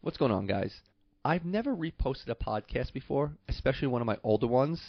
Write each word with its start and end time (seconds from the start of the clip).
What's 0.00 0.16
going 0.16 0.30
on, 0.30 0.46
guys? 0.46 0.80
I've 1.24 1.44
never 1.44 1.74
reposted 1.74 2.28
a 2.28 2.36
podcast 2.36 2.92
before, 2.92 3.32
especially 3.48 3.88
one 3.88 4.00
of 4.00 4.06
my 4.06 4.16
older 4.22 4.46
ones. 4.46 4.80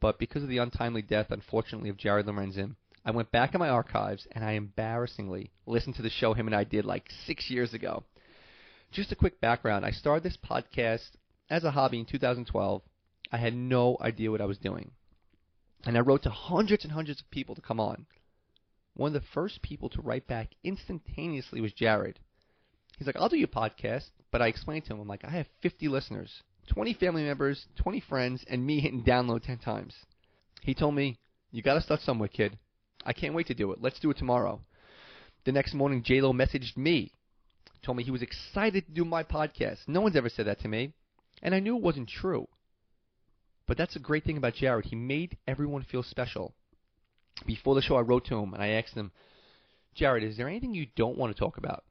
But 0.00 0.18
because 0.18 0.42
of 0.42 0.48
the 0.48 0.58
untimely 0.58 1.00
death, 1.00 1.28
unfortunately, 1.30 1.90
of 1.90 1.96
Jared 1.96 2.26
Lorenzen, 2.26 2.74
I 3.04 3.12
went 3.12 3.30
back 3.30 3.54
in 3.54 3.60
my 3.60 3.68
archives 3.68 4.26
and 4.32 4.44
I 4.44 4.52
embarrassingly 4.52 5.52
listened 5.64 5.94
to 5.96 6.02
the 6.02 6.10
show 6.10 6.34
him 6.34 6.48
and 6.48 6.56
I 6.56 6.64
did 6.64 6.84
like 6.84 7.08
six 7.24 7.48
years 7.50 7.72
ago. 7.72 8.02
Just 8.90 9.12
a 9.12 9.16
quick 9.16 9.40
background 9.40 9.86
I 9.86 9.92
started 9.92 10.24
this 10.24 10.36
podcast 10.36 11.10
as 11.48 11.62
a 11.62 11.70
hobby 11.70 12.00
in 12.00 12.04
2012. 12.06 12.82
I 13.30 13.36
had 13.36 13.54
no 13.54 13.96
idea 14.00 14.32
what 14.32 14.40
I 14.40 14.46
was 14.46 14.58
doing. 14.58 14.90
And 15.84 15.96
I 15.96 16.00
wrote 16.00 16.24
to 16.24 16.30
hundreds 16.30 16.82
and 16.82 16.92
hundreds 16.92 17.20
of 17.20 17.30
people 17.30 17.54
to 17.54 17.60
come 17.60 17.78
on. 17.78 18.06
One 18.94 19.14
of 19.14 19.22
the 19.22 19.28
first 19.32 19.62
people 19.62 19.88
to 19.90 20.02
write 20.02 20.26
back 20.26 20.48
instantaneously 20.64 21.60
was 21.60 21.72
Jared. 21.72 22.18
He's 22.96 23.06
like, 23.06 23.16
I'll 23.16 23.28
do 23.28 23.36
your 23.36 23.48
podcast. 23.48 24.10
But 24.32 24.42
I 24.42 24.48
explained 24.48 24.84
to 24.86 24.94
him, 24.94 25.00
I'm 25.00 25.08
like, 25.08 25.24
I 25.24 25.30
have 25.30 25.46
50 25.62 25.88
listeners, 25.88 26.42
20 26.68 26.94
family 26.94 27.22
members, 27.22 27.66
20 27.76 28.00
friends, 28.00 28.44
and 28.48 28.66
me 28.66 28.80
hitting 28.80 29.02
download 29.02 29.44
10 29.44 29.58
times. 29.58 29.94
He 30.62 30.74
told 30.74 30.94
me, 30.94 31.18
you 31.52 31.62
got 31.62 31.74
to 31.74 31.80
start 31.80 32.00
somewhere, 32.00 32.28
kid. 32.28 32.58
I 33.04 33.12
can't 33.12 33.34
wait 33.34 33.46
to 33.46 33.54
do 33.54 33.72
it. 33.72 33.80
Let's 33.80 34.00
do 34.00 34.10
it 34.10 34.18
tomorrow. 34.18 34.60
The 35.44 35.52
next 35.52 35.74
morning, 35.74 36.02
J-Lo 36.02 36.32
messaged 36.32 36.76
me, 36.76 37.12
told 37.82 37.96
me 37.96 38.02
he 38.02 38.10
was 38.10 38.22
excited 38.22 38.84
to 38.86 38.92
do 38.92 39.04
my 39.04 39.22
podcast. 39.22 39.86
No 39.86 40.00
one's 40.00 40.16
ever 40.16 40.28
said 40.28 40.46
that 40.46 40.60
to 40.60 40.68
me. 40.68 40.92
And 41.42 41.54
I 41.54 41.60
knew 41.60 41.76
it 41.76 41.82
wasn't 41.82 42.08
true. 42.08 42.48
But 43.66 43.76
that's 43.76 43.96
a 43.96 44.00
great 44.00 44.24
thing 44.24 44.36
about 44.36 44.54
Jared. 44.54 44.86
He 44.86 44.96
made 44.96 45.38
everyone 45.46 45.84
feel 45.84 46.02
special. 46.02 46.54
Before 47.46 47.74
the 47.74 47.82
show, 47.82 47.96
I 47.96 48.00
wrote 48.00 48.24
to 48.26 48.38
him 48.38 48.54
and 48.54 48.62
I 48.62 48.68
asked 48.68 48.94
him, 48.94 49.12
Jared, 49.94 50.24
is 50.24 50.36
there 50.36 50.48
anything 50.48 50.74
you 50.74 50.86
don't 50.96 51.18
want 51.18 51.34
to 51.34 51.38
talk 51.38 51.58
about? 51.58 51.84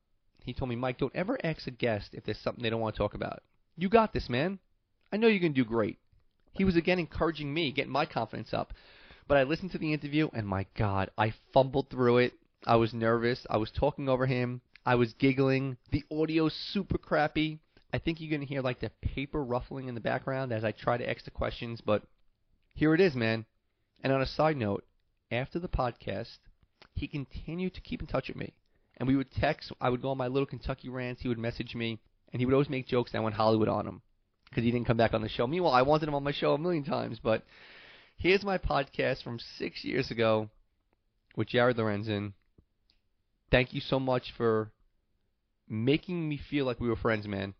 He 0.45 0.53
told 0.53 0.69
me, 0.69 0.75
Mike, 0.75 0.99
don't 0.99 1.15
ever 1.15 1.39
ask 1.43 1.65
a 1.65 1.71
guest 1.71 2.13
if 2.13 2.23
there's 2.23 2.37
something 2.37 2.61
they 2.61 2.69
don't 2.69 2.79
want 2.79 2.93
to 2.93 2.99
talk 2.99 3.15
about. 3.15 3.41
You 3.75 3.89
got 3.89 4.13
this, 4.13 4.29
man. 4.29 4.59
I 5.11 5.17
know 5.17 5.27
you're 5.27 5.39
going 5.39 5.55
to 5.55 5.63
do 5.63 5.67
great. 5.67 5.97
He 6.53 6.63
was 6.63 6.75
again 6.75 6.99
encouraging 6.99 7.51
me, 7.51 7.71
getting 7.71 7.91
my 7.91 8.05
confidence 8.05 8.53
up. 8.53 8.71
But 9.27 9.37
I 9.37 9.43
listened 9.43 9.71
to 9.71 9.79
the 9.79 9.91
interview, 9.91 10.29
and 10.33 10.47
my 10.47 10.67
God, 10.77 11.09
I 11.17 11.33
fumbled 11.51 11.89
through 11.89 12.19
it. 12.19 12.33
I 12.63 12.75
was 12.75 12.93
nervous. 12.93 13.47
I 13.49 13.57
was 13.57 13.71
talking 13.71 14.07
over 14.07 14.27
him. 14.27 14.61
I 14.85 14.93
was 14.93 15.13
giggling. 15.13 15.77
The 15.89 16.03
audio's 16.11 16.53
super 16.53 16.99
crappy. 16.99 17.59
I 17.91 17.97
think 17.97 18.21
you're 18.21 18.29
going 18.29 18.41
to 18.41 18.53
hear 18.53 18.61
like 18.61 18.81
the 18.81 18.91
paper 19.01 19.43
ruffling 19.43 19.87
in 19.87 19.95
the 19.95 20.01
background 20.01 20.51
as 20.51 20.63
I 20.63 20.73
try 20.73 20.97
to 20.97 21.09
ask 21.09 21.25
the 21.25 21.31
questions, 21.31 21.81
but 21.81 22.03
here 22.75 22.93
it 22.93 23.01
is, 23.01 23.15
man. 23.15 23.45
And 24.03 24.13
on 24.13 24.21
a 24.21 24.27
side 24.27 24.57
note, 24.57 24.85
after 25.31 25.57
the 25.57 25.67
podcast, 25.67 26.37
he 26.93 27.07
continued 27.07 27.73
to 27.73 27.81
keep 27.81 28.01
in 28.01 28.07
touch 28.07 28.27
with 28.27 28.37
me 28.37 28.53
and 28.97 29.07
we 29.07 29.15
would 29.15 29.31
text. 29.31 29.71
I 29.81 29.89
would 29.89 30.01
go 30.01 30.09
on 30.09 30.17
my 30.17 30.27
little 30.27 30.45
Kentucky 30.45 30.89
rants. 30.89 31.21
He 31.21 31.27
would 31.27 31.37
message 31.37 31.75
me, 31.75 31.99
and 32.31 32.39
he 32.39 32.45
would 32.45 32.53
always 32.53 32.69
make 32.69 32.87
jokes 32.87 33.11
that 33.11 33.19
I 33.19 33.21
went 33.21 33.35
Hollywood 33.35 33.67
on 33.67 33.87
him 33.87 34.01
because 34.49 34.63
he 34.63 34.71
didn't 34.71 34.87
come 34.87 34.97
back 34.97 35.13
on 35.13 35.21
the 35.21 35.29
show. 35.29 35.47
Meanwhile, 35.47 35.73
I 35.73 35.81
wanted 35.81 36.07
him 36.07 36.15
on 36.15 36.23
my 36.23 36.31
show 36.31 36.53
a 36.53 36.57
million 36.57 36.83
times. 36.83 37.19
But 37.21 37.43
here's 38.17 38.43
my 38.43 38.57
podcast 38.57 39.23
from 39.23 39.39
six 39.57 39.83
years 39.83 40.11
ago 40.11 40.49
with 41.35 41.49
Jared 41.49 41.77
Lorenzen. 41.77 42.33
Thank 43.51 43.73
you 43.73 43.81
so 43.81 43.99
much 43.99 44.33
for 44.35 44.71
making 45.67 46.27
me 46.27 46.37
feel 46.49 46.65
like 46.65 46.79
we 46.79 46.89
were 46.89 46.95
friends, 46.95 47.27
man. 47.27 47.53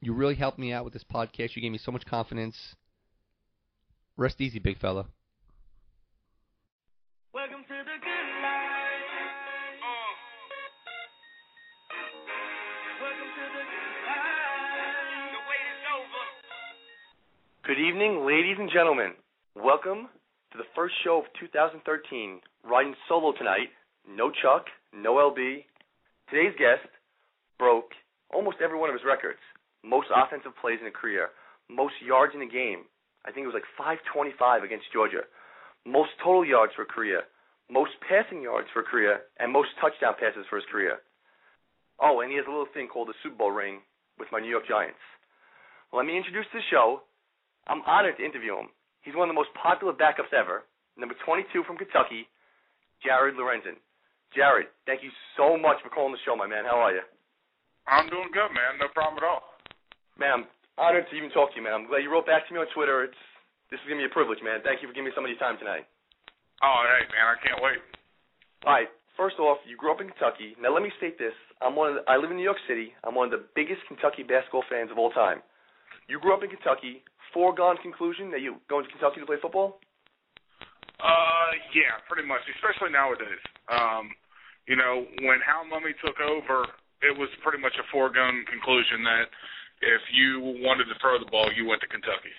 You 0.00 0.14
really 0.14 0.34
helped 0.34 0.58
me 0.58 0.72
out 0.72 0.84
with 0.84 0.92
this 0.94 1.04
podcast. 1.04 1.54
You 1.54 1.62
gave 1.62 1.72
me 1.72 1.78
so 1.78 1.92
much 1.92 2.06
confidence. 2.06 2.74
Rest 4.16 4.40
easy, 4.40 4.58
big 4.58 4.78
fella. 4.78 5.06
Good 17.70 17.86
evening, 17.86 18.26
ladies 18.26 18.58
and 18.58 18.66
gentlemen. 18.66 19.14
Welcome 19.54 20.10
to 20.50 20.58
the 20.58 20.66
first 20.74 20.90
show 21.06 21.22
of 21.22 21.30
2013. 21.38 22.42
Riding 22.66 22.98
solo 23.06 23.30
tonight. 23.30 23.70
No 24.10 24.34
Chuck, 24.42 24.66
no 24.90 25.22
LB. 25.22 25.62
Today's 26.26 26.58
guest 26.58 26.90
broke 27.62 27.94
almost 28.34 28.58
every 28.58 28.74
one 28.74 28.90
of 28.90 28.98
his 28.98 29.06
records. 29.06 29.38
Most 29.86 30.10
offensive 30.10 30.50
plays 30.58 30.82
in 30.82 30.90
a 30.90 30.90
career, 30.90 31.30
most 31.70 31.94
yards 32.02 32.34
in 32.34 32.42
a 32.42 32.50
game. 32.50 32.90
I 33.22 33.30
think 33.30 33.46
it 33.46 33.52
was 33.54 33.62
like 33.62 33.70
525 33.78 34.66
against 34.66 34.90
Georgia. 34.90 35.22
Most 35.86 36.10
total 36.18 36.42
yards 36.42 36.74
for 36.74 36.82
a 36.82 36.90
career, 36.90 37.22
most 37.70 37.94
passing 38.02 38.42
yards 38.42 38.66
for 38.74 38.82
a 38.82 38.90
career, 38.90 39.30
and 39.38 39.54
most 39.54 39.70
touchdown 39.78 40.18
passes 40.18 40.42
for 40.50 40.58
his 40.58 40.66
career. 40.74 40.98
Oh, 42.02 42.18
and 42.18 42.34
he 42.34 42.36
has 42.42 42.50
a 42.50 42.50
little 42.50 42.74
thing 42.74 42.90
called 42.90 43.14
the 43.14 43.20
Super 43.22 43.46
Bowl 43.46 43.54
ring 43.54 43.86
with 44.18 44.26
my 44.34 44.42
New 44.42 44.50
York 44.50 44.66
Giants. 44.66 44.98
Let 45.94 46.02
me 46.02 46.18
introduce 46.18 46.50
the 46.50 46.66
show. 46.66 47.06
I'm 47.66 47.82
honored 47.86 48.16
to 48.18 48.24
interview 48.24 48.56
him. 48.56 48.68
He's 49.02 49.16
one 49.16 49.28
of 49.28 49.32
the 49.32 49.40
most 49.40 49.52
popular 49.56 49.92
backups 49.92 50.32
ever. 50.36 50.64
Number 50.96 51.16
22 51.24 51.64
from 51.64 51.80
Kentucky, 51.80 52.28
Jared 53.00 53.36
Lorenzen. 53.36 53.80
Jared, 54.36 54.68
thank 54.86 55.02
you 55.02 55.10
so 55.36 55.56
much 55.56 55.80
for 55.82 55.90
calling 55.90 56.12
the 56.12 56.22
show, 56.22 56.36
my 56.36 56.46
man. 56.46 56.68
How 56.68 56.78
are 56.78 56.92
you? 56.94 57.02
I'm 57.88 58.06
doing 58.12 58.30
good, 58.30 58.52
man. 58.54 58.78
No 58.78 58.86
problem 58.92 59.18
at 59.18 59.26
all. 59.26 59.42
Man, 60.20 60.44
I'm 60.44 60.46
honored 60.78 61.08
to 61.10 61.14
even 61.16 61.32
talk 61.34 61.50
to 61.50 61.56
you, 61.56 61.64
man. 61.64 61.74
I'm 61.74 61.86
glad 61.88 62.04
you 62.04 62.12
wrote 62.12 62.28
back 62.28 62.46
to 62.46 62.50
me 62.54 62.60
on 62.60 62.68
Twitter. 62.76 63.02
It's 63.02 63.22
this 63.72 63.80
is 63.80 63.86
gonna 63.88 64.02
be 64.02 64.10
a 64.10 64.12
privilege, 64.12 64.42
man. 64.44 64.60
Thank 64.62 64.82
you 64.82 64.90
for 64.90 64.94
giving 64.94 65.10
me 65.10 65.16
some 65.16 65.24
of 65.24 65.30
your 65.30 65.40
time 65.40 65.58
tonight. 65.58 65.86
Oh, 66.62 66.82
hey, 66.84 67.08
man, 67.10 67.26
I 67.26 67.36
can't 67.40 67.62
wait. 67.62 67.80
All 68.66 68.74
right. 68.76 68.90
First 69.16 69.36
off, 69.36 69.58
you 69.68 69.76
grew 69.76 69.92
up 69.92 70.00
in 70.00 70.08
Kentucky. 70.08 70.56
Now 70.60 70.72
let 70.72 70.82
me 70.82 70.92
state 70.96 71.18
this: 71.18 71.34
I'm 71.60 71.76
one 71.76 71.92
of 71.92 71.94
the, 72.00 72.02
I 72.08 72.16
live 72.16 72.30
in 72.30 72.36
New 72.36 72.46
York 72.46 72.60
City. 72.68 72.92
I'm 73.04 73.14
one 73.14 73.28
of 73.28 73.34
the 73.34 73.44
biggest 73.54 73.82
Kentucky 73.88 74.22
basketball 74.22 74.64
fans 74.70 74.90
of 74.90 74.96
all 74.96 75.10
time. 75.10 75.42
You 76.08 76.20
grew 76.20 76.32
up 76.32 76.42
in 76.42 76.48
Kentucky. 76.48 77.04
Foregone 77.32 77.76
conclusion 77.82 78.30
that 78.32 78.40
you 78.40 78.56
going 78.68 78.84
to 78.84 78.90
Kentucky 78.90 79.20
to 79.20 79.26
play 79.26 79.36
football? 79.40 79.78
Uh, 81.00 81.50
yeah, 81.72 81.96
pretty 82.10 82.26
much, 82.26 82.42
especially 82.58 82.90
nowadays. 82.92 83.40
Um, 83.70 84.10
you 84.66 84.76
know, 84.76 85.06
when 85.24 85.40
Hal 85.40 85.64
Mumme 85.64 85.94
took 86.04 86.18
over, 86.20 86.66
it 87.00 87.16
was 87.16 87.28
pretty 87.42 87.58
much 87.58 87.72
a 87.80 87.86
foregone 87.90 88.44
conclusion 88.50 89.00
that 89.08 89.26
if 89.80 90.02
you 90.12 90.60
wanted 90.60 90.84
to 90.92 90.96
throw 91.00 91.16
the 91.18 91.30
ball, 91.30 91.48
you 91.56 91.64
went 91.64 91.80
to 91.80 91.88
Kentucky. 91.88 92.34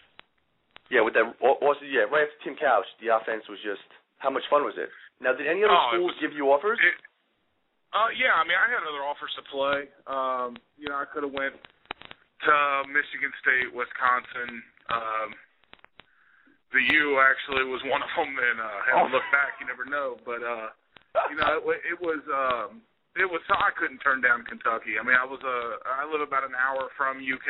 Yeah, 0.93 1.01
with 1.01 1.15
that. 1.15 1.25
Also, 1.41 1.81
yeah, 1.87 2.05
right 2.11 2.27
after 2.27 2.39
Tim 2.43 2.55
Couch, 2.59 2.85
the 3.01 3.15
offense 3.15 3.47
was 3.49 3.57
just. 3.63 3.81
How 4.21 4.29
much 4.29 4.45
fun 4.53 4.61
was 4.61 4.77
it? 4.77 4.93
Now, 5.17 5.33
did 5.33 5.49
any 5.49 5.63
other 5.65 5.73
Oh, 5.73 5.89
schools 5.89 6.13
was- 6.13 6.21
give 6.21 6.33
you 6.37 6.51
offers? 6.53 6.77
It, 6.77 6.93
uh, 7.89 8.09
yeah, 8.13 8.37
I 8.37 8.43
mean, 8.45 8.53
I 8.53 8.69
had 8.69 8.83
other 8.85 9.01
offers 9.01 9.33
to 9.33 9.41
play. 9.49 9.89
Um, 10.05 10.57
you 10.77 10.85
know, 10.89 10.97
I 11.01 11.05
could 11.09 11.23
have 11.23 11.31
went 11.33 11.55
to 11.57 12.83
Michigan 12.85 13.33
State, 13.41 13.73
Wisconsin. 13.73 14.61
Um, 14.91 15.29
the 16.71 16.83
U 16.83 17.19
actually 17.19 17.67
was 17.67 17.83
one 17.87 17.99
of 18.03 18.11
them, 18.15 18.31
and 18.31 18.57
uh, 18.59 18.79
had 18.87 18.95
Oh. 18.95 19.07
to 19.07 19.13
look 19.15 19.27
back. 19.31 19.59
You 19.59 19.67
never 19.67 19.83
know, 19.87 20.15
but 20.23 20.39
uh, 20.43 20.71
you 21.31 21.35
know, 21.35 21.59
it, 21.71 21.79
it 21.95 21.99
was 21.99 22.23
um, 22.31 22.79
it 23.19 23.27
was. 23.27 23.43
I 23.51 23.71
couldn't 23.75 23.99
turn 23.99 24.21
down 24.23 24.43
Kentucky. 24.47 24.95
I 24.95 25.03
mean, 25.03 25.15
I 25.19 25.27
was 25.27 25.39
uh, 25.43 25.83
I 25.99 26.07
live 26.07 26.23
about 26.23 26.47
an 26.47 26.55
hour 26.55 26.87
from 26.95 27.19
UK, 27.19 27.49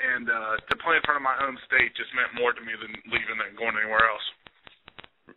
and 0.00 0.28
uh, 0.32 0.56
to 0.56 0.74
play 0.80 0.96
in 0.96 1.04
front 1.04 1.20
of 1.20 1.24
my 1.24 1.36
home 1.36 1.60
state 1.68 1.92
just 1.96 2.08
meant 2.16 2.32
more 2.32 2.56
to 2.56 2.62
me 2.64 2.72
than 2.80 2.92
leaving 3.12 3.36
and 3.44 3.52
going 3.60 3.76
anywhere 3.76 4.08
else. 4.08 4.24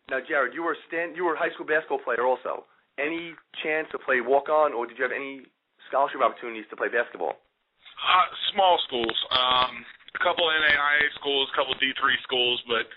Now, 0.07 0.23
Jared, 0.23 0.55
you 0.55 0.63
were 0.63 0.75
stand. 0.87 1.15
You 1.19 1.27
were 1.27 1.35
a 1.35 1.39
high 1.39 1.51
school 1.59 1.67
basketball 1.67 1.99
player 2.07 2.23
also. 2.23 2.63
Any 2.95 3.35
chance 3.63 3.87
to 3.91 3.99
play 3.99 4.23
walk 4.23 4.47
on, 4.47 4.71
or 4.71 4.87
did 4.87 4.95
you 4.97 5.03
have 5.03 5.11
any 5.15 5.43
scholarship 5.91 6.23
opportunities 6.23 6.65
to 6.71 6.75
play 6.79 6.87
basketball? 6.87 7.35
Uh, 7.99 8.27
small 8.55 8.79
schools, 8.87 9.17
um, 9.31 9.83
a 10.17 10.21
couple 10.25 10.49
NAIA 10.49 11.07
schools, 11.21 11.45
a 11.53 11.55
couple 11.55 11.77
D3 11.77 12.01
schools, 12.25 12.57
but 12.65 12.89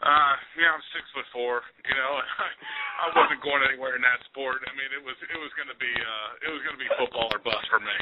uh, 0.00 0.32
yeah, 0.56 0.72
I'm 0.72 0.84
six 0.96 1.04
foot 1.12 1.28
four. 1.32 1.60
You 1.84 1.96
know, 1.96 2.12
I 3.04 3.12
wasn't 3.16 3.40
going 3.44 3.64
anywhere 3.64 3.96
in 3.96 4.04
that 4.04 4.20
sport. 4.32 4.64
I 4.64 4.72
mean, 4.76 4.88
it 4.92 5.00
was 5.04 5.16
it 5.24 5.40
was 5.40 5.52
going 5.56 5.68
to 5.68 5.76
be 5.76 5.92
uh, 5.92 6.28
it 6.44 6.50
was 6.52 6.60
going 6.64 6.76
to 6.76 6.82
be 6.82 6.88
football 6.96 7.28
or 7.32 7.40
bust 7.40 7.64
for 7.68 7.80
me. 7.80 7.96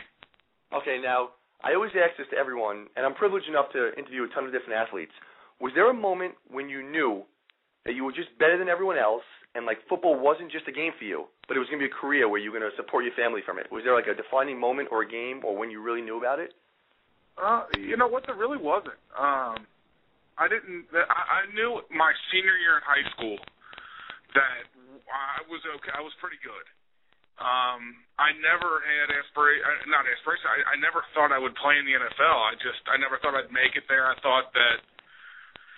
Okay, 0.74 0.98
now 1.02 1.38
I 1.62 1.74
always 1.74 1.94
ask 1.98 2.14
this 2.14 2.30
to 2.30 2.38
everyone, 2.38 2.86
and 2.94 3.02
I'm 3.02 3.18
privileged 3.18 3.50
enough 3.50 3.70
to 3.74 3.94
interview 3.98 4.26
a 4.26 4.30
ton 4.30 4.46
of 4.46 4.54
different 4.54 4.78
athletes. 4.78 5.14
Was 5.58 5.74
there 5.74 5.90
a 5.90 5.96
moment 5.96 6.38
when 6.46 6.70
you 6.70 6.86
knew 6.86 7.26
that 7.82 7.98
you 7.98 8.06
were 8.06 8.14
just 8.14 8.30
better 8.38 8.58
than 8.58 8.70
everyone 8.70 8.98
else, 8.98 9.26
and 9.58 9.66
like 9.66 9.82
football 9.90 10.14
wasn't 10.14 10.54
just 10.54 10.70
a 10.70 10.74
game 10.74 10.94
for 10.94 11.06
you, 11.06 11.26
but 11.50 11.58
it 11.58 11.60
was 11.60 11.66
going 11.66 11.82
to 11.82 11.86
be 11.86 11.90
a 11.90 11.98
career 11.98 12.30
where 12.30 12.38
you 12.38 12.54
were 12.54 12.62
going 12.62 12.70
to 12.70 12.78
support 12.78 13.02
your 13.02 13.14
family 13.18 13.42
from 13.42 13.58
it? 13.58 13.66
Was 13.74 13.82
there 13.82 13.98
like 13.98 14.06
a 14.06 14.14
defining 14.14 14.54
moment 14.54 14.94
or 14.94 15.02
a 15.02 15.08
game, 15.08 15.42
or 15.42 15.58
when 15.58 15.66
you 15.66 15.82
really 15.82 16.02
knew 16.02 16.14
about 16.14 16.38
it? 16.38 16.54
Uh, 17.38 17.64
you 17.78 17.96
know 17.96 18.08
what? 18.08 18.26
There 18.26 18.34
really 18.34 18.58
wasn't. 18.58 18.98
Um, 19.14 19.62
I 20.38 20.46
didn't. 20.50 20.90
I, 20.92 21.46
I 21.46 21.54
knew 21.54 21.80
my 21.94 22.12
senior 22.34 22.58
year 22.58 22.78
in 22.78 22.84
high 22.84 23.06
school 23.14 23.38
that 24.34 24.66
I 25.06 25.46
was 25.46 25.62
okay. 25.78 25.94
I 25.94 26.02
was 26.02 26.12
pretty 26.18 26.38
good. 26.42 26.66
Um, 27.38 27.94
I 28.18 28.34
never 28.42 28.82
had 28.82 29.14
aspiration, 29.14 29.62
not 29.86 30.02
aspiration. 30.10 30.50
I, 30.50 30.74
I 30.74 30.76
never 30.82 31.06
thought 31.14 31.30
I 31.30 31.38
would 31.38 31.54
play 31.54 31.78
in 31.78 31.86
the 31.86 31.94
NFL. 31.94 32.34
I 32.34 32.58
just, 32.58 32.82
I 32.90 32.98
never 32.98 33.14
thought 33.22 33.38
I'd 33.38 33.54
make 33.54 33.78
it 33.78 33.86
there. 33.86 34.10
I 34.10 34.18
thought 34.26 34.50
that, 34.58 34.82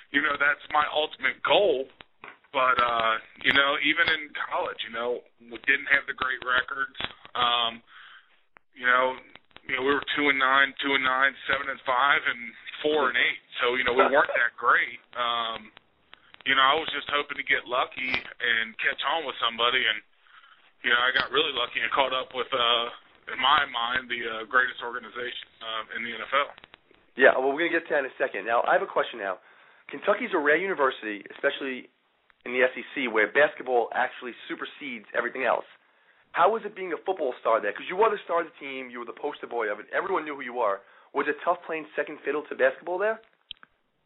you 0.08 0.24
know, 0.24 0.40
that's 0.40 0.64
my 0.72 0.88
ultimate 0.88 1.36
goal. 1.44 1.84
But 2.50 2.82
uh, 2.82 3.14
you 3.46 3.54
know, 3.54 3.78
even 3.86 4.10
in 4.10 4.34
college, 4.34 4.80
you 4.82 4.90
know, 4.90 5.22
we 5.38 5.54
didn't 5.70 5.86
have 5.94 6.02
the 6.10 6.16
great 6.18 6.42
records. 6.42 6.98
Um, 7.38 7.78
you 8.74 8.86
know, 8.86 9.14
you 9.68 9.76
know, 9.76 9.82
we 9.82 9.92
were 9.92 10.04
two 10.16 10.28
and 10.28 10.38
nine, 10.38 10.72
two 10.80 10.94
and 10.94 11.04
nine, 11.04 11.32
seven 11.50 11.68
and 11.68 11.80
five, 11.84 12.20
and 12.24 12.40
four 12.82 13.12
and 13.12 13.16
eight. 13.16 13.40
So 13.60 13.76
you 13.76 13.84
know, 13.84 13.92
we 13.92 14.04
weren't 14.14 14.32
that 14.34 14.54
great. 14.56 15.00
Um, 15.14 15.70
you 16.48 16.56
know, 16.56 16.64
I 16.64 16.74
was 16.78 16.88
just 16.96 17.08
hoping 17.12 17.36
to 17.36 17.44
get 17.44 17.68
lucky 17.68 18.10
and 18.16 18.72
catch 18.80 19.00
on 19.04 19.28
with 19.28 19.36
somebody, 19.38 19.84
and 19.84 20.00
you 20.82 20.88
know, 20.88 21.00
I 21.00 21.12
got 21.12 21.28
really 21.28 21.52
lucky 21.52 21.80
and 21.84 21.92
caught 21.92 22.16
up 22.16 22.32
with, 22.32 22.48
uh, 22.48 23.32
in 23.32 23.38
my 23.40 23.68
mind, 23.68 24.08
the 24.08 24.20
uh, 24.24 24.32
greatest 24.48 24.80
organization 24.80 25.48
uh, 25.60 25.96
in 25.96 26.00
the 26.04 26.12
NFL. 26.16 26.48
Yeah, 27.20 27.36
well, 27.36 27.52
we're 27.52 27.68
going 27.68 27.72
to 27.72 27.76
get 27.76 27.84
to 27.92 28.00
that 28.00 28.02
in 28.06 28.08
a 28.08 28.16
second. 28.16 28.48
Now, 28.48 28.64
I 28.64 28.72
have 28.80 28.84
a 28.84 28.88
question 28.88 29.20
now. 29.20 29.36
Kentucky's 29.92 30.32
a 30.32 30.40
rare 30.40 30.56
university, 30.56 31.20
especially 31.36 31.92
in 32.48 32.56
the 32.56 32.64
SEC, 32.72 33.12
where 33.12 33.28
basketball 33.28 33.92
actually 33.92 34.32
supersedes 34.48 35.04
everything 35.12 35.44
else. 35.44 35.68
How 36.32 36.46
was 36.50 36.62
it 36.64 36.78
being 36.78 36.92
a 36.94 37.00
football 37.02 37.34
star 37.42 37.58
there? 37.60 37.72
Because 37.74 37.90
you 37.90 37.98
were 37.98 38.10
the 38.10 38.22
star 38.22 38.42
of 38.42 38.46
the 38.46 38.56
team, 38.62 38.86
you 38.90 39.02
were 39.02 39.08
the 39.08 39.16
poster 39.18 39.50
boy 39.50 39.66
of 39.66 39.82
it. 39.82 39.86
Everyone 39.90 40.22
knew 40.24 40.38
who 40.38 40.46
you 40.46 40.54
were. 40.54 40.80
Was 41.10 41.26
it 41.26 41.34
tough 41.42 41.58
playing 41.66 41.86
second 41.98 42.22
fiddle 42.22 42.46
to 42.46 42.54
basketball 42.54 42.98
there? 43.02 43.18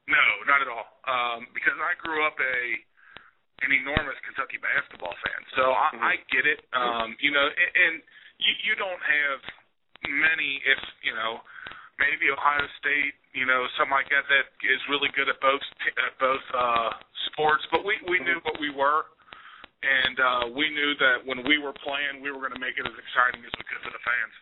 No, 0.08 0.24
not 0.48 0.60
at 0.64 0.68
all. 0.68 0.88
Um, 1.04 1.48
because 1.52 1.76
I 1.76 1.92
grew 2.00 2.24
up 2.24 2.36
a 2.40 2.56
an 3.62 3.70
enormous 3.70 4.18
Kentucky 4.26 4.58
basketball 4.58 5.14
fan, 5.24 5.40
so 5.56 5.72
I, 5.72 5.88
Mhm. 5.94 6.02
I 6.02 6.12
get 6.28 6.44
it. 6.44 6.60
Um, 6.74 7.16
you 7.20 7.30
know, 7.30 7.46
and, 7.46 7.70
and 7.76 7.94
you 8.38 8.52
you 8.66 8.74
don't 8.76 9.00
have 9.00 9.40
many, 10.08 10.60
if 10.64 10.80
you 11.02 11.14
know, 11.14 11.40
maybe 11.98 12.28
Ohio 12.30 12.66
State, 12.80 13.14
you 13.32 13.46
know, 13.46 13.64
something 13.78 13.94
like 13.94 14.08
that 14.10 14.26
that 14.28 14.46
is 14.64 14.80
really 14.88 15.08
good 15.14 15.28
at 15.28 15.40
both 15.40 15.62
at 15.86 16.18
both 16.18 16.44
uh, 16.52 16.90
sports. 17.30 17.64
But 17.70 17.84
we 17.84 17.96
we 18.08 18.18
knew 18.20 18.40
what 18.42 18.58
we 18.60 18.68
were, 18.70 19.06
and 19.84 20.16
uh, 20.16 20.44
we 20.56 20.66
knew 20.72 20.96
that 20.98 21.22
when 21.28 21.44
we 21.44 21.60
were 21.60 21.76
playing, 21.84 22.24
we 22.24 22.32
were 22.32 22.40
going 22.40 22.56
to 22.56 22.62
make 22.62 22.74
it 22.80 22.84
as 22.88 22.96
exciting 22.96 23.44
as 23.44 23.52
we 23.54 23.64
could 23.68 23.80
for 23.84 23.92
the 23.92 24.02
fans. 24.02 24.34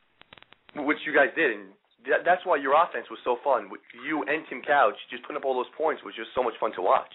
Which 0.89 1.03
you 1.05 1.13
guys 1.13 1.29
did, 1.37 1.53
and 1.53 1.75
that, 2.09 2.25
that's 2.25 2.47
why 2.49 2.57
your 2.57 2.73
offense 2.79 3.11
was 3.13 3.21
so 3.27 3.37
fun. 3.45 3.69
You 4.07 4.25
and 4.25 4.47
Tim 4.49 4.63
Couch 4.65 4.97
just 5.13 5.21
putting 5.29 5.37
up 5.37 5.45
all 5.45 5.53
those 5.59 5.71
points 5.77 6.01
was 6.07 6.17
just 6.17 6.33
so 6.33 6.41
much 6.41 6.57
fun 6.57 6.73
to 6.79 6.83
watch. 6.83 7.13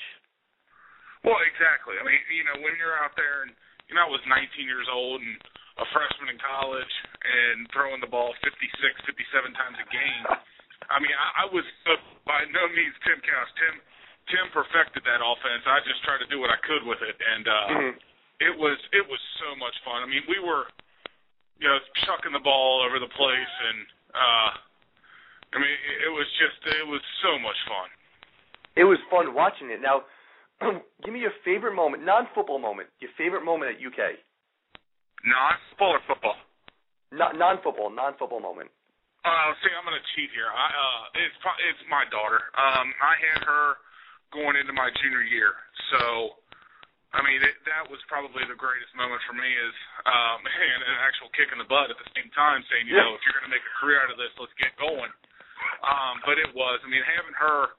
Well, 1.25 1.39
exactly. 1.49 1.97
I 1.97 2.05
mean, 2.05 2.21
you 2.29 2.45
know, 2.45 2.61
when 2.61 2.77
you're 2.77 2.95
out 3.01 3.17
there 3.17 3.47
and 3.47 3.51
you 3.89 3.95
know, 3.95 4.03
I 4.03 4.11
was 4.11 4.21
19 4.27 4.67
years 4.67 4.85
old 4.91 5.23
and 5.23 5.35
a 5.79 5.85
freshman 5.95 6.29
in 6.35 6.39
college 6.43 6.93
and 7.23 7.65
throwing 7.71 8.03
the 8.03 8.09
ball 8.11 8.35
56, 8.43 8.51
57 8.51 9.55
times 9.55 9.77
a 9.79 9.87
game. 9.89 10.23
I 10.91 10.99
mean, 10.99 11.15
I, 11.15 11.27
I 11.43 11.45
was 11.49 11.65
uh, 11.87 11.95
by 12.27 12.43
no 12.51 12.67
means 12.75 12.93
Tim 13.07 13.19
Couch. 13.23 13.49
Tim 13.57 13.75
Tim 14.27 14.45
perfected 14.51 15.07
that 15.07 15.23
offense. 15.23 15.63
I 15.65 15.79
just 15.87 16.03
tried 16.03 16.19
to 16.19 16.27
do 16.27 16.37
what 16.43 16.51
I 16.51 16.59
could 16.67 16.83
with 16.83 16.99
it, 16.99 17.15
and 17.15 17.45
uh, 17.47 17.67
Mhm. 17.71 17.93
It 18.39 18.53
was 18.53 18.77
it 18.93 19.05
was 19.05 19.21
so 19.41 19.55
much 19.57 19.73
fun. 19.81 20.03
I 20.03 20.07
mean, 20.07 20.23
we 20.29 20.37
were 20.37 20.69
you 21.57 21.67
know 21.67 21.77
chucking 22.05 22.33
the 22.33 22.43
ball 22.43 22.81
all 22.81 22.81
over 22.85 23.01
the 23.01 23.11
place, 23.17 23.53
and 23.69 23.79
uh, 24.13 24.51
I 25.53 25.57
mean, 25.57 25.75
it, 26.05 26.11
was 26.13 26.27
just 26.37 26.57
it 26.65 26.87
was 26.87 27.01
so 27.25 27.39
much 27.41 27.57
fun. 27.65 27.89
It 28.77 28.85
was 28.85 29.01
fun 29.09 29.33
watching 29.33 29.73
it. 29.73 29.81
Now, 29.81 30.05
give 31.03 31.13
me 31.13 31.21
your 31.21 31.33
favorite 31.41 31.73
moment, 31.73 32.05
non-football 32.05 32.59
moment, 32.59 32.89
your 33.01 33.11
favorite 33.17 33.41
moment 33.41 33.73
at 33.73 33.81
UK. 33.81 34.21
Non-football 35.25 35.97
or 35.97 36.03
football? 36.05 36.37
Not 37.09 37.39
non-football, 37.39 37.89
non-football 37.89 38.39
moment. 38.43 38.69
Uh, 39.25 39.51
see, 39.59 39.73
I'm 39.73 39.83
gonna 39.83 40.03
cheat 40.13 40.29
here. 40.31 40.47
I 40.47 40.67
uh, 40.69 41.01
it's 41.25 41.35
pro- 41.41 41.61
it's 41.65 41.83
my 41.89 42.05
daughter. 42.13 42.39
Um, 42.53 42.93
I 43.01 43.13
had 43.17 43.39
her 43.49 43.81
going 44.31 44.55
into 44.55 44.71
my 44.71 44.93
junior 45.01 45.25
year, 45.25 45.57
so 45.89 46.37
I 47.15 47.23
mean 47.23 47.39
it, 47.39 47.55
that 47.69 47.87
was 47.87 47.99
probably 48.11 48.43
the 48.47 48.57
greatest 48.59 48.91
moment 48.97 49.23
for 49.23 49.31
me 49.35 49.47
is 49.47 49.75
um, 50.03 50.43
and 50.73 50.81
an 50.83 50.99
actual 51.07 51.31
kick 51.37 51.49
in 51.51 51.59
the 51.61 51.67
butt 51.69 51.87
at 51.91 51.97
the 51.99 52.09
same 52.17 52.27
time, 52.35 52.63
saying 52.71 52.87
you 52.87 52.95
Yeah. 52.99 53.07
know 53.07 53.15
if 53.15 53.21
you're 53.23 53.37
gonna 53.39 53.51
make 53.53 53.63
a 53.63 53.75
career 53.79 53.99
out 54.03 54.11
of 54.11 54.17
this, 54.19 54.31
let's 54.39 54.53
get 54.59 54.75
going. 54.75 55.11
Um, 55.81 56.21
but 56.27 56.37
it 56.37 56.51
was. 56.53 56.77
I 56.83 56.87
mean, 56.89 57.01
having 57.05 57.33
her 57.37 57.73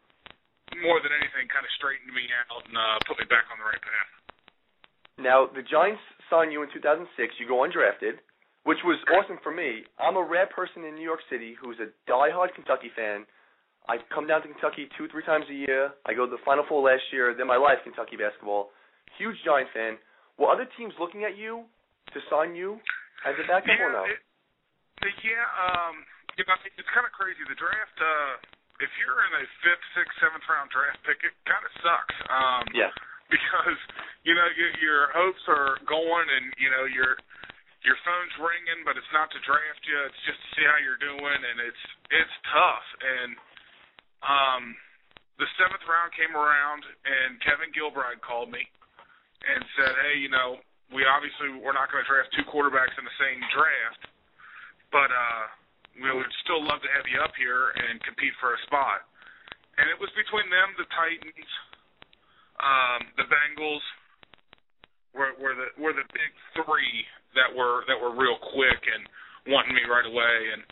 more 0.82 0.98
than 1.00 1.12
anything 1.14 1.46
kind 1.48 1.62
of 1.64 1.72
straightened 1.78 2.10
me 2.12 2.26
out 2.50 2.62
and 2.66 2.74
uh, 2.76 2.98
put 3.06 3.16
me 3.18 3.26
back 3.30 3.46
on 3.50 3.56
the 3.58 3.66
right 3.66 3.80
path. 3.80 4.10
Now, 5.18 5.46
the 5.50 5.62
Giants 5.66 6.02
signed 6.30 6.52
you 6.52 6.62
in 6.62 6.70
2006. 6.70 7.06
You 7.38 7.46
go 7.48 7.62
undrafted, 7.66 8.22
which 8.62 8.78
was 8.86 8.98
awesome 9.14 9.38
for 9.42 9.50
me. 9.50 9.82
I'm 9.98 10.14
a 10.18 10.22
rare 10.22 10.46
person 10.46 10.84
in 10.86 10.94
New 10.94 11.06
York 11.06 11.22
City 11.30 11.54
who's 11.58 11.78
a 11.82 11.90
diehard 12.10 12.54
Kentucky 12.54 12.90
fan. 12.94 13.26
I 13.88 13.98
come 14.14 14.26
down 14.28 14.42
to 14.42 14.48
Kentucky 14.50 14.86
two, 14.98 15.08
three 15.08 15.24
times 15.24 15.46
a 15.50 15.54
year. 15.54 15.90
I 16.06 16.14
go 16.14 16.26
to 16.26 16.30
the 16.30 16.42
Final 16.44 16.64
Four 16.68 16.82
last 16.86 17.02
year. 17.10 17.34
Then 17.34 17.46
my 17.46 17.56
life, 17.58 17.78
Kentucky 17.82 18.14
basketball. 18.18 18.70
Huge 19.16 19.38
Giant 19.46 19.70
fan. 19.72 19.96
Were 20.36 20.52
other 20.52 20.68
teams 20.78 20.94
looking 21.00 21.24
at 21.24 21.34
you 21.34 21.66
to 22.14 22.18
sign 22.30 22.54
you 22.54 22.78
as 23.26 23.34
a 23.40 23.44
backup 23.48 23.74
or 23.74 23.90
no? 23.90 24.04
It, 24.06 24.20
yeah, 25.22 25.46
um, 25.70 26.02
you 26.34 26.42
know, 26.46 26.58
it's 26.74 26.90
kind 26.94 27.06
of 27.06 27.14
crazy. 27.14 27.42
The 27.46 27.58
draft, 27.58 27.98
uh, 27.98 28.32
if 28.82 28.90
you're 29.02 29.22
in 29.26 29.32
a 29.42 29.44
fifth, 29.62 29.86
sixth, 29.94 30.14
seventh 30.22 30.46
round 30.46 30.70
draft 30.70 30.98
pick, 31.06 31.18
it 31.22 31.34
kind 31.46 31.62
of 31.62 31.72
sucks. 31.82 32.16
Um, 32.30 32.64
yeah. 32.74 32.94
Because 33.28 33.78
you 34.24 34.32
know 34.32 34.48
your, 34.56 34.72
your 34.80 35.02
hopes 35.12 35.44
are 35.52 35.76
going, 35.84 36.26
and 36.32 36.48
you 36.56 36.72
know 36.72 36.88
your 36.88 37.20
your 37.84 37.98
phone's 38.00 38.34
ringing, 38.40 38.88
but 38.88 38.96
it's 38.96 39.12
not 39.12 39.28
to 39.36 39.40
draft 39.44 39.82
you. 39.84 39.98
It's 40.08 40.22
just 40.24 40.40
to 40.40 40.48
see 40.56 40.64
how 40.64 40.80
you're 40.80 40.96
doing, 40.96 41.40
and 41.44 41.60
it's 41.60 41.84
it's 42.08 42.36
tough. 42.48 42.86
And 43.04 43.30
um, 44.24 44.62
the 45.36 45.44
seventh 45.60 45.84
round 45.84 46.10
came 46.16 46.32
around, 46.32 46.82
and 47.04 47.36
Kevin 47.44 47.68
Gilbride 47.76 48.24
called 48.24 48.48
me 48.48 48.64
and 49.44 49.60
said, 49.78 49.92
"Hey, 50.06 50.18
you 50.18 50.30
know, 50.30 50.58
we 50.90 51.06
obviously 51.06 51.54
we're 51.60 51.76
not 51.76 51.92
going 51.92 52.02
to 52.02 52.08
draft 52.08 52.32
two 52.34 52.46
quarterbacks 52.48 52.94
in 52.98 53.04
the 53.04 53.18
same 53.20 53.38
draft, 53.54 54.02
but 54.90 55.10
uh, 55.12 55.44
we 56.00 56.10
would 56.10 56.32
still 56.42 56.62
love 56.62 56.82
to 56.82 56.90
have 56.94 57.06
you 57.06 57.18
up 57.22 57.34
here 57.38 57.74
and 57.76 58.02
compete 58.02 58.34
for 58.42 58.54
a 58.54 58.60
spot." 58.66 59.06
And 59.78 59.86
it 59.86 59.98
was 60.02 60.10
between 60.18 60.50
them, 60.50 60.74
the 60.74 60.90
Titans, 60.90 61.50
um, 62.58 63.00
the 63.14 63.26
Bengals, 63.30 63.84
were, 65.14 65.34
were 65.38 65.54
the 65.54 65.68
were 65.78 65.94
the 65.94 66.06
big 66.10 66.32
three 66.58 67.06
that 67.34 67.50
were 67.50 67.86
that 67.86 67.98
were 67.98 68.14
real 68.14 68.38
quick 68.54 68.82
and 68.86 69.02
wanting 69.50 69.74
me 69.74 69.82
right 69.86 70.06
away. 70.06 70.36
And 70.54 70.62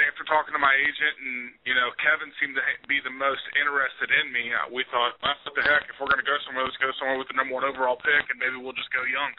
after 0.00 0.24
talking 0.24 0.56
to 0.56 0.62
my 0.62 0.72
agent, 0.72 1.14
and 1.20 1.52
you 1.68 1.76
know, 1.76 1.92
Kevin 2.00 2.32
seemed 2.40 2.56
to 2.56 2.64
ha- 2.64 2.80
be 2.88 3.00
the 3.04 3.12
most 3.12 3.44
interested 3.60 4.08
in 4.08 4.32
me. 4.32 4.48
Uh, 4.48 4.72
we 4.72 4.88
thought, 4.88 5.16
well, 5.20 5.36
what 5.44 5.52
the 5.52 5.64
heck? 5.64 5.84
If 5.88 6.00
we're 6.00 6.08
going 6.08 6.22
to 6.22 6.28
go 6.28 6.36
somewhere, 6.48 6.64
let's 6.64 6.80
go 6.80 6.88
somewhere 6.96 7.20
with 7.20 7.28
the 7.28 7.36
number 7.36 7.52
one 7.52 7.64
overall 7.68 8.00
pick, 8.00 8.24
and 8.32 8.40
maybe 8.40 8.56
we'll 8.56 8.76
just 8.76 8.88
go 8.94 9.04
young. 9.04 9.32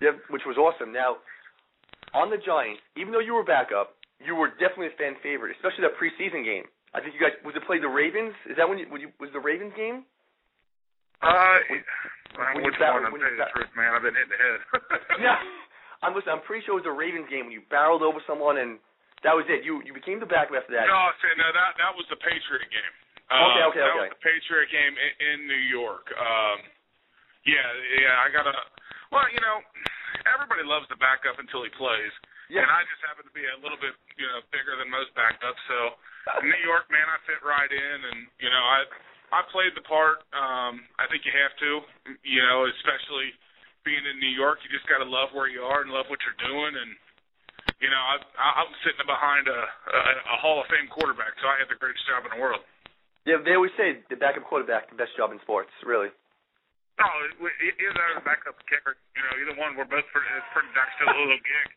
Yeah, 0.00 0.16
which 0.32 0.48
was 0.48 0.56
awesome. 0.56 0.90
Now, 0.90 1.20
on 2.16 2.32
the 2.32 2.40
Giants, 2.40 2.80
even 2.96 3.12
though 3.12 3.22
you 3.24 3.36
were 3.36 3.44
backup, 3.44 3.96
you 4.24 4.32
were 4.34 4.52
definitely 4.56 4.88
a 4.92 4.96
fan 4.96 5.20
favorite, 5.20 5.52
especially 5.60 5.84
that 5.84 6.00
preseason 6.00 6.42
game. 6.44 6.64
I 6.96 7.02
think 7.02 7.12
you 7.12 7.20
guys 7.20 7.34
was 7.44 7.52
it 7.58 7.66
played 7.66 7.82
the 7.82 7.90
Ravens? 7.90 8.32
Is 8.48 8.56
that 8.56 8.64
when 8.70 8.78
you, 8.78 8.86
when 8.88 9.02
you 9.02 9.10
was 9.18 9.28
the 9.34 9.42
Ravens 9.42 9.74
game? 9.76 10.06
Uh, 11.22 11.58
when 12.36 12.62
you 12.62 12.70
which 12.70 12.78
bat- 12.78 12.94
one? 12.94 13.04
I'm 13.06 13.12
when 13.12 13.20
telling 13.20 13.36
you 13.36 13.42
the 13.42 13.50
truth, 13.54 13.72
man. 13.74 13.90
I've 13.94 14.02
been 14.06 14.14
hit 14.14 14.30
in 14.30 14.32
the 14.32 14.40
head. 14.40 14.60
Yeah, 15.24 15.38
I'm 16.02 16.14
listening. 16.14 16.38
I'm 16.38 16.46
pretty 16.46 16.62
sure 16.66 16.78
it 16.78 16.86
was 16.86 16.88
the 16.90 16.94
Ravens 16.94 17.26
game 17.30 17.46
when 17.50 17.54
you 17.54 17.62
barreled 17.70 18.02
over 18.02 18.18
someone 18.26 18.58
and 18.58 18.78
that 19.24 19.34
was 19.34 19.48
it. 19.48 19.64
You 19.64 19.80
you 19.82 19.96
became 19.96 20.20
the 20.20 20.28
backup 20.28 20.62
after 20.62 20.76
that. 20.76 20.86
No, 20.86 21.00
see, 21.24 21.32
no, 21.40 21.48
that 21.50 21.74
that 21.80 21.92
was 21.96 22.04
the 22.12 22.20
Patriot 22.20 22.68
game. 22.70 22.94
Uh, 23.32 23.40
Okay, 23.50 23.64
okay, 23.72 23.80
that 23.80 23.92
okay. 23.96 24.00
was 24.06 24.12
the 24.14 24.22
Patriot 24.22 24.68
game 24.68 24.94
in, 24.94 25.12
in 25.24 25.36
New 25.48 25.62
York. 25.72 26.04
Um, 26.12 26.58
yeah, 27.48 27.68
yeah, 28.04 28.20
I 28.24 28.28
got 28.32 28.44
to. 28.44 28.52
Well, 29.12 29.24
you 29.32 29.40
know, 29.40 29.64
everybody 30.28 30.64
loves 30.64 30.84
the 30.92 31.00
backup 31.00 31.40
until 31.40 31.64
he 31.64 31.72
plays, 31.80 32.12
Yeah. 32.52 32.64
and 32.64 32.70
I 32.72 32.84
just 32.88 33.00
happen 33.08 33.24
to 33.24 33.34
be 33.36 33.44
a 33.48 33.58
little 33.64 33.80
bit, 33.80 33.96
you 34.20 34.26
know, 34.28 34.44
bigger 34.52 34.76
than 34.76 34.88
most 34.92 35.12
backups. 35.16 35.60
So, 35.70 35.78
New 36.44 36.60
York, 36.66 36.88
man, 36.92 37.04
I 37.08 37.16
fit 37.28 37.40
right 37.44 37.68
in, 37.72 37.98
and 38.12 38.18
you 38.40 38.48
know, 38.52 38.60
I 38.60 38.84
I 39.32 39.40
played 39.50 39.72
the 39.74 39.84
part. 39.88 40.20
Um, 40.36 40.84
I 41.00 41.08
think 41.08 41.24
you 41.24 41.32
have 41.32 41.54
to, 41.64 41.70
you 42.28 42.42
know, 42.44 42.68
especially 42.80 43.32
being 43.88 44.04
in 44.04 44.16
New 44.20 44.32
York. 44.36 44.60
You 44.64 44.68
just 44.72 44.88
got 44.88 45.00
to 45.00 45.08
love 45.08 45.32
where 45.32 45.48
you 45.48 45.64
are 45.64 45.80
and 45.84 45.92
love 45.92 46.06
what 46.12 46.20
you're 46.24 46.40
doing, 46.44 46.72
and 46.76 46.90
you 47.82 47.90
know, 47.90 48.02
I, 48.02 48.20
I'm 48.62 48.70
sitting 48.86 49.02
behind 49.06 49.46
a, 49.50 49.60
a, 49.60 49.98
a 50.34 50.36
Hall 50.42 50.60
of 50.62 50.66
Fame 50.70 50.86
quarterback, 50.92 51.34
so 51.42 51.48
I 51.50 51.58
had 51.58 51.68
the 51.70 51.78
greatest 51.78 52.04
job 52.06 52.22
in 52.26 52.34
the 52.36 52.40
world. 52.42 52.62
Yeah, 53.24 53.40
they 53.40 53.56
always 53.56 53.72
say 53.80 54.04
the 54.12 54.16
backup 54.20 54.44
quarterback 54.44 54.92
the 54.92 54.98
best 55.00 55.16
job 55.16 55.32
in 55.32 55.40
sports. 55.40 55.72
Really. 55.82 56.12
No, 57.00 57.06
it- 57.26 57.34
it- 57.40 57.76
either 57.82 57.94
that 57.96 58.08
or 58.12 58.16
the 58.20 58.26
backup 58.28 58.54
kicker. 58.70 58.94
You 59.16 59.22
know, 59.24 59.32
either 59.42 59.54
one. 59.58 59.74
We're 59.74 59.88
both 59.88 60.06
pretty, 60.12 60.28
it's 60.36 60.46
pretty 60.52 60.70
next 60.76 60.94
to 61.00 61.08
a 61.08 61.14
little 61.16 61.40
gig. 61.40 61.68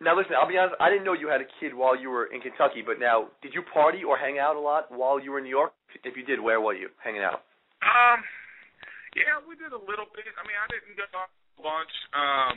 Now 0.00 0.16
listen, 0.16 0.32
I'll 0.36 0.48
be 0.48 0.56
honest. 0.56 0.76
I 0.80 0.88
didn't 0.88 1.04
know 1.04 1.12
you 1.12 1.28
had 1.28 1.44
a 1.44 1.48
kid 1.60 1.76
while 1.76 1.92
you 1.94 2.08
were 2.08 2.26
in 2.32 2.40
Kentucky, 2.40 2.80
but 2.80 2.96
now 2.98 3.28
did 3.44 3.52
you 3.52 3.60
party 3.68 4.00
or 4.02 4.16
hang 4.16 4.40
out 4.40 4.56
a 4.56 4.60
lot 4.60 4.88
while 4.90 5.20
you 5.20 5.28
were 5.30 5.38
in 5.38 5.44
New 5.44 5.52
York? 5.52 5.72
If 6.04 6.16
you 6.16 6.24
did, 6.24 6.40
where 6.40 6.60
were 6.60 6.72
you 6.74 6.88
hanging 7.04 7.20
out? 7.22 7.44
Um, 7.84 8.24
yeah, 9.14 9.38
we 9.44 9.54
did 9.60 9.72
a 9.76 9.78
little 9.78 10.08
bit. 10.16 10.24
I 10.24 10.42
mean, 10.48 10.56
I 10.56 10.66
didn't 10.72 10.96
go 10.96 11.04
out 11.12 11.28
a 11.28 11.62
bunch. 11.62 11.94
Um, 12.16 12.56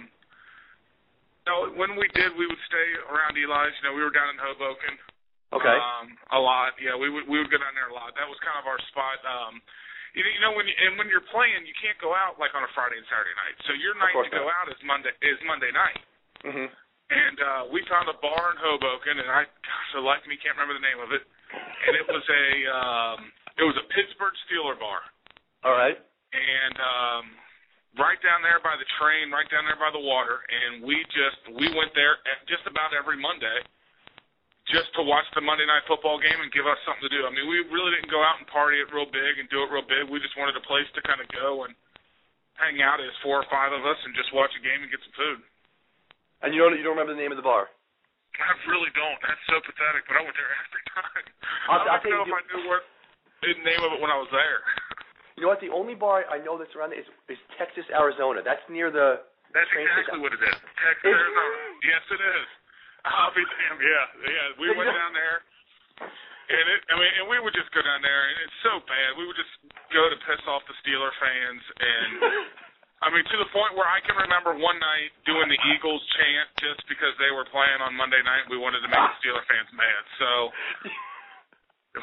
no, 1.47 1.71
when 1.79 1.95
we 1.95 2.11
did, 2.11 2.35
we 2.35 2.43
would 2.45 2.63
stay 2.67 2.87
around 3.07 3.33
Eli's. 3.39 3.73
You 3.79 3.83
know, 3.89 3.95
we 3.95 4.03
were 4.03 4.11
down 4.13 4.29
in 4.35 4.37
Hoboken. 4.37 4.99
Okay. 5.55 5.71
Um, 5.79 6.11
a 6.35 6.39
lot. 6.43 6.75
Yeah, 6.77 6.99
we 6.99 7.07
would 7.07 7.23
we 7.25 7.39
would 7.39 7.47
go 7.47 7.55
down 7.57 7.71
there 7.73 7.87
a 7.87 7.95
lot. 7.95 8.11
That 8.19 8.27
was 8.27 8.35
kind 8.43 8.59
of 8.59 8.67
our 8.67 8.75
spot. 8.91 9.15
Um, 9.23 9.63
you 10.11 10.19
know, 10.27 10.31
you 10.35 10.41
know 10.43 10.51
when 10.51 10.67
you, 10.67 10.75
and 10.75 10.99
when 10.99 11.07
you're 11.07 11.23
playing, 11.31 11.63
you 11.63 11.71
can't 11.79 11.95
go 12.03 12.11
out 12.11 12.35
like 12.35 12.51
on 12.51 12.67
a 12.67 12.71
Friday 12.75 12.99
and 12.99 13.07
Saturday 13.07 13.31
night. 13.39 13.55
So 13.63 13.71
your 13.79 13.95
night 13.95 14.11
to 14.11 14.27
go 14.33 14.43
out 14.51 14.67
is 14.67 14.75
Monday 14.83 15.15
is 15.23 15.39
Monday 15.47 15.71
night. 15.71 15.99
mhm. 16.43 16.67
and 17.07 17.37
uh, 17.39 17.63
we 17.71 17.79
found 17.87 18.11
a 18.11 18.17
bar 18.19 18.51
in 18.51 18.57
Hoboken, 18.59 19.23
and 19.23 19.29
I, 19.31 19.47
gosh, 19.47 19.89
the 19.95 20.03
life 20.03 20.19
of 20.19 20.27
me 20.27 20.35
can't 20.35 20.59
remember 20.59 20.75
the 20.75 20.83
name 20.83 20.99
of 20.99 21.15
it, 21.15 21.23
and 21.55 21.95
it 21.95 22.03
was 22.11 22.25
a 22.27 22.45
um, 22.67 23.19
it 23.55 23.63
was 23.63 23.77
a 23.79 23.85
Pittsburgh 23.95 24.35
Steeler 24.51 24.75
bar, 24.75 24.99
All 25.63 25.71
right. 25.79 25.95
and 26.35 26.75
um, 26.75 27.23
right 27.97 28.17
down 28.21 28.45
there 28.45 28.61
by 28.61 28.77
the 28.77 28.87
train, 29.01 29.29
right 29.33 29.49
down 29.49 29.65
there 29.65 29.77
by 29.77 29.91
the 29.93 30.01
water, 30.01 30.41
and 30.45 30.85
we 30.85 31.01
just 31.13 31.41
we 31.53 31.67
went 31.73 31.91
there 31.97 32.21
just 32.49 32.65
about 32.69 32.93
every 32.93 33.17
Monday. 33.17 33.61
Just 34.67 34.91
to 34.99 35.01
watch 35.01 35.23
the 35.31 35.39
Monday 35.39 35.63
night 35.63 35.87
football 35.87 36.19
game 36.19 36.43
and 36.43 36.51
give 36.51 36.67
us 36.67 36.75
something 36.83 37.07
to 37.07 37.07
do. 37.07 37.23
I 37.23 37.31
mean, 37.31 37.47
we 37.47 37.63
really 37.71 37.95
didn't 37.95 38.11
go 38.11 38.19
out 38.19 38.35
and 38.35 38.43
party 38.51 38.83
it 38.83 38.91
real 38.91 39.07
big 39.07 39.39
and 39.39 39.47
do 39.47 39.63
it 39.63 39.71
real 39.71 39.87
big. 39.87 40.11
We 40.11 40.19
just 40.19 40.35
wanted 40.35 40.59
a 40.59 40.63
place 40.67 40.83
to 40.91 40.99
kind 41.07 41.23
of 41.23 41.27
go 41.31 41.63
and 41.63 41.71
hang 42.59 42.83
out 42.83 42.99
as 42.99 43.15
four 43.23 43.39
or 43.39 43.47
five 43.47 43.71
of 43.71 43.87
us 43.87 43.95
and 44.03 44.11
just 44.11 44.27
watch 44.35 44.51
a 44.59 44.61
game 44.61 44.83
and 44.83 44.91
get 44.91 44.99
some 45.07 45.15
food. 45.15 45.39
And 46.43 46.51
you 46.51 46.59
don't 46.59 46.75
you 46.75 46.83
don't 46.83 46.99
remember 46.99 47.15
the 47.15 47.21
name 47.23 47.31
of 47.31 47.39
the 47.39 47.47
bar? 47.47 47.71
I 48.37 48.53
really 48.69 48.91
don't. 48.93 49.17
That's 49.23 49.45
so 49.49 49.57
pathetic, 49.63 50.05
but 50.05 50.19
I 50.19 50.21
went 50.21 50.35
there 50.35 50.51
every 50.51 50.83
time. 50.93 51.25
I 51.71 51.73
I'll 51.73 52.03
don't 52.03 52.11
know 52.11 52.27
if 52.27 52.35
I 52.35 52.43
knew 52.51 52.63
what 52.67 52.83
the 53.41 53.55
name 53.63 53.81
of 53.87 53.95
it 53.95 53.99
when 54.01 54.11
I 54.11 54.19
was 54.19 54.29
there. 54.35 54.61
You 55.37 55.45
know 55.45 55.53
what? 55.53 55.61
The 55.61 55.69
only 55.69 55.93
bar 55.93 56.25
I 56.27 56.41
know 56.41 56.57
that's 56.57 56.73
around 56.73 56.97
there 56.97 56.99
is, 57.01 57.09
is 57.29 57.37
Texas, 57.61 57.85
Arizona. 57.93 58.41
That's 58.41 58.65
near 58.73 58.89
the. 58.89 59.21
That's 59.53 59.69
exactly 59.69 60.17
station. 60.17 60.19
what 60.25 60.33
it 60.33 60.41
is. 60.41 60.57
Texas, 60.81 61.07
Is- 61.07 61.13
Arizona. 61.13 61.55
Yes, 61.85 62.03
it 62.09 62.21
is. 62.21 62.47
I'll 63.07 63.31
be 63.31 63.45
damned. 63.45 63.79
Yeah, 63.79 64.05
yeah. 64.27 64.47
We 64.59 64.67
went 64.75 64.91
down 64.91 65.13
there, 65.15 65.37
and 66.03 66.65
it. 66.73 66.79
I 66.91 66.93
mean, 66.99 67.11
and 67.21 67.25
we 67.31 67.37
would 67.39 67.55
just 67.55 67.71
go 67.71 67.79
down 67.85 68.03
there, 68.03 68.21
and 68.27 68.35
it's 68.43 68.59
so 68.65 68.81
bad. 68.83 69.15
We 69.15 69.23
would 69.23 69.37
just 69.39 69.53
go 69.95 70.09
to 70.11 70.17
piss 70.27 70.41
off 70.49 70.65
the 70.67 70.75
Steeler 70.83 71.13
fans, 71.21 71.63
and 71.79 72.09
I 73.05 73.13
mean, 73.13 73.23
to 73.23 73.37
the 73.37 73.47
point 73.53 73.77
where 73.77 73.87
I 73.87 74.01
can 74.03 74.17
remember 74.17 74.57
one 74.57 74.75
night 74.81 75.13
doing 75.23 75.47
the 75.47 75.59
Eagles 75.71 76.01
chant 76.17 76.49
just 76.59 76.81
because 76.89 77.13
they 77.21 77.29
were 77.31 77.45
playing 77.53 77.79
on 77.79 77.93
Monday 77.95 78.19
night. 78.25 78.49
We 78.49 78.57
wanted 78.59 78.81
to 78.83 78.89
make 78.89 78.99
the 78.99 79.15
Steeler 79.23 79.45
fans 79.47 79.69
mad, 79.71 80.01
so 80.19 80.29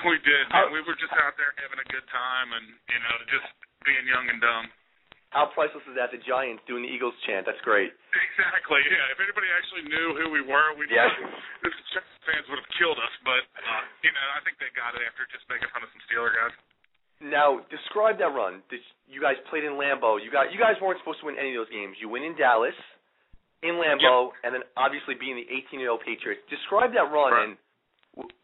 we 0.02 0.18
did. 0.26 0.44
How- 0.50 0.66
Man. 0.66 0.72
We 0.74 0.80
were 0.82 0.96
just 0.98 1.12
out 1.14 1.36
there 1.38 1.52
having 1.62 1.78
a 1.78 1.88
good 1.92 2.06
time, 2.10 2.48
and 2.56 2.66
you 2.90 2.98
know, 2.98 3.14
just 3.30 3.48
being 3.86 4.04
young 4.08 4.26
and 4.30 4.40
dumb. 4.40 4.66
How 5.30 5.50
priceless 5.50 5.82
is 5.90 5.98
that? 5.98 6.14
The 6.14 6.22
Giants 6.22 6.62
doing 6.70 6.86
the 6.86 6.90
Eagles 6.94 7.14
chant. 7.26 7.42
That's 7.44 7.58
great. 7.66 7.90
Exactly. 8.14 8.78
Yeah. 8.86 9.10
If 9.10 9.18
anybody 9.18 9.50
actually 9.50 9.82
knew 9.90 10.14
who 10.14 10.30
we 10.30 10.40
were, 10.46 10.74
we 10.78 10.86
Yeah. 10.86 11.10
the 11.62 11.70
Jets 11.90 12.06
fans 12.22 12.46
would 12.48 12.58
have 12.62 12.70
killed 12.78 12.98
us. 13.02 13.10
But 13.26 13.42
uh, 13.58 13.82
you 14.06 14.12
know, 14.14 14.26
I 14.38 14.40
think 14.46 14.58
they 14.62 14.70
got 14.78 14.94
it 14.94 15.02
after 15.02 15.26
just 15.34 15.42
making 15.50 15.66
fun 15.74 15.82
of 15.82 15.90
some 15.90 16.00
Steeler 16.06 16.30
guys. 16.34 16.54
Now, 17.20 17.62
describe 17.70 18.18
that 18.18 18.30
run. 18.34 18.62
This, 18.70 18.82
you 19.10 19.20
guys 19.22 19.34
played 19.50 19.64
in 19.64 19.74
Lambeau. 19.74 20.22
You 20.22 20.30
got 20.30 20.52
you 20.54 20.58
guys 20.58 20.78
weren't 20.82 20.98
supposed 21.02 21.18
to 21.20 21.26
win 21.26 21.38
any 21.38 21.54
of 21.56 21.66
those 21.66 21.72
games. 21.74 21.96
You 21.98 22.08
win 22.10 22.22
in 22.22 22.36
Dallas, 22.38 22.74
in 23.62 23.74
Lambeau, 23.80 24.30
and 24.44 24.54
then 24.54 24.62
obviously 24.76 25.14
being 25.18 25.34
the 25.34 25.46
18-0 25.50 25.98
Patriots. 26.04 26.42
Describe 26.50 26.92
that 26.94 27.08
run, 27.10 27.32
Right. 27.32 27.42
and 27.48 27.50
w- 27.56 27.63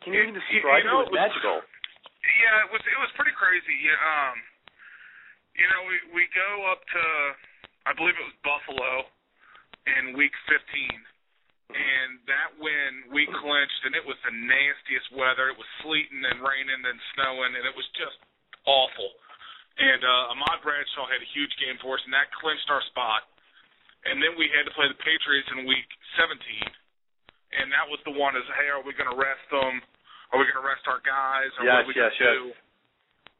can 0.02 0.12
you 0.12 0.20
It- 0.20 0.28
even 0.28 0.34
describe 0.34 0.82
you 0.84 0.90
know, 0.90 1.00
it? 1.00 1.08
It 1.08 1.12
was 1.12 1.20
magical. 1.20 1.62
Yeah, 2.42 2.64
it 2.66 2.70
was 2.72 2.82
it 2.84 2.98
was 3.00 3.10
pretty 3.16 3.32
crazy. 3.32 3.74
Yeah, 3.80 3.96
um, 3.96 4.36
you 5.56 5.66
know, 5.68 5.80
we 5.88 5.96
we 6.20 6.22
go 6.34 6.66
up 6.70 6.84
to 6.84 7.02
I 7.86 7.92
believe 7.96 8.14
it 8.18 8.24
was 8.28 8.36
Buffalo 8.44 9.08
in 9.96 10.12
week 10.12 10.36
15, 10.46 10.60
and 11.72 12.20
that 12.28 12.52
win 12.60 13.08
we 13.10 13.24
clinched, 13.26 13.80
and 13.88 13.96
it 13.96 14.04
was 14.04 14.20
the 14.22 14.30
nastiest 14.36 15.10
weather. 15.16 15.48
It 15.48 15.56
was 15.56 15.66
sleeting 15.82 16.20
and 16.24 16.42
raining 16.44 16.84
and 16.84 17.00
snowing, 17.16 17.56
and 17.56 17.64
it 17.64 17.74
was 17.74 17.88
just 17.96 18.18
awful. 18.68 19.10
And 19.80 20.04
uh, 20.04 20.32
Ahmad 20.36 20.60
Bradshaw 20.60 21.08
had 21.08 21.22
a 21.24 21.30
huge 21.32 21.56
game 21.56 21.78
for 21.80 21.96
us, 21.96 22.04
and 22.04 22.12
that 22.12 22.28
clinched 22.36 22.68
our 22.68 22.82
spot. 22.92 23.24
And 24.04 24.20
then 24.20 24.36
we 24.36 24.48
had 24.52 24.68
to 24.68 24.72
play 24.76 24.88
the 24.88 25.00
Patriots 25.00 25.48
in 25.56 25.64
week 25.64 25.88
17, 26.20 26.36
and 27.57 27.71
that 27.75 27.87
was 27.90 27.99
the 28.07 28.14
one 28.14 28.38
is, 28.38 28.47
hey, 28.59 28.71
are 28.71 28.83
we 28.83 28.95
going 28.95 29.11
to 29.11 29.19
rest 29.19 29.42
them? 29.50 29.83
Are 30.30 30.38
we 30.38 30.47
going 30.47 30.61
to 30.62 30.66
rest 30.66 30.87
our 30.87 31.02
guys? 31.02 31.50
Or 31.59 31.66
Yes, 31.66 31.83
what 31.83 31.83
are 31.83 31.90
we 31.90 31.95
yes, 31.99 32.14
going 32.14 32.23
to 32.23 32.38
do? 32.38 32.45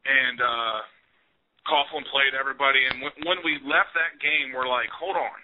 And 0.01 0.39
uh, 0.43 0.79
Coughlin 1.69 2.03
played 2.11 2.33
everybody, 2.35 2.81
and 2.89 3.05
when, 3.05 3.15
when 3.29 3.39
we 3.45 3.61
left 3.69 3.93
that 3.95 4.17
game, 4.19 4.51
we're 4.57 4.67
like, 4.67 4.89
hold 4.97 5.15
on, 5.15 5.39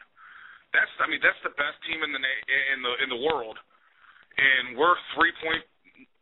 that's 0.74 0.90
I 1.00 1.06
mean 1.06 1.20
that's 1.20 1.38
the 1.44 1.54
best 1.54 1.76
team 1.88 2.00
in 2.02 2.10
the 2.10 2.20
na- 2.20 2.46
in 2.74 2.78
the 2.80 2.92
in 3.04 3.08
the 3.12 3.20
world, 3.20 3.56
and 4.36 4.76
we're 4.80 4.96
three 5.14 5.32
point 5.44 5.62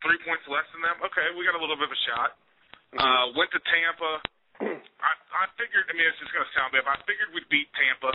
three 0.03 0.19
points 0.27 0.45
less 0.51 0.67
than 0.75 0.83
them. 0.83 0.99
Okay, 1.09 1.27
we 1.39 1.47
got 1.47 1.55
a 1.57 1.63
little 1.63 1.79
bit 1.79 1.89
of 1.89 1.95
a 1.95 2.03
shot. 2.11 2.31
Uh, 2.95 3.25
went 3.35 3.51
to 3.55 3.61
Tampa. 3.67 4.13
I 4.63 5.13
I 5.15 5.45
figured. 5.59 5.87
I 5.91 5.95
mean, 5.95 6.07
it's 6.07 6.19
just 6.23 6.31
gonna 6.35 6.51
sound 6.59 6.75
bad, 6.75 6.87
but 6.87 6.99
I 6.99 7.01
figured 7.07 7.31
we'd 7.35 7.49
beat 7.51 7.71
Tampa. 7.75 8.15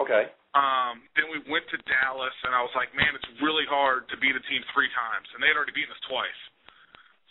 Okay. 0.00 0.24
Um, 0.52 1.00
then 1.16 1.32
we 1.32 1.40
went 1.48 1.64
to 1.72 1.78
Dallas, 1.88 2.36
and 2.44 2.52
I 2.52 2.60
was 2.60 2.72
like, 2.76 2.92
man, 2.92 3.08
it's 3.16 3.28
really 3.40 3.64
hard 3.68 4.04
to 4.12 4.16
beat 4.20 4.36
a 4.36 4.42
team 4.48 4.60
three 4.76 4.88
times, 4.92 5.24
and 5.32 5.40
they 5.40 5.48
had 5.48 5.56
already 5.56 5.72
beaten 5.72 5.92
us 5.92 6.04
twice. 6.04 6.40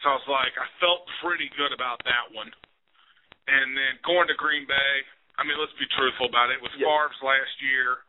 So 0.01 0.09
I 0.09 0.15
was 0.17 0.29
like, 0.29 0.53
I 0.57 0.65
felt 0.81 1.05
pretty 1.21 1.45
good 1.53 1.69
about 1.69 2.01
that 2.09 2.33
one. 2.33 2.49
And 3.45 3.77
then 3.77 4.01
going 4.01 4.25
to 4.29 4.37
Green 4.37 4.65
Bay, 4.65 4.93
I 5.37 5.45
mean, 5.45 5.57
let's 5.61 5.73
be 5.77 5.85
truthful 5.93 6.25
about 6.29 6.49
it. 6.49 6.57
It 6.57 6.65
was 6.65 6.73
Yeah. 6.77 6.89
Favre's 6.89 7.21
last 7.21 7.53
year. 7.61 8.01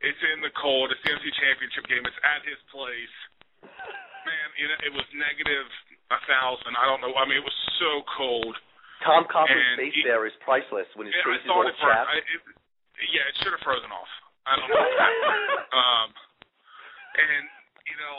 It's 0.00 0.20
in 0.32 0.40
the 0.40 0.52
cold. 0.56 0.92
It's 0.92 1.00
the 1.04 1.12
NFC 1.12 1.28
Championship 1.36 1.84
game. 1.88 2.04
It's 2.04 2.20
at 2.24 2.40
his 2.48 2.60
place. 2.72 3.14
Man, 3.60 4.48
you 4.56 4.68
know, 4.68 4.78
it 4.88 4.92
was 4.96 5.04
negative 5.12 5.68
a 6.12 6.20
thousand. 6.28 6.72
I 6.76 6.84
don't 6.88 7.00
know. 7.04 7.12
I 7.16 7.24
mean, 7.28 7.40
it 7.40 7.46
was 7.46 7.56
so 7.80 8.04
cold. 8.16 8.56
Tom 9.04 9.24
Coughlin's 9.28 9.76
face 9.76 10.00
there 10.04 10.24
is 10.24 10.32
priceless 10.40 10.88
when 10.96 11.08
his 11.08 11.16
Yeah, 11.16 11.28
I 11.28 11.36
face 11.36 11.44
is 11.44 11.52
all 11.52 11.64
chapped. 11.76 12.08
I, 12.08 12.16
it 12.24 12.40
yeah, 13.12 13.26
it 13.30 13.34
should 13.42 13.52
have 13.54 13.64
frozen 13.64 13.90
off. 13.90 14.10
I 14.44 14.52
don't 14.60 14.68
know. 14.70 14.76
um, 15.80 16.08
and 17.18 17.44
you 17.88 17.96
know, 18.00 18.16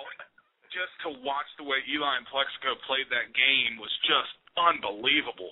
just 0.74 0.94
to 1.08 1.10
watch 1.24 1.48
the 1.58 1.65
way 1.65 1.79
Eli 1.88 2.20
and 2.20 2.27
Plaxico 2.27 2.75
played 2.89 3.08
that 3.12 3.32
game 3.34 3.77
was 3.79 3.91
just 4.05 4.34
unbelievable. 4.60 5.51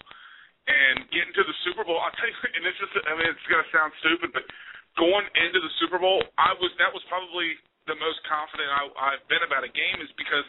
And 0.64 1.04
getting 1.12 1.36
to 1.36 1.44
the 1.44 1.58
Super 1.68 1.84
Bowl, 1.84 2.00
I'll 2.00 2.16
tell 2.16 2.28
you, 2.30 2.40
and 2.56 2.64
it's 2.64 2.80
just, 2.80 2.96
I 3.04 3.20
mean, 3.20 3.28
it's 3.28 3.48
gonna 3.52 3.68
sound 3.76 3.92
stupid, 4.00 4.32
but 4.32 4.48
going 4.96 5.28
into 5.36 5.60
the 5.60 5.72
Super 5.84 6.00
Bowl, 6.00 6.24
I 6.40 6.56
was 6.56 6.72
that 6.80 6.92
was 6.92 7.04
probably 7.12 7.60
the 7.88 8.00
most 8.00 8.24
confident 8.24 8.72
I, 8.72 8.88
I've 8.96 9.26
been 9.28 9.44
about 9.44 9.68
a 9.68 9.72
game, 9.72 10.00
is 10.00 10.08
because 10.16 10.48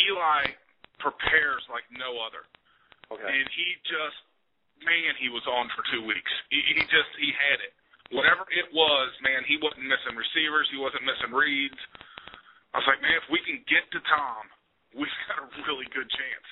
Eli 0.00 0.56
prepares 0.98 1.62
like 1.70 1.84
no 1.94 2.18
other 2.18 2.48
Okay. 3.08 3.24
and 3.24 3.46
he 3.56 3.66
just 3.88 4.20
man 4.86 5.14
he 5.18 5.30
was 5.30 5.44
on 5.48 5.70
for 5.74 5.82
two 5.90 6.02
weeks 6.06 6.30
he, 6.50 6.60
he 6.74 6.82
just 6.90 7.10
he 7.18 7.30
had 7.34 7.58
it 7.62 7.72
whatever 8.14 8.44
it 8.54 8.68
was 8.74 9.10
man 9.24 9.42
he 9.48 9.58
wasn't 9.60 9.82
missing 9.84 10.14
receivers 10.18 10.68
he 10.72 10.78
wasn't 10.80 11.02
missing 11.04 11.32
reads 11.34 11.78
i 12.74 12.80
was 12.80 12.88
like 12.88 13.00
man 13.02 13.16
if 13.18 13.26
we 13.32 13.40
can 13.46 13.60
get 13.70 13.84
to 13.94 14.00
tom 14.08 14.44
we've 14.96 15.10
got 15.30 15.42
a 15.44 15.48
really 15.68 15.88
good 15.94 16.08
chance 16.10 16.48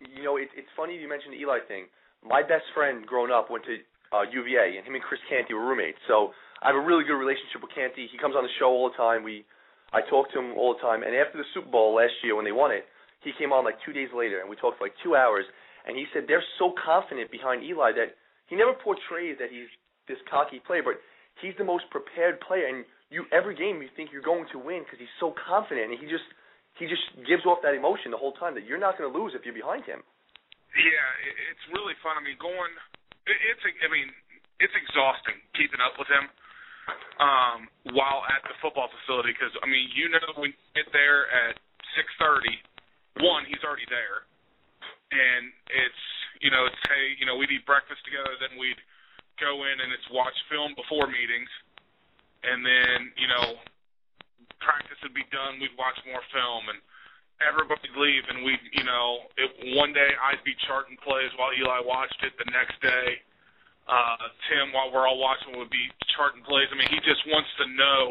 You 0.00 0.24
know, 0.24 0.36
it, 0.36 0.48
it's 0.56 0.68
funny 0.76 0.96
you 0.98 1.08
mentioned 1.08 1.34
the 1.34 1.40
Eli 1.40 1.60
thing. 1.68 1.86
My 2.24 2.42
best 2.42 2.66
friend 2.74 3.06
growing 3.06 3.32
up 3.32 3.50
went 3.50 3.64
to 3.64 3.76
uh, 4.12 4.24
UVA, 4.28 4.76
and 4.78 4.84
him 4.86 4.94
and 4.94 5.04
Chris 5.04 5.20
Canty 5.28 5.54
were 5.54 5.64
roommates. 5.64 5.98
So 6.08 6.32
I 6.62 6.68
have 6.72 6.76
a 6.76 6.84
really 6.84 7.04
good 7.04 7.16
relationship 7.16 7.62
with 7.62 7.72
Canty. 7.74 8.08
He 8.10 8.18
comes 8.18 8.36
on 8.36 8.44
the 8.44 8.52
show 8.58 8.68
all 8.68 8.90
the 8.90 8.98
time. 8.98 9.24
We, 9.24 9.44
I 9.92 10.02
talk 10.04 10.30
to 10.32 10.38
him 10.40 10.54
all 10.58 10.74
the 10.74 10.82
time. 10.82 11.02
And 11.02 11.14
after 11.16 11.38
the 11.38 11.48
Super 11.54 11.70
Bowl 11.70 11.94
last 11.96 12.12
year 12.24 12.36
when 12.36 12.44
they 12.44 12.52
won 12.52 12.72
it, 12.72 12.84
he 13.24 13.32
came 13.38 13.52
on 13.52 13.64
like 13.64 13.78
two 13.84 13.92
days 13.92 14.10
later, 14.14 14.40
and 14.40 14.50
we 14.50 14.56
talked 14.56 14.78
for 14.78 14.84
like 14.86 14.96
two 15.02 15.16
hours. 15.16 15.44
And 15.86 15.96
he 15.96 16.06
said 16.12 16.26
they're 16.26 16.44
so 16.58 16.74
confident 16.74 17.30
behind 17.30 17.62
Eli 17.62 17.94
that 17.94 18.18
he 18.50 18.54
never 18.54 18.74
portrays 18.74 19.38
that 19.38 19.50
he's 19.50 19.70
this 20.10 20.18
cocky 20.30 20.62
player, 20.62 20.82
but 20.82 20.98
he's 21.42 21.54
the 21.58 21.66
most 21.66 21.86
prepared 21.90 22.42
player. 22.42 22.66
And 22.66 22.84
you 23.10 23.26
every 23.30 23.54
game 23.54 23.78
you 23.82 23.90
think 23.94 24.10
you're 24.10 24.24
going 24.24 24.46
to 24.50 24.58
win 24.58 24.82
because 24.82 24.98
he's 24.98 25.16
so 25.22 25.34
confident, 25.34 25.94
and 25.94 25.98
he 25.98 26.06
just 26.10 26.26
he 26.78 26.84
just 26.84 27.04
gives 27.24 27.44
off 27.48 27.64
that 27.64 27.72
emotion 27.72 28.12
the 28.12 28.20
whole 28.20 28.36
time 28.36 28.52
that 28.54 28.64
you're 28.68 28.80
not 28.80 28.96
going 28.96 29.08
to 29.08 29.14
lose 29.14 29.32
if 29.32 29.42
you're 29.44 29.56
behind 29.56 29.84
him. 29.84 30.04
yeah 30.76 31.08
it, 31.24 31.34
it's 31.52 31.64
really 31.72 31.96
fun 32.04 32.16
i 32.16 32.22
mean 32.22 32.36
going 32.36 32.72
it, 33.24 33.38
it's 33.52 33.64
i 33.64 33.88
mean 33.88 34.12
it's 34.60 34.76
exhausting 34.76 35.40
keeping 35.56 35.80
up 35.80 35.96
with 35.96 36.08
him 36.08 36.28
um 37.18 37.60
while 37.96 38.22
at 38.28 38.44
the 38.46 38.54
football 38.60 38.92
facility 39.02 39.32
because 39.32 39.52
i 39.64 39.66
mean 39.66 39.88
you 39.96 40.12
know 40.12 40.20
when 40.36 40.52
you 40.52 40.60
get 40.76 40.88
there 40.92 41.28
at 41.32 41.56
six 41.96 42.06
thirty 42.20 42.60
one 43.24 43.48
he's 43.48 43.60
already 43.64 43.88
there 43.88 44.28
and 45.12 45.52
it's 45.70 46.04
you 46.40 46.50
know 46.50 46.66
it's 46.66 46.82
hey 46.90 47.14
you 47.18 47.26
know 47.26 47.36
we'd 47.36 47.50
eat 47.50 47.64
breakfast 47.64 48.02
together 48.04 48.34
then 48.42 48.58
we'd 48.58 48.80
go 49.40 49.64
in 49.68 49.76
and 49.80 49.92
it's 49.92 50.08
watch 50.12 50.36
film 50.48 50.72
before 50.76 51.06
meetings. 51.08 51.48
And 52.44 52.64
then 52.64 53.12
you 53.16 53.28
know 53.28 53.60
practice 54.60 54.96
would 55.04 55.14
be 55.14 55.26
done 55.28 55.60
we'd 55.60 55.76
watch 55.76 55.96
more 56.08 56.24
film. 56.32 56.72
And 56.72 56.80
everybody'd 57.44 57.96
leave 57.96 58.24
and 58.32 58.44
we'd 58.44 58.64
you 58.72 58.84
know 58.84 59.28
it, 59.36 59.76
one 59.76 59.92
day 59.92 60.08
I'd 60.20 60.42
be 60.44 60.56
charting 60.64 60.96
plays 61.04 61.30
while 61.36 61.52
Eli 61.52 61.84
watched 61.84 62.20
it 62.24 62.32
the 62.40 62.48
next 62.48 62.80
day 62.80 63.20
uh 63.86 64.32
Tim 64.48 64.72
while 64.72 64.90
we're 64.90 65.06
all 65.06 65.20
watching 65.20 65.56
would 65.60 65.72
be 65.72 65.92
charting 66.16 66.42
plays. 66.44 66.68
I 66.72 66.76
mean 66.80 66.90
he 66.90 67.00
just 67.04 67.22
wants 67.28 67.50
to 67.60 67.66
know 67.76 68.02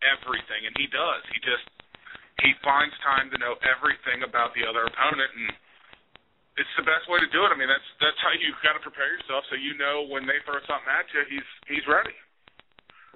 everything 0.00 0.64
and 0.64 0.74
he 0.80 0.88
does. 0.88 1.22
He 1.28 1.38
just 1.44 1.66
he 2.40 2.54
finds 2.62 2.94
time 3.02 3.28
to 3.34 3.38
know 3.38 3.58
everything 3.66 4.22
about 4.22 4.54
the 4.54 4.62
other 4.62 4.86
opponent 4.86 5.32
and 5.36 5.50
it's 6.58 6.74
the 6.76 6.84
best 6.86 7.06
way 7.08 7.22
to 7.22 7.28
do 7.30 7.46
it. 7.46 7.50
I 7.50 7.56
mean, 7.56 7.70
that's 7.70 7.86
that's 8.02 8.18
how 8.20 8.34
you 8.34 8.50
got 8.66 8.74
to 8.74 8.82
prepare 8.82 9.08
yourself 9.14 9.46
so 9.48 9.54
you 9.56 9.78
know 9.78 10.04
when 10.10 10.26
they 10.26 10.42
throw 10.44 10.58
something 10.66 10.90
at 10.90 11.06
you, 11.14 11.22
he's 11.30 11.48
he's 11.70 11.86
ready. 11.86 12.14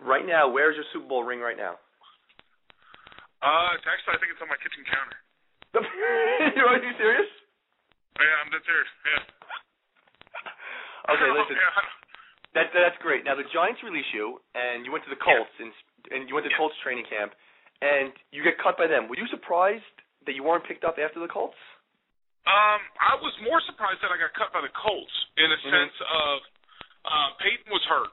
right 0.00 0.24
now, 0.26 0.46
where's 0.48 0.74
your 0.78 0.86
Super 0.94 1.06
Bowl 1.10 1.22
ring 1.26 1.42
right 1.42 1.58
now? 1.58 1.76
Uh, 3.42 3.74
it's 3.74 3.82
actually, 3.90 4.14
I 4.14 4.18
think 4.22 4.30
it's 4.30 4.38
on 4.38 4.46
my 4.46 4.58
kitchen 4.62 4.86
counter. 4.86 5.18
are 5.82 6.78
you 6.78 6.94
serious? 6.94 7.26
Yeah, 8.14 8.34
I'm 8.38 8.50
dead 8.54 8.62
serious. 8.62 8.90
Yeah. 9.06 9.22
Okay, 11.10 11.28
listen. 11.34 11.56
Yeah. 11.62 11.74
That 12.54 12.68
that's 12.76 13.00
great. 13.00 13.24
Now 13.24 13.32
the 13.34 13.48
Giants 13.48 13.80
release 13.82 14.06
you, 14.12 14.36
and 14.54 14.84
you 14.84 14.92
went 14.92 15.02
to 15.08 15.10
the 15.10 15.16
Colts, 15.18 15.50
and 15.58 15.72
and 16.12 16.28
you 16.28 16.36
went 16.36 16.44
to 16.46 16.52
Yeah. 16.52 16.60
Colts 16.60 16.76
training 16.84 17.08
camp, 17.08 17.32
and 17.80 18.12
you 18.30 18.44
get 18.44 18.60
cut 18.60 18.76
by 18.76 18.86
them. 18.86 19.08
Were 19.08 19.16
you 19.16 19.24
surprised 19.32 19.88
that 20.28 20.36
you 20.36 20.44
weren't 20.44 20.62
picked 20.68 20.84
up 20.84 21.00
after 21.00 21.16
the 21.18 21.26
Colts? 21.32 21.56
Um, 22.42 22.80
I 22.98 23.14
was 23.22 23.30
more 23.46 23.62
surprised 23.70 24.02
that 24.02 24.10
I 24.10 24.18
got 24.18 24.34
cut 24.34 24.50
by 24.50 24.60
the 24.60 24.72
Colts 24.74 25.14
in 25.38 25.46
a 25.46 25.56
Mhm. 25.58 25.70
sense 25.70 25.96
of 26.00 26.42
uh, 27.04 27.30
Peyton 27.38 27.70
was 27.70 27.84
hurt, 27.86 28.12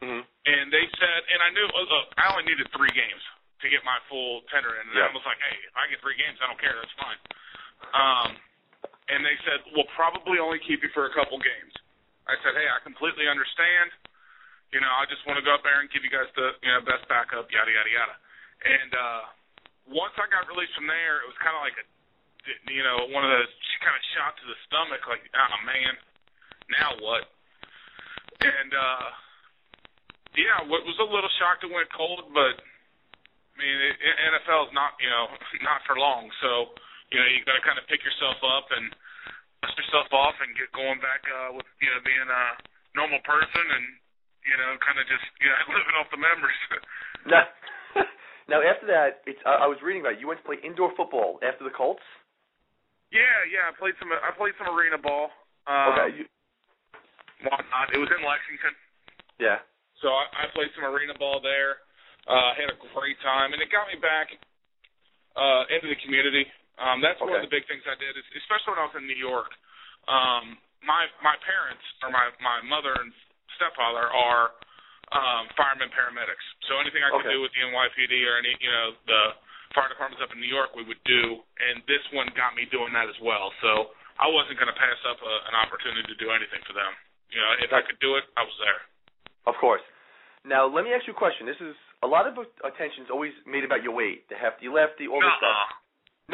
Mm-hmm. 0.00 0.20
and 0.20 0.72
they 0.72 0.86
said, 0.98 1.20
and 1.32 1.40
I 1.42 1.50
knew, 1.50 1.64
uh, 1.68 1.80
look, 1.88 2.12
I 2.16 2.28
only 2.32 2.44
needed 2.44 2.68
three 2.72 2.90
games 2.92 3.22
to 3.60 3.68
get 3.68 3.84
my 3.84 3.98
full 4.08 4.42
tender 4.52 4.74
in, 4.80 4.88
and 4.88 4.96
Yeah. 4.96 5.08
I 5.08 5.12
was 5.12 5.24
like, 5.24 5.40
hey, 5.40 5.56
if 5.64 5.76
I 5.76 5.86
get 5.88 6.00
three 6.00 6.16
games, 6.16 6.40
I 6.40 6.46
don't 6.46 6.58
care, 6.60 6.74
that's 6.76 6.92
fine. 6.92 7.18
Um, 7.92 8.36
and 9.08 9.24
they 9.24 9.36
said, 9.44 9.60
we'll 9.72 9.88
probably 9.96 10.38
only 10.38 10.58
keep 10.60 10.82
you 10.82 10.88
for 10.90 11.06
a 11.06 11.12
couple 11.12 11.38
games. 11.38 11.72
I 12.26 12.36
said, 12.42 12.54
hey, 12.56 12.68
I 12.68 12.80
completely 12.80 13.28
understand. 13.28 13.92
You 14.72 14.80
know, 14.80 14.90
I 14.92 15.04
just 15.06 15.24
want 15.26 15.36
to 15.38 15.44
go 15.44 15.52
up 15.54 15.62
there 15.62 15.80
and 15.80 15.90
give 15.90 16.02
you 16.04 16.10
guys 16.10 16.28
the 16.34 16.56
you 16.64 16.72
know 16.72 16.80
best 16.80 17.06
backup, 17.08 17.52
yada 17.52 17.70
yada 17.70 17.90
yada. 17.90 18.16
And 18.64 18.90
uh, 18.94 19.22
once 19.86 20.16
I 20.16 20.26
got 20.32 20.48
released 20.48 20.74
from 20.74 20.88
there, 20.88 21.20
it 21.20 21.28
was 21.28 21.36
kind 21.44 21.54
of 21.54 21.60
like 21.62 21.76
a 21.78 21.84
you 22.68 22.84
know, 22.84 23.08
one 23.10 23.24
of 23.24 23.32
those 23.32 23.50
kind 23.80 23.96
of 23.96 24.04
shot 24.16 24.32
to 24.40 24.44
the 24.48 24.58
stomach, 24.68 25.04
like, 25.08 25.24
oh 25.32 25.56
man, 25.64 25.94
now 26.72 26.96
what? 27.00 27.28
And 28.40 28.70
uh, 28.72 29.08
yeah, 30.36 30.64
what 30.68 30.84
was 30.84 30.96
a 31.00 31.08
little 31.08 31.30
shocked 31.40 31.64
it 31.64 31.72
went 31.72 31.88
cold, 31.92 32.28
but 32.32 32.56
I 32.56 33.54
mean, 33.56 33.76
it, 33.78 33.96
it, 34.00 34.14
NFL 34.34 34.68
is 34.68 34.74
not, 34.74 34.98
you 34.98 35.08
know, 35.08 35.30
not 35.68 35.84
for 35.88 35.96
long, 35.96 36.28
so 36.40 36.74
you 37.12 37.20
know, 37.20 37.28
you 37.30 37.44
got 37.46 37.54
to 37.54 37.64
kind 37.64 37.78
of 37.78 37.86
pick 37.86 38.02
yourself 38.02 38.40
up 38.42 38.72
and 38.74 38.90
dust 39.62 39.76
yourself 39.78 40.10
off 40.12 40.36
and 40.42 40.52
get 40.58 40.68
going 40.76 40.98
back 41.00 41.22
uh, 41.28 41.54
with 41.56 41.68
you 41.80 41.88
know 41.88 42.00
being 42.04 42.28
a 42.28 42.44
normal 42.92 43.20
person 43.24 43.64
and 43.78 43.84
you 44.44 44.56
know, 44.60 44.76
kind 44.84 45.00
of 45.00 45.08
just 45.08 45.24
you 45.40 45.48
know 45.48 45.58
living 45.76 45.96
off 45.96 46.08
the 46.12 46.20
memories. 46.20 46.62
Now, 47.24 47.48
now 48.52 48.60
after 48.60 48.84
that, 48.92 49.24
it's 49.24 49.40
I, 49.48 49.64
I 49.64 49.66
was 49.66 49.80
reading 49.80 50.04
about 50.04 50.20
it. 50.20 50.20
You 50.20 50.28
went 50.28 50.44
to 50.44 50.44
play 50.44 50.60
indoor 50.60 50.92
football 50.92 51.40
after 51.40 51.64
the 51.64 51.72
Colts. 51.72 52.04
Yeah, 53.12 53.36
yeah, 53.50 53.68
I 53.68 53.72
played 53.76 53.94
some 54.00 54.08
I 54.12 54.30
played 54.36 54.54
some 54.56 54.68
arena 54.72 54.96
ball. 54.98 55.30
Um, 55.66 55.92
Okay. 55.92 56.08
You, 56.20 56.24
whatnot. 57.44 57.92
It 57.92 57.98
was 58.00 58.10
in 58.12 58.22
Lexington. 58.24 58.74
yeah. 59.40 59.60
So 60.02 60.12
I, 60.12 60.44
I 60.44 60.44
played 60.52 60.68
some 60.76 60.84
arena 60.84 61.14
ball 61.16 61.40
there. 61.40 61.80
Uh, 62.28 62.56
had 62.56 62.72
a 62.72 62.78
great 62.96 63.16
time, 63.20 63.52
and 63.52 63.60
it 63.60 63.68
got 63.68 63.84
me 63.88 63.96
back 64.00 64.32
uh, 65.36 65.64
into 65.68 65.88
the 65.92 65.98
community. 66.04 66.44
Um, 66.80 66.98
that's 67.04 67.20
one 67.20 67.36
of 67.36 67.44
the 67.44 67.52
big 67.52 67.64
things 67.70 67.84
I 67.86 67.94
did, 68.00 68.16
is, 68.16 68.26
especially 68.42 68.74
when 68.74 68.80
I 68.82 68.86
was 68.90 68.96
in 68.98 69.06
New 69.06 69.16
York. 69.20 69.52
Um, 70.08 70.56
my 70.84 71.06
my 71.24 71.36
parents, 71.44 71.84
or 72.04 72.10
my 72.12 72.32
my 72.42 72.60
mother 72.64 72.92
and 72.98 73.12
stepfather, 73.56 74.08
are 74.08 74.52
um, 75.14 75.48
firemen 75.56 75.88
paramedics. 75.94 76.44
So 76.68 76.80
anything 76.80 77.04
I 77.04 77.12
could 77.14 77.28
Okay. 77.28 77.36
do 77.36 77.44
with 77.44 77.52
the 77.54 77.62
NYPD 77.64 78.12
or 78.26 78.34
any 78.40 78.52
you 78.60 78.72
know 78.72 78.86
the 79.08 79.22
fire 79.74 79.90
departments 79.90 80.22
up 80.22 80.30
in 80.32 80.40
New 80.40 80.48
York, 80.48 80.72
we 80.78 80.86
would 80.86 81.02
do. 81.04 81.42
And 81.58 81.82
this 81.90 82.02
one 82.14 82.30
got 82.38 82.54
me 82.54 82.64
doing 82.70 82.94
that 82.94 83.10
as 83.10 83.18
well. 83.20 83.50
So 83.60 83.92
I 84.16 84.30
wasn't 84.30 84.56
going 84.56 84.70
to 84.70 84.78
pass 84.78 84.98
up 85.10 85.18
a, 85.18 85.34
an 85.50 85.54
opportunity 85.58 86.06
to 86.06 86.16
do 86.16 86.30
anything 86.30 86.62
for 86.64 86.72
them. 86.72 86.94
You 87.34 87.42
know, 87.42 87.52
if 87.66 87.70
I 87.74 87.82
could 87.82 87.98
do 87.98 88.14
it, 88.14 88.24
I 88.38 88.46
was 88.46 88.56
there. 88.62 88.80
Of 89.50 89.58
course. 89.58 89.82
Now 90.46 90.70
let 90.70 90.86
me 90.86 90.94
ask 90.94 91.04
you 91.10 91.12
a 91.12 91.18
question. 91.18 91.50
This 91.50 91.60
is 91.60 91.74
a 92.04 92.08
lot 92.08 92.28
of 92.30 92.38
attention's 92.62 93.10
always 93.10 93.32
made 93.48 93.64
about 93.64 93.82
your 93.82 93.96
weight, 93.96 94.28
the 94.30 94.36
hefty 94.36 94.68
lefty, 94.68 95.08
all 95.08 95.18
this 95.18 95.34
stuff. 95.40 95.56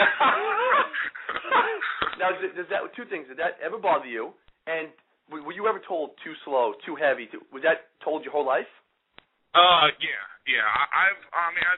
now, 2.21 2.31
does, 2.39 2.71
that 2.71 2.87
two 2.95 3.07
things? 3.11 3.27
Did 3.27 3.43
that 3.43 3.59
ever 3.59 3.79
bother 3.79 4.07
you? 4.07 4.31
And 4.67 4.91
were 5.31 5.43
were 5.43 5.55
you 5.55 5.67
ever 5.67 5.83
told 5.83 6.15
too 6.23 6.35
slow, 6.45 6.75
too 6.87 6.95
heavy? 6.95 7.27
Too, 7.27 7.43
was 7.51 7.63
that 7.67 7.91
told 8.03 8.23
your 8.23 8.31
whole 8.31 8.47
life? 8.47 8.71
Uh, 9.51 9.91
yeah, 9.99 10.23
yeah. 10.47 10.63
I, 10.63 11.11
I've, 11.11 11.23
I 11.35 11.51
mean, 11.55 11.67
I, 11.67 11.75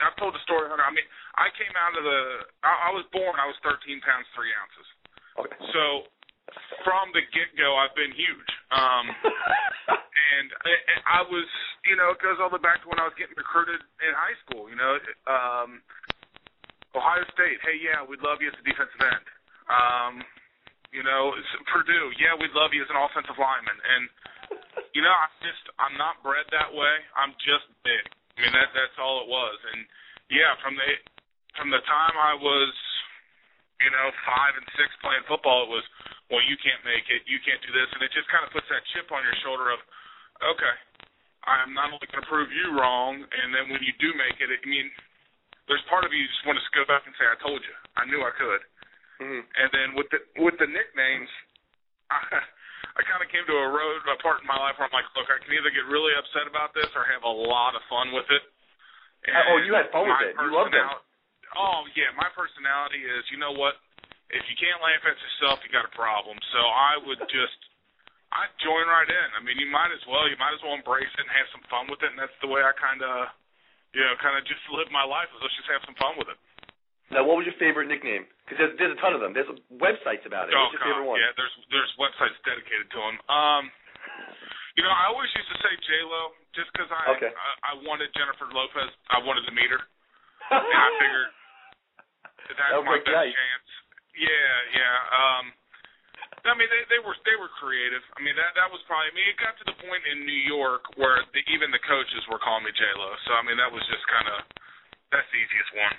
I've 0.00 0.16
told 0.20 0.36
the 0.36 0.42
story. 0.44 0.68
Hunter. 0.68 0.84
I 0.84 0.92
mean, 0.92 1.06
I 1.40 1.48
came 1.56 1.72
out 1.76 1.94
of 1.96 2.04
the. 2.04 2.20
I, 2.64 2.88
I 2.88 2.90
was 2.92 3.04
born. 3.12 3.36
I 3.40 3.48
was 3.48 3.56
13 3.64 3.80
pounds 4.04 4.28
three 4.36 4.52
ounces. 4.52 4.88
Okay. 5.36 5.60
So 5.72 5.82
from 6.84 7.10
the 7.12 7.24
get 7.34 7.50
go, 7.58 7.76
I've 7.76 7.94
been 7.96 8.12
huge. 8.14 8.50
Um, 8.72 9.06
and 10.36 10.48
I, 10.64 10.72
I 11.18 11.20
was, 11.26 11.48
you 11.84 11.96
know, 11.98 12.14
it 12.14 12.20
goes 12.22 12.38
all 12.38 12.52
the 12.52 12.60
way 12.60 12.64
back 12.64 12.82
to 12.84 12.88
when 12.88 13.00
I 13.00 13.08
was 13.08 13.16
getting 13.18 13.36
recruited 13.36 13.82
in 14.04 14.12
high 14.14 14.36
school. 14.46 14.68
You 14.70 14.78
know, 14.78 14.92
um, 15.28 15.80
Ohio 16.94 17.24
State. 17.36 17.60
Hey, 17.64 17.76
yeah, 17.80 18.00
we'd 18.04 18.22
love 18.24 18.40
you 18.40 18.48
as 18.48 18.56
a 18.56 18.64
defensive 18.64 19.02
end. 19.02 19.26
Um, 19.68 20.14
you 20.94 21.02
know, 21.02 21.34
Purdue. 21.68 22.14
Yeah, 22.16 22.38
we'd 22.38 22.54
love 22.54 22.72
you 22.72 22.80
as 22.80 22.90
an 22.90 22.96
offensive 22.96 23.36
lineman. 23.36 23.76
And 23.76 24.02
you 24.94 25.02
know, 25.02 25.12
I 25.12 25.26
just 25.42 25.64
I'm 25.76 25.96
not 25.98 26.22
bred 26.22 26.46
that 26.54 26.70
way. 26.72 26.94
I'm 27.18 27.34
just 27.42 27.66
big. 27.84 28.04
I 28.36 28.44
mean, 28.44 28.52
that 28.52 28.70
that's 28.76 28.96
all 29.00 29.24
it 29.24 29.28
was. 29.32 29.56
And 29.72 29.88
yeah, 30.28 30.52
from 30.60 30.76
the 30.76 30.88
from 31.56 31.72
the 31.72 31.80
time 31.88 32.14
I 32.20 32.36
was, 32.36 32.72
you 33.80 33.88
know, 33.88 34.06
five 34.28 34.52
and 34.60 34.66
six 34.76 34.92
playing 35.00 35.24
football, 35.24 35.64
it 35.64 35.72
was, 35.72 35.84
well, 36.28 36.44
you 36.44 36.56
can't 36.60 36.84
make 36.84 37.08
it, 37.08 37.24
you 37.24 37.40
can't 37.40 37.60
do 37.64 37.72
this, 37.72 37.88
and 37.96 38.04
it 38.04 38.12
just 38.12 38.28
kind 38.28 38.44
of 38.44 38.52
puts 38.52 38.68
that 38.68 38.84
chip 38.92 39.08
on 39.08 39.24
your 39.24 39.36
shoulder 39.40 39.72
of, 39.72 39.80
okay, 40.52 40.74
I'm 41.48 41.72
not 41.72 41.96
only 41.96 42.04
going 42.12 42.20
to 42.20 42.28
prove 42.28 42.52
you 42.52 42.76
wrong, 42.76 43.24
and 43.24 43.48
then 43.56 43.72
when 43.72 43.80
you 43.80 43.96
do 43.96 44.12
make 44.20 44.36
it, 44.36 44.52
I 44.52 44.60
mean, 44.68 44.92
there's 45.64 45.82
part 45.88 46.04
of 46.04 46.12
you 46.12 46.28
just 46.28 46.44
want 46.44 46.60
to 46.60 46.64
go 46.76 46.84
back 46.84 47.08
and 47.08 47.14
say, 47.16 47.24
I 47.24 47.40
told 47.40 47.64
you, 47.64 47.76
I 47.96 48.04
knew 48.04 48.20
I 48.20 48.32
could. 48.36 48.62
Mhm. 49.16 49.42
And 49.48 49.68
then 49.72 49.88
with 49.96 50.12
the 50.12 50.20
with 50.44 50.60
the 50.60 50.68
nicknames, 50.68 51.30
I, 52.12 52.44
I 52.96 53.04
kind 53.04 53.20
of 53.20 53.28
came 53.28 53.44
to 53.44 53.56
a 53.60 53.68
road, 53.68 54.00
a 54.08 54.16
part 54.24 54.40
in 54.40 54.48
my 54.48 54.56
life 54.56 54.80
where 54.80 54.88
I'm 54.88 54.96
like, 54.96 55.04
look, 55.12 55.28
I 55.28 55.36
can 55.44 55.52
either 55.52 55.68
get 55.68 55.84
really 55.84 56.16
upset 56.16 56.48
about 56.48 56.72
this 56.72 56.88
or 56.96 57.04
have 57.04 57.28
a 57.28 57.30
lot 57.30 57.76
of 57.76 57.84
fun 57.92 58.08
with 58.16 58.24
it. 58.32 58.44
Uh, 59.28 59.52
oh, 59.52 59.58
you 59.60 59.76
had 59.76 59.92
fun 59.92 60.08
with 60.08 60.22
it. 60.24 60.32
You 60.32 60.48
loved 60.48 60.72
it. 60.72 60.80
Oh 61.56 61.84
yeah, 61.92 62.08
my 62.16 62.28
personality 62.32 63.04
is, 63.04 63.24
you 63.28 63.36
know 63.36 63.52
what? 63.52 63.76
If 64.32 64.42
you 64.48 64.56
can't 64.58 64.80
laugh 64.82 65.04
at 65.06 65.16
yourself, 65.16 65.60
you 65.62 65.70
got 65.70 65.86
a 65.86 65.94
problem. 65.94 66.34
So 66.56 66.60
I 66.60 66.98
would 67.04 67.20
just, 67.30 67.60
I'd 68.34 68.50
join 68.58 68.88
right 68.90 69.06
in. 69.06 69.28
I 69.38 69.40
mean, 69.44 69.60
you 69.60 69.70
might 69.70 69.92
as 69.92 70.02
well, 70.08 70.26
you 70.26 70.36
might 70.40 70.56
as 70.56 70.62
well 70.64 70.74
embrace 70.74 71.08
it 71.08 71.22
and 71.22 71.30
have 71.30 71.48
some 71.52 71.64
fun 71.70 71.86
with 71.86 72.02
it. 72.02 72.10
And 72.10 72.18
that's 72.18 72.34
the 72.42 72.50
way 72.50 72.64
I 72.64 72.74
kind 72.74 73.04
of, 73.04 73.30
you 73.94 74.02
know, 74.02 74.16
kind 74.18 74.34
of 74.34 74.42
just 74.48 74.60
live 74.74 74.90
my 74.90 75.06
life. 75.06 75.30
Is 75.30 75.40
let's 75.40 75.54
just 75.54 75.70
have 75.70 75.84
some 75.86 75.96
fun 76.00 76.18
with 76.18 76.32
it. 76.32 76.38
Now, 77.14 77.22
what 77.22 77.38
was 77.38 77.46
your 77.46 77.54
favorite 77.62 77.86
nickname? 77.86 78.26
Because 78.42 78.58
there's, 78.58 78.74
there's 78.78 78.94
a 78.98 79.00
ton 79.02 79.14
of 79.14 79.22
them. 79.22 79.30
There's 79.30 79.46
websites 79.78 80.26
about 80.26 80.50
it. 80.50 80.58
Oh, 80.58 80.66
What's 80.66 80.74
your 80.74 80.82
God, 80.82 80.90
favorite 80.90 81.06
one? 81.06 81.18
Yeah, 81.22 81.30
there's 81.38 81.54
there's 81.70 81.92
websites 82.02 82.34
dedicated 82.42 82.90
to 82.90 82.98
them. 82.98 83.16
Um, 83.30 83.62
you 84.74 84.82
know, 84.82 84.90
I 84.90 85.08
always 85.10 85.30
used 85.34 85.50
to 85.54 85.58
say 85.62 85.72
J 85.86 86.02
Lo 86.02 86.34
just 86.58 86.68
because 86.74 86.90
I, 86.90 87.14
Okay. 87.18 87.30
I 87.30 87.50
I 87.70 87.72
wanted 87.86 88.10
Jennifer 88.14 88.50
Lopez. 88.50 88.90
I 89.10 89.22
wanted 89.22 89.46
to 89.46 89.54
meet 89.54 89.70
her, 89.70 89.82
and 90.50 90.66
I 90.82 90.88
figured 90.98 91.30
that's 92.58 92.74
That 92.74 92.82
my 92.86 92.98
best 93.02 93.06
the 93.06 93.34
chance. 93.34 93.68
Yeah, 94.18 94.54
yeah. 94.74 94.96
Um, 95.14 95.44
I 96.46 96.54
mean, 96.54 96.70
they 96.70 96.82
they 96.90 97.00
were 97.02 97.14
they 97.26 97.34
were 97.38 97.50
creative. 97.58 98.02
I 98.14 98.20
mean, 98.22 98.34
that 98.38 98.54
that 98.58 98.70
was 98.70 98.82
probably. 98.90 99.10
I 99.10 99.14
mean, 99.14 99.26
it 99.30 99.38
got 99.38 99.54
to 99.62 99.66
the 99.66 99.78
point 99.82 100.02
in 100.10 100.22
New 100.26 100.42
York 100.46 100.86
where 100.98 101.22
the, 101.34 101.42
even 101.54 101.70
the 101.74 101.82
coaches 101.86 102.22
were 102.30 102.38
calling 102.42 102.62
me 102.66 102.74
J 102.74 102.82
Lo. 102.98 103.10
So 103.26 103.34
I 103.34 103.42
mean, 103.46 103.58
that 103.58 103.70
was 103.70 103.82
just 103.90 104.02
kind 104.10 104.26
of 104.30 104.38
that's 105.10 105.26
the 105.34 105.38
easiest 105.42 105.70
one. 105.74 105.94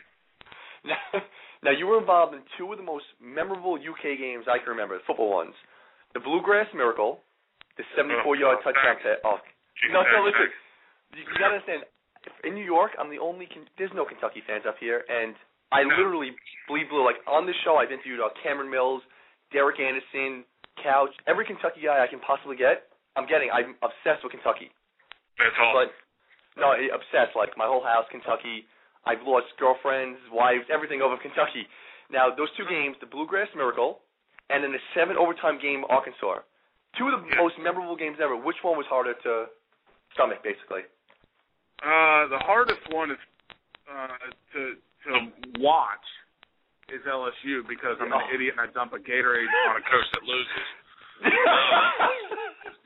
Now, 0.86 1.00
now, 1.64 1.72
you 1.72 1.88
were 1.88 1.98
involved 2.00 2.34
in 2.36 2.42
two 2.58 2.70
of 2.72 2.78
the 2.78 2.86
most 2.86 3.06
memorable 3.22 3.76
UK 3.78 4.18
games 4.18 4.46
I 4.46 4.58
can 4.60 4.70
remember, 4.70 4.98
the 4.98 5.06
football 5.08 5.32
ones. 5.34 5.56
The 6.14 6.20
Bluegrass 6.22 6.68
Miracle, 6.74 7.20
the 7.78 7.84
74-yard 7.98 8.62
Oh, 8.62 8.64
touchdown 8.66 8.98
pass. 9.02 9.20
Oh, 9.26 9.38
no, 9.92 10.02
no, 10.02 10.26
listen. 10.26 10.50
You, 11.14 11.22
you 11.26 11.36
gotta 11.40 11.58
understand. 11.62 11.84
In 12.44 12.54
New 12.58 12.66
York, 12.66 12.92
I'm 13.00 13.08
the 13.10 13.22
only. 13.24 13.48
Con- 13.48 13.70
there's 13.80 13.94
no 13.96 14.04
Kentucky 14.04 14.44
fans 14.44 14.68
up 14.68 14.76
here, 14.82 15.06
and 15.08 15.32
I 15.72 15.84
No. 15.88 15.96
literally 15.96 16.36
bleed 16.68 16.90
blue. 16.92 17.06
Like 17.06 17.24
on 17.24 17.48
this 17.48 17.56
show, 17.64 17.80
I've 17.80 17.92
interviewed 17.94 18.20
uh, 18.20 18.28
Cameron 18.44 18.68
Mills, 18.68 19.00
Derek 19.56 19.80
Anderson, 19.80 20.44
Couch, 20.84 21.16
every 21.24 21.46
Kentucky 21.48 21.88
guy 21.88 22.04
I 22.04 22.08
can 22.12 22.20
possibly 22.20 22.60
get. 22.60 22.92
I'm 23.16 23.26
getting. 23.32 23.48
I'm 23.48 23.80
obsessed 23.80 24.28
with 24.28 24.36
Kentucky. 24.36 24.76
That's 25.40 25.56
all. 25.56 25.72
But 25.72 25.96
no, 26.60 26.76
obsessed. 26.76 27.32
Like 27.38 27.56
my 27.56 27.64
whole 27.70 27.84
house, 27.84 28.06
Kentucky. 28.12 28.68
I've 29.08 29.24
lost 29.26 29.48
girlfriends, 29.58 30.20
wives, 30.32 30.66
everything 30.72 31.02
over 31.02 31.16
Kentucky. 31.18 31.64
Now 32.12 32.28
those 32.36 32.52
two 32.58 32.66
games, 32.70 32.96
the 33.00 33.08
Bluegrass 33.08 33.48
Miracle, 33.56 34.00
and 34.50 34.64
then 34.64 34.72
the 34.72 34.84
seven 34.94 35.16
overtime 35.18 35.60
game, 35.62 35.84
Arkansas. 35.90 36.44
Two 36.98 37.08
of 37.10 37.24
the 37.24 37.30
Yeah. 37.32 37.42
most 37.42 37.58
memorable 37.60 37.96
games 37.96 38.20
ever. 38.20 38.36
Which 38.36 38.58
one 38.64 38.78
was 38.78 38.86
harder 38.88 39.14
to 39.14 39.50
stomach, 40.14 40.42
basically? 40.44 40.84
Uh, 41.84 42.28
the 42.28 42.40
hardest 42.40 42.82
one 42.92 43.12
is 43.12 43.20
uh, 43.90 44.08
to 44.54 44.76
to 45.06 45.32
watch 45.60 46.08
is 46.90 47.02
LSU 47.06 47.64
because 47.68 47.96
I'm 48.02 48.12
an 48.12 48.20
Oh. 48.24 48.34
idiot 48.34 48.56
and 48.58 48.62
I 48.68 48.72
dump 48.74 48.94
a 48.94 49.00
Gatorade 49.00 49.48
on 49.70 49.76
a 49.78 49.82
coach 49.82 50.10
that 50.12 50.24
loses. 50.24 50.68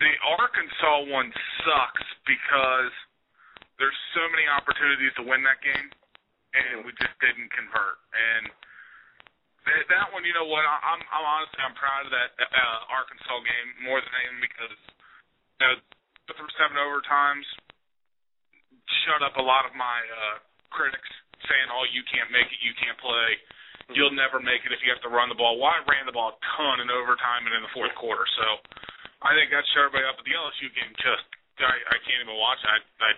The 0.02 0.14
Arkansas 0.40 1.14
one 1.14 1.30
sucks 1.62 2.06
because 2.26 2.92
there's 3.78 3.98
so 4.18 4.24
many 4.34 4.48
opportunities 4.50 5.14
to 5.18 5.24
win 5.24 5.44
that 5.46 5.62
game, 5.62 5.92
and 6.52 6.84
we 6.84 6.92
just 7.00 7.16
didn't 7.24 7.50
convert. 7.56 7.98
And 8.12 8.52
that, 9.68 9.82
that 9.94 10.08
one, 10.12 10.26
you 10.26 10.34
know 10.34 10.48
what? 10.48 10.66
I, 10.66 10.76
I'm, 10.96 11.02
I'm 11.14 11.26
honestly, 11.26 11.62
I'm 11.62 11.78
proud 11.78 12.10
of 12.10 12.12
that 12.12 12.34
uh, 12.40 12.80
Arkansas 12.92 13.40
game 13.46 13.70
more 13.86 14.02
than 14.02 14.12
anything 14.22 14.42
because 14.44 14.80
you 15.60 15.64
know, 15.64 15.74
through 16.34 16.52
seven 16.58 16.78
overtimes, 16.80 17.46
shut 19.06 19.22
up 19.22 19.38
a 19.38 19.44
lot 19.44 19.70
of 19.70 19.74
my 19.78 20.00
uh, 20.10 20.36
critics 20.74 21.08
saying, 21.48 21.68
"Oh, 21.72 21.86
you 21.90 22.04
can't 22.10 22.30
make 22.34 22.50
it, 22.50 22.60
you 22.62 22.74
can't 22.82 22.98
play." 23.00 23.38
You'll 23.92 24.16
never 24.16 24.40
make 24.40 24.64
it 24.64 24.72
if 24.72 24.80
you 24.88 24.90
have 24.94 25.04
to 25.04 25.12
run 25.12 25.28
the 25.28 25.36
ball. 25.36 25.60
Well, 25.60 25.68
I 25.68 25.84
ran 25.84 26.08
the 26.08 26.16
ball 26.16 26.32
a 26.32 26.38
ton 26.56 26.80
in 26.80 26.88
overtime 26.88 27.44
and 27.44 27.52
in 27.52 27.60
the 27.60 27.74
fourth 27.76 27.92
quarter, 28.00 28.24
so 28.40 28.64
I 29.20 29.36
think 29.36 29.52
that 29.52 29.68
shut 29.76 29.84
everybody 29.84 30.08
up. 30.08 30.16
But 30.16 30.24
the 30.24 30.32
LSU 30.32 30.72
game, 30.72 30.96
just 30.96 31.28
I, 31.60 31.76
I 31.76 31.98
can't 32.08 32.24
even 32.24 32.40
watch. 32.40 32.62
I, 32.64 32.80
I 33.04 33.12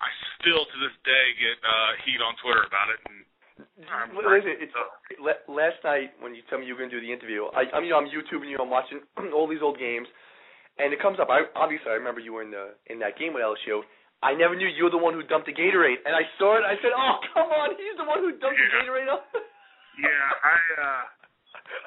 I 0.00 0.08
still 0.38 0.62
to 0.64 0.76
this 0.82 0.96
day 1.04 1.24
get 1.40 1.56
uh, 1.64 1.90
heat 2.04 2.20
on 2.20 2.36
Twitter 2.44 2.64
about 2.68 2.92
it. 2.92 3.00
And 3.08 3.24
I'm 3.88 4.12
Listen, 4.12 4.60
it's 4.60 4.76
la- 5.16 5.44
last 5.48 5.80
night 5.80 6.12
when 6.20 6.36
you 6.36 6.44
tell 6.52 6.60
me 6.60 6.68
you 6.68 6.76
were 6.76 6.84
going 6.84 6.92
to 6.92 7.00
do 7.00 7.04
the 7.04 7.12
interview. 7.12 7.48
I, 7.56 7.64
I 7.72 7.80
mean, 7.80 7.88
you 7.88 7.96
know, 7.96 8.04
I'm 8.04 8.10
YouTubing 8.12 8.48
you. 8.48 8.60
I'm 8.60 8.68
watching 8.68 9.00
all 9.34 9.48
these 9.48 9.64
old 9.64 9.80
games, 9.80 10.08
and 10.76 10.92
it 10.92 11.00
comes 11.00 11.16
up. 11.16 11.32
I 11.32 11.48
obviously 11.56 11.88
I 11.88 11.96
remember 11.96 12.20
you 12.20 12.36
were 12.36 12.44
in 12.44 12.52
the 12.52 12.76
in 12.92 13.00
that 13.00 13.16
game 13.16 13.32
with 13.32 13.44
LSU. 13.44 13.80
I 14.24 14.32
never 14.32 14.56
knew 14.56 14.68
you 14.68 14.88
were 14.88 14.92
the 14.92 15.00
one 15.00 15.12
who 15.12 15.24
dumped 15.24 15.44
the 15.48 15.56
Gatorade, 15.56 16.00
and 16.04 16.16
I 16.16 16.24
saw 16.40 16.56
it. 16.56 16.64
I 16.64 16.76
said, 16.80 16.92
"Oh, 16.92 17.16
come 17.36 17.48
on, 17.48 17.76
he's 17.76 17.96
the 17.96 18.04
one 18.04 18.20
who 18.20 18.36
dumped 18.36 18.60
the 18.60 18.70
Gatorade." 18.76 19.08
on 19.08 19.20
Yeah, 19.96 20.28
I 20.44 20.56
uh 20.76 21.02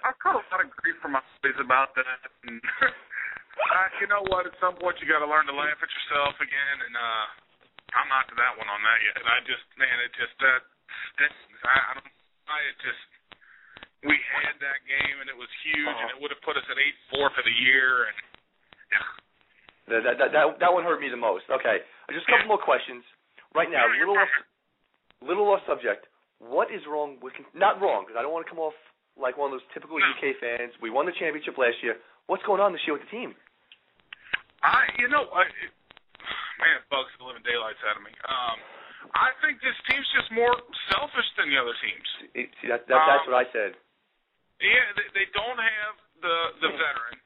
I've 0.09 0.17
got 0.25 0.33
a 0.33 0.41
lot 0.49 0.65
of 0.65 0.73
grief 0.81 0.97
from 0.97 1.13
my 1.13 1.21
buddies 1.41 1.61
about 1.61 1.93
that. 1.93 2.19
And 2.49 2.57
uh, 2.81 3.87
you 4.01 4.09
know 4.09 4.25
what? 4.33 4.49
At 4.49 4.57
some 4.57 4.73
point, 4.81 4.97
you 4.97 5.05
got 5.05 5.21
to 5.21 5.29
learn 5.29 5.45
to 5.45 5.53
laugh 5.53 5.77
at 5.77 5.89
yourself 5.93 6.33
again. 6.41 6.77
And 6.89 6.93
uh 6.97 7.25
I'm 7.93 8.09
not 8.09 8.29
to 8.29 8.35
that 8.37 8.53
one 8.57 8.69
on 8.69 8.81
that 8.81 8.99
yet. 9.01 9.17
I 9.25 9.41
just, 9.45 9.65
man, 9.77 9.97
it 10.05 10.13
just 10.13 10.33
that 10.41 10.61
stinks. 11.15 11.37
I, 11.65 11.73
I 11.73 11.91
don't. 11.97 12.11
I 12.49 12.57
it 12.69 12.77
just. 12.81 13.03
We 13.99 14.15
had 14.31 14.55
that 14.63 14.79
game 14.87 15.19
and 15.19 15.27
it 15.27 15.35
was 15.35 15.51
huge, 15.59 15.83
and 15.83 16.07
it 16.07 16.15
uh-huh. 16.15 16.23
would 16.23 16.31
have 16.31 16.39
put 16.39 16.55
us 16.55 16.63
at 16.71 16.79
eight 16.79 16.95
four 17.11 17.27
for 17.35 17.43
the 17.43 17.51
year. 17.51 18.07
And 18.07 18.17
yeah, 18.95 19.07
That, 19.91 20.01
that 20.07 20.15
that 20.23 20.29
that 20.31 20.45
that 20.63 20.71
one 20.71 20.87
hurt 20.87 21.03
me 21.03 21.11
the 21.11 21.19
most. 21.19 21.51
Okay, 21.51 21.83
just 22.15 22.23
a 22.27 22.31
couple 22.31 22.47
more 22.47 22.63
questions. 22.63 23.03
Right 23.51 23.67
now, 23.67 23.83
little 23.91 24.15
off, 24.15 24.31
little 25.19 25.47
off 25.51 25.65
subject. 25.67 26.07
What 26.39 26.71
is 26.71 26.79
wrong 26.87 27.19
with 27.19 27.35
not 27.51 27.81
wrong 27.83 28.07
because 28.07 28.15
I 28.15 28.23
don't 28.23 28.31
want 28.31 28.47
to 28.47 28.51
come 28.51 28.63
off 28.63 28.77
like 29.19 29.35
one 29.35 29.51
of 29.51 29.59
those 29.59 29.67
typical 29.75 29.99
No. 29.99 30.07
UK 30.15 30.39
fans. 30.39 30.71
We 30.79 30.89
won 30.89 31.05
the 31.05 31.15
championship 31.19 31.59
last 31.59 31.83
year. 31.83 31.99
What's 32.31 32.43
going 32.47 32.63
on 32.63 32.71
this 32.71 32.81
year 32.87 32.95
with 32.95 33.03
the 33.03 33.11
team? 33.11 33.35
I, 34.63 34.87
you 34.99 35.07
know, 35.07 35.27
I, 35.35 35.47
it, 35.47 35.71
man, 36.59 36.83
it 36.83 36.85
bugs 36.91 37.09
the 37.17 37.25
living 37.25 37.43
daylights 37.47 37.79
out 37.87 37.95
of 37.97 38.03
me. 38.03 38.13
Um, 38.27 38.57
I 39.15 39.31
think 39.41 39.63
this 39.63 39.75
team's 39.87 40.05
just 40.13 40.29
more 40.35 40.53
selfish 40.91 41.27
than 41.39 41.49
the 41.49 41.57
other 41.57 41.73
teams. 41.79 42.09
It, 42.35 42.51
see, 42.59 42.67
that, 42.67 42.83
that 42.91 42.99
that's 42.99 43.25
Um, 43.25 43.31
what 43.33 43.39
I 43.41 43.47
said. 43.55 43.73
Yeah, 44.59 44.85
they, 44.99 45.07
they 45.23 45.27
don't 45.31 45.55
have 45.59 45.93
the 46.19 46.37
the 46.67 46.69
veteran. 46.75 47.17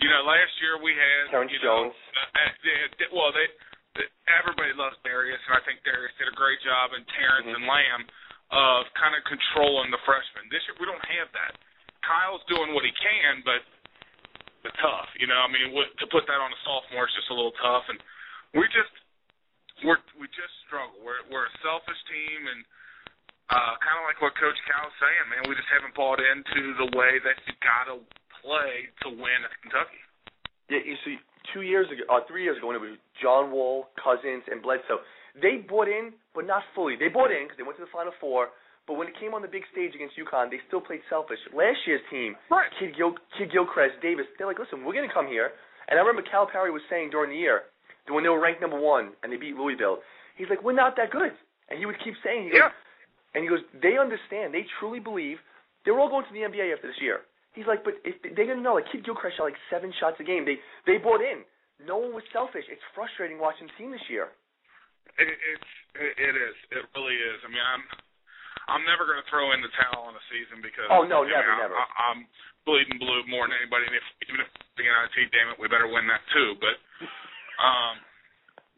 You 0.00 0.08
know, 0.10 0.24
last 0.26 0.52
year 0.64 0.80
we 0.80 0.96
had 0.96 1.30
Terrence 1.30 1.52
you 1.52 1.60
know, 1.60 1.92
Jones. 1.92 1.96
Uh, 2.16 2.40
uh, 2.40 2.50
they 2.64 3.08
well, 3.12 3.30
they, 3.36 3.46
they 4.00 4.08
everybody 4.32 4.72
loves 4.74 4.96
Darius, 5.04 5.38
and 5.46 5.54
I 5.54 5.62
think 5.68 5.84
Darius 5.84 6.16
did 6.16 6.26
a 6.32 6.36
great 6.36 6.58
job, 6.64 6.96
and 6.96 7.04
Terrence 7.14 7.46
Mhm. 7.52 7.56
and 7.60 7.64
Lamb 7.68 8.02
of 8.50 8.88
kind 8.96 9.12
of 9.12 9.22
controlling 9.28 9.92
the 9.92 10.00
freshmen. 10.08 10.48
This 10.48 10.64
year 10.66 10.76
we 10.80 10.88
don't 10.88 11.04
have 11.04 11.28
that. 11.36 11.52
Kyle's 12.04 12.44
doing 12.48 12.72
what 12.72 12.84
he 12.84 12.92
can, 12.96 13.44
but 13.44 13.60
but 14.64 14.72
tough. 14.80 15.12
You 15.20 15.28
know, 15.28 15.36
I 15.36 15.48
mean, 15.52 15.76
what, 15.76 15.92
to 16.00 16.06
put 16.08 16.24
that 16.26 16.40
on 16.40 16.48
a 16.48 16.60
sophomore 16.64 17.04
is 17.04 17.12
just 17.12 17.28
a 17.28 17.36
little 17.36 17.52
tough, 17.60 17.84
and 17.92 18.00
we 18.54 18.64
just 18.70 18.94
we're 19.82 20.00
we 20.16 20.26
just 20.32 20.54
struggle. 20.66 20.96
We're 21.02 21.22
we're 21.28 21.46
a 21.50 21.54
selfish 21.60 21.98
team, 22.08 22.40
and 22.48 22.60
uh, 23.50 23.74
kind 23.82 23.98
of 24.00 24.04
like 24.08 24.18
what 24.22 24.32
Coach 24.38 24.56
Cal's 24.64 24.94
saying, 25.02 25.24
man, 25.28 25.42
we 25.50 25.58
just 25.58 25.68
haven't 25.68 25.92
bought 25.92 26.22
into 26.22 26.74
the 26.80 26.88
way 26.96 27.20
that 27.20 27.36
you 27.44 27.52
got 27.60 27.90
to 27.92 28.00
play 28.40 28.88
to 29.04 29.08
win 29.12 29.38
at 29.44 29.52
Kentucky. 29.60 30.00
Yeah, 30.72 30.80
you 30.80 30.96
see, 31.04 31.20
two 31.52 31.60
years 31.60 31.84
ago, 31.92 32.08
or 32.08 32.24
three 32.24 32.40
years 32.46 32.56
ago, 32.56 32.72
when 32.72 32.78
it 32.78 32.84
was 32.84 32.96
John 33.20 33.52
Wall, 33.52 33.92
Cousins, 34.00 34.48
and 34.48 34.64
Bledsoe, 34.64 35.04
they 35.36 35.60
bought 35.60 35.92
in, 35.92 36.16
but 36.32 36.48
not 36.48 36.64
fully. 36.72 36.96
They 36.96 37.12
bought 37.12 37.28
in 37.34 37.44
because 37.44 37.60
they 37.60 37.66
went 37.66 37.76
to 37.76 37.84
the 37.84 37.92
Final 37.92 38.16
Four, 38.16 38.48
but 38.88 38.96
when 38.96 39.08
it 39.12 39.16
came 39.20 39.36
on 39.36 39.44
the 39.44 39.50
big 39.50 39.68
stage 39.72 39.92
against 39.92 40.16
UConn, 40.16 40.48
they 40.48 40.60
still 40.68 40.80
played 40.80 41.04
selfish. 41.12 41.40
Last 41.52 41.84
year's 41.84 42.04
team, 42.08 42.36
Right. 42.48 42.70
Kid, 42.80 42.96
Gil, 42.96 43.12
Kidd-Gilchrist, 43.36 44.00
Davis, 44.00 44.24
they're 44.38 44.46
like, 44.48 44.60
listen, 44.60 44.84
we're 44.84 44.96
going 44.96 45.08
to 45.08 45.12
come 45.12 45.26
here. 45.28 45.52
And 45.88 45.98
I 45.98 46.02
remember 46.04 46.24
Calipari 46.24 46.72
was 46.72 46.80
saying 46.88 47.12
during 47.12 47.28
the 47.28 47.36
year, 47.36 47.68
when 48.08 48.22
they 48.24 48.28
were 48.30 48.40
ranked 48.40 48.60
number 48.60 48.78
one 48.80 49.12
and 49.22 49.32
they 49.32 49.36
beat 49.36 49.56
Louisville, 49.56 49.98
he's 50.36 50.48
like, 50.50 50.62
we're 50.62 50.76
not 50.76 50.96
that 50.96 51.10
good. 51.10 51.32
And 51.70 51.78
he 51.78 51.86
would 51.86 51.96
keep 52.04 52.14
saying, 52.22 52.50
goes, 52.52 52.60
Yeah. 52.60 52.70
and 53.34 53.42
he 53.42 53.48
goes, 53.48 53.64
they 53.80 53.96
understand, 53.96 54.52
they 54.52 54.66
truly 54.78 55.00
believe, 55.00 55.38
they 55.84 55.90
were 55.92 56.00
all 56.00 56.08
going 56.12 56.24
to 56.28 56.32
the 56.36 56.44
NBA 56.44 56.72
after 56.74 56.88
this 56.88 57.00
year. 57.00 57.24
He's 57.56 57.64
like, 57.70 57.84
but 57.86 57.94
if 58.04 58.18
they're 58.34 58.50
gonna 58.50 58.60
know, 58.60 58.74
like 58.74 58.90
Kidd-Gilchrist 58.90 59.38
shot 59.38 59.46
like 59.46 59.56
seven 59.70 59.94
shots 60.02 60.18
a 60.18 60.26
game. 60.26 60.42
They 60.44 60.58
they 60.90 60.98
bought 60.98 61.22
in. 61.22 61.46
No 61.86 62.02
one 62.02 62.10
was 62.10 62.26
selfish. 62.34 62.66
It's 62.66 62.82
frustrating 62.98 63.38
watching 63.38 63.70
the 63.70 63.74
team 63.78 63.94
this 63.94 64.02
year. 64.10 64.34
It, 65.14 65.30
it's 65.30 65.70
it, 65.94 66.12
it 66.18 66.34
is. 66.34 66.56
It 66.74 66.82
really 66.98 67.14
is. 67.14 67.38
I 67.46 67.48
mean, 67.54 67.62
I'm 67.62 67.82
I'm 68.66 68.82
never 68.90 69.06
going 69.06 69.22
to 69.22 69.28
throw 69.30 69.52
in 69.54 69.62
the 69.62 69.70
towel 69.78 70.08
on 70.10 70.18
a 70.18 70.24
season 70.34 70.58
because 70.66 70.88
Oh, 70.90 71.06
no, 71.06 71.22
I 71.22 71.30
mean, 71.30 71.36
never, 71.38 71.52
I, 71.52 71.58
never. 71.62 71.76
I, 71.78 71.86
I'm 72.10 72.20
bleeding 72.66 72.96
blue 72.98 73.22
more 73.30 73.46
than 73.46 73.54
anybody. 73.60 73.86
And 73.86 73.94
if 73.94 74.06
even 74.26 74.40
if 74.42 74.50
the 74.74 74.88
NIT, 74.88 75.16
damn 75.30 75.52
it, 75.54 75.60
we 75.62 75.70
better 75.70 75.86
win 75.86 76.10
that 76.10 76.26
too. 76.34 76.58
But 76.58 76.74
um, 77.60 78.00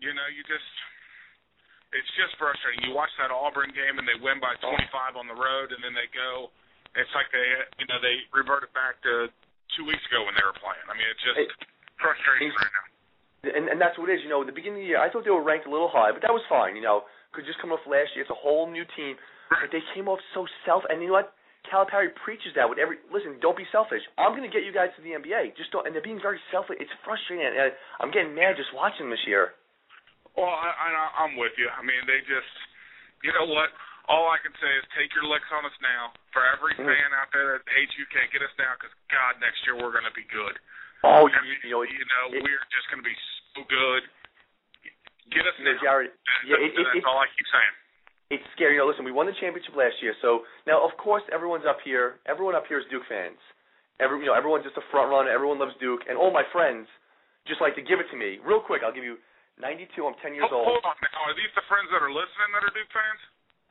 you 0.00 0.12
know, 0.12 0.26
you 0.32 0.42
just 0.44 0.70
it's 1.94 2.10
just 2.18 2.34
frustrating. 2.36 2.82
You 2.84 2.92
watch 2.92 3.12
that 3.22 3.30
Auburn 3.32 3.72
game 3.72 3.96
and 3.96 4.04
they 4.04 4.18
win 4.20 4.36
by 4.42 4.58
25 4.60 5.16
on 5.16 5.26
the 5.30 5.38
road, 5.38 5.72
and 5.72 5.80
then 5.80 5.94
they 5.96 6.10
go. 6.12 6.50
It's 6.96 7.12
like 7.16 7.28
they 7.32 7.46
you 7.80 7.86
know 7.88 8.00
they 8.00 8.24
reverted 8.32 8.72
back 8.76 9.00
to 9.04 9.28
two 9.76 9.84
weeks 9.84 10.02
ago 10.08 10.24
when 10.24 10.34
they 10.36 10.44
were 10.44 10.56
playing. 10.56 10.82
I 10.88 10.94
mean, 10.96 11.08
it's 11.08 11.24
just 11.24 11.38
It- 11.38 11.52
frustrating 12.00 12.48
it's- 12.52 12.60
right 12.60 12.72
now. 12.72 12.84
And 13.46 13.68
and 13.70 13.78
that's 13.78 13.94
what 13.96 14.08
it 14.10 14.18
is. 14.18 14.22
You 14.26 14.30
know, 14.32 14.40
at 14.42 14.48
the 14.50 14.56
beginning 14.56 14.82
of 14.82 14.84
the 14.84 14.90
year, 14.96 15.00
I 15.00 15.06
thought 15.08 15.22
they 15.22 15.30
were 15.30 15.44
ranked 15.44 15.66
a 15.66 15.70
little 15.70 15.88
high, 15.92 16.10
but 16.10 16.20
that 16.22 16.32
was 16.34 16.42
fine. 16.48 16.74
You 16.74 16.82
know, 16.82 17.04
could 17.30 17.46
just 17.46 17.60
come 17.60 17.70
off 17.70 17.84
last 17.86 18.10
year. 18.16 18.22
It's 18.26 18.30
a 18.32 18.34
whole 18.34 18.66
new 18.66 18.82
team, 18.96 19.14
but 19.50 19.70
they 19.70 19.82
came 19.94 20.08
off 20.08 20.18
so 20.34 20.48
self. 20.64 20.82
And 20.90 20.98
you 21.00 21.08
know 21.08 21.20
what? 21.20 21.35
Calipari 21.70 22.10
preaches 22.24 22.54
that 22.54 22.68
with 22.68 22.78
every. 22.78 22.98
Listen, 23.10 23.36
don't 23.42 23.56
be 23.56 23.66
selfish. 23.70 24.02
I'm 24.16 24.32
going 24.36 24.46
to 24.46 24.52
get 24.52 24.62
you 24.66 24.72
guys 24.72 24.90
to 24.96 25.02
the 25.02 25.14
NBA. 25.18 25.54
Just 25.56 25.70
don't. 25.74 25.86
And 25.86 25.92
they're 25.94 26.04
being 26.04 26.20
very 26.22 26.40
selfish. 26.50 26.76
It's 26.80 26.92
frustrating. 27.04 27.44
And 27.46 27.72
I'm 28.00 28.10
getting 28.10 28.34
mad 28.34 28.56
just 28.58 28.70
watching 28.74 29.10
this 29.10 29.22
year. 29.26 29.54
Well, 30.36 30.52
I, 30.52 30.68
I, 30.68 30.88
I'm 31.24 31.34
with 31.40 31.56
you. 31.56 31.66
I 31.72 31.80
mean, 31.80 32.02
they 32.04 32.20
just, 32.28 32.52
you 33.24 33.32
know 33.32 33.48
what? 33.48 33.72
All 34.06 34.28
I 34.30 34.38
can 34.38 34.52
say 34.60 34.68
is 34.78 34.84
take 34.94 35.10
your 35.16 35.24
licks 35.26 35.48
on 35.50 35.64
us 35.66 35.74
now. 35.82 36.12
For 36.30 36.44
every 36.44 36.76
Mhm. 36.76 36.86
fan 36.86 37.10
out 37.16 37.32
there 37.32 37.56
that 37.58 37.64
hates 37.72 37.90
you, 37.96 38.04
can't 38.12 38.28
get 38.30 38.44
us 38.44 38.52
now 38.60 38.76
because 38.78 38.92
God, 39.08 39.40
next 39.40 39.64
year 39.64 39.74
we're 39.74 39.90
going 39.90 40.06
to 40.06 40.12
be 40.14 40.28
good. 40.28 40.54
Oh, 41.02 41.26
I 41.26 41.32
you, 41.32 41.40
mean, 41.42 41.58
you 41.64 41.70
know, 41.72 41.82
you 41.82 42.04
know, 42.06 42.24
it- 42.36 42.44
we're 42.44 42.66
just 42.70 42.86
going 42.92 43.00
to 43.02 43.08
be 43.08 43.16
so 43.56 43.64
good. 43.66 44.02
Get 45.32 45.42
us 45.48 45.56
you 45.58 45.64
know, 45.66 45.74
now. 45.74 45.82
Jared. 45.82 46.12
That's, 46.12 46.44
Yeah, 46.46 46.60
it, 46.62 46.70
that's 46.76 47.00
it, 47.00 47.04
all 47.08 47.18
I 47.18 47.26
keep 47.34 47.48
saying. 47.50 47.74
It's 48.30 48.42
scary. 48.58 48.74
You 48.74 48.82
know, 48.82 48.90
listen, 48.90 49.06
we 49.06 49.14
won 49.14 49.30
the 49.30 49.36
championship 49.38 49.74
last 49.78 49.98
year, 50.02 50.14
so 50.22 50.42
now 50.66 50.82
of 50.82 50.94
course 50.98 51.22
everyone's 51.30 51.66
up 51.68 51.78
here. 51.86 52.18
Everyone 52.26 52.54
up 52.54 52.66
here 52.66 52.78
is 52.82 52.86
Duke 52.90 53.06
fans. 53.06 53.38
Every 54.02 54.20
you 54.20 54.28
know, 54.28 54.36
everyone's 54.36 54.66
just 54.66 54.76
a 54.76 54.86
front 54.90 55.08
runner. 55.08 55.30
Everyone 55.30 55.56
loves 55.62 55.74
Duke, 55.78 56.04
and 56.10 56.18
all 56.18 56.34
my 56.34 56.44
friends 56.50 56.90
just 57.46 57.62
like 57.62 57.78
to 57.78 57.84
give 57.84 58.02
it 58.02 58.10
to 58.10 58.18
me. 58.18 58.42
Real 58.42 58.60
quick, 58.60 58.82
I'll 58.82 58.92
give 58.92 59.06
you 59.06 59.16
92. 59.62 59.88
I'm 60.02 60.18
10 60.20 60.34
years 60.36 60.50
old. 60.50 60.66
hold 60.66 60.84
on 60.84 60.98
now. 61.00 61.30
Are 61.30 61.36
these 61.38 61.48
the 61.56 61.64
friends 61.70 61.88
that 61.94 62.02
are 62.02 62.12
listening 62.12 62.50
that 62.52 62.62
are 62.66 62.74
Duke 62.74 62.90
fans? 62.92 63.22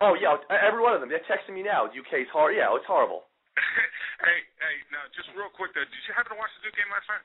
Oh 0.04 0.14
yeah, 0.16 0.36
every 0.52 0.82
one 0.84 0.96
of 0.96 1.00
them. 1.00 1.08
They're 1.12 1.24
texting 1.28 1.56
me 1.56 1.64
now. 1.64 1.88
UK's 1.88 2.28
hard. 2.32 2.56
Yeah, 2.56 2.74
it's 2.76 2.88
horrible. 2.88 3.28
hey, 4.26 4.44
hey, 4.60 4.76
now 4.92 5.08
just 5.16 5.32
real 5.38 5.52
quick 5.52 5.72
though, 5.72 5.88
did 5.88 6.04
you 6.08 6.12
happen 6.12 6.36
to 6.36 6.40
watch 6.40 6.52
the 6.60 6.68
Duke 6.68 6.76
game 6.76 6.92
last 6.92 7.08
night? 7.08 7.24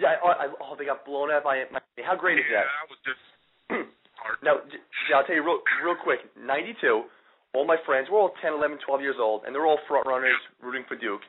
Yeah. 0.00 0.16
I, 0.18 0.30
I, 0.32 0.54
oh, 0.58 0.74
they 0.74 0.88
got 0.88 1.04
blown 1.04 1.30
out 1.30 1.44
by. 1.44 1.68
Miami. 1.68 2.02
How 2.02 2.16
great 2.16 2.40
is 2.40 2.48
that? 2.48 2.64
yeah, 2.64 2.78
that 2.80 2.88
was 2.88 3.00
just 3.04 3.24
now, 4.42 4.60
j- 4.70 4.80
I'll 5.14 5.24
tell 5.24 5.34
you 5.36 5.44
real, 5.44 5.60
real 5.84 5.96
quick. 5.96 6.20
92. 6.38 7.04
All 7.52 7.66
my 7.66 7.76
friends, 7.84 8.06
we're 8.10 8.20
all 8.20 8.32
10, 8.42 8.52
11, 8.54 8.78
12 8.86 9.00
years 9.02 9.18
old, 9.18 9.42
and 9.42 9.50
they're 9.54 9.66
all 9.66 9.80
front 9.90 10.06
runners 10.06 10.38
rooting 10.62 10.84
for 10.86 10.94
Duke. 10.94 11.22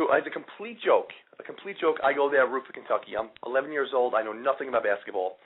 So 0.00 0.08
as 0.12 0.24
a 0.24 0.32
complete 0.32 0.80
joke, 0.80 1.12
a 1.40 1.44
complete 1.44 1.76
joke, 1.80 1.96
I 2.04 2.12
go 2.12 2.30
there 2.30 2.46
root 2.48 2.64
for 2.66 2.72
Kentucky. 2.72 3.16
I'm 3.18 3.28
11 3.44 3.72
years 3.72 3.90
old. 3.92 4.14
I 4.14 4.22
know 4.24 4.32
nothing 4.32 4.68
about 4.68 4.84
basketball. 4.84 5.36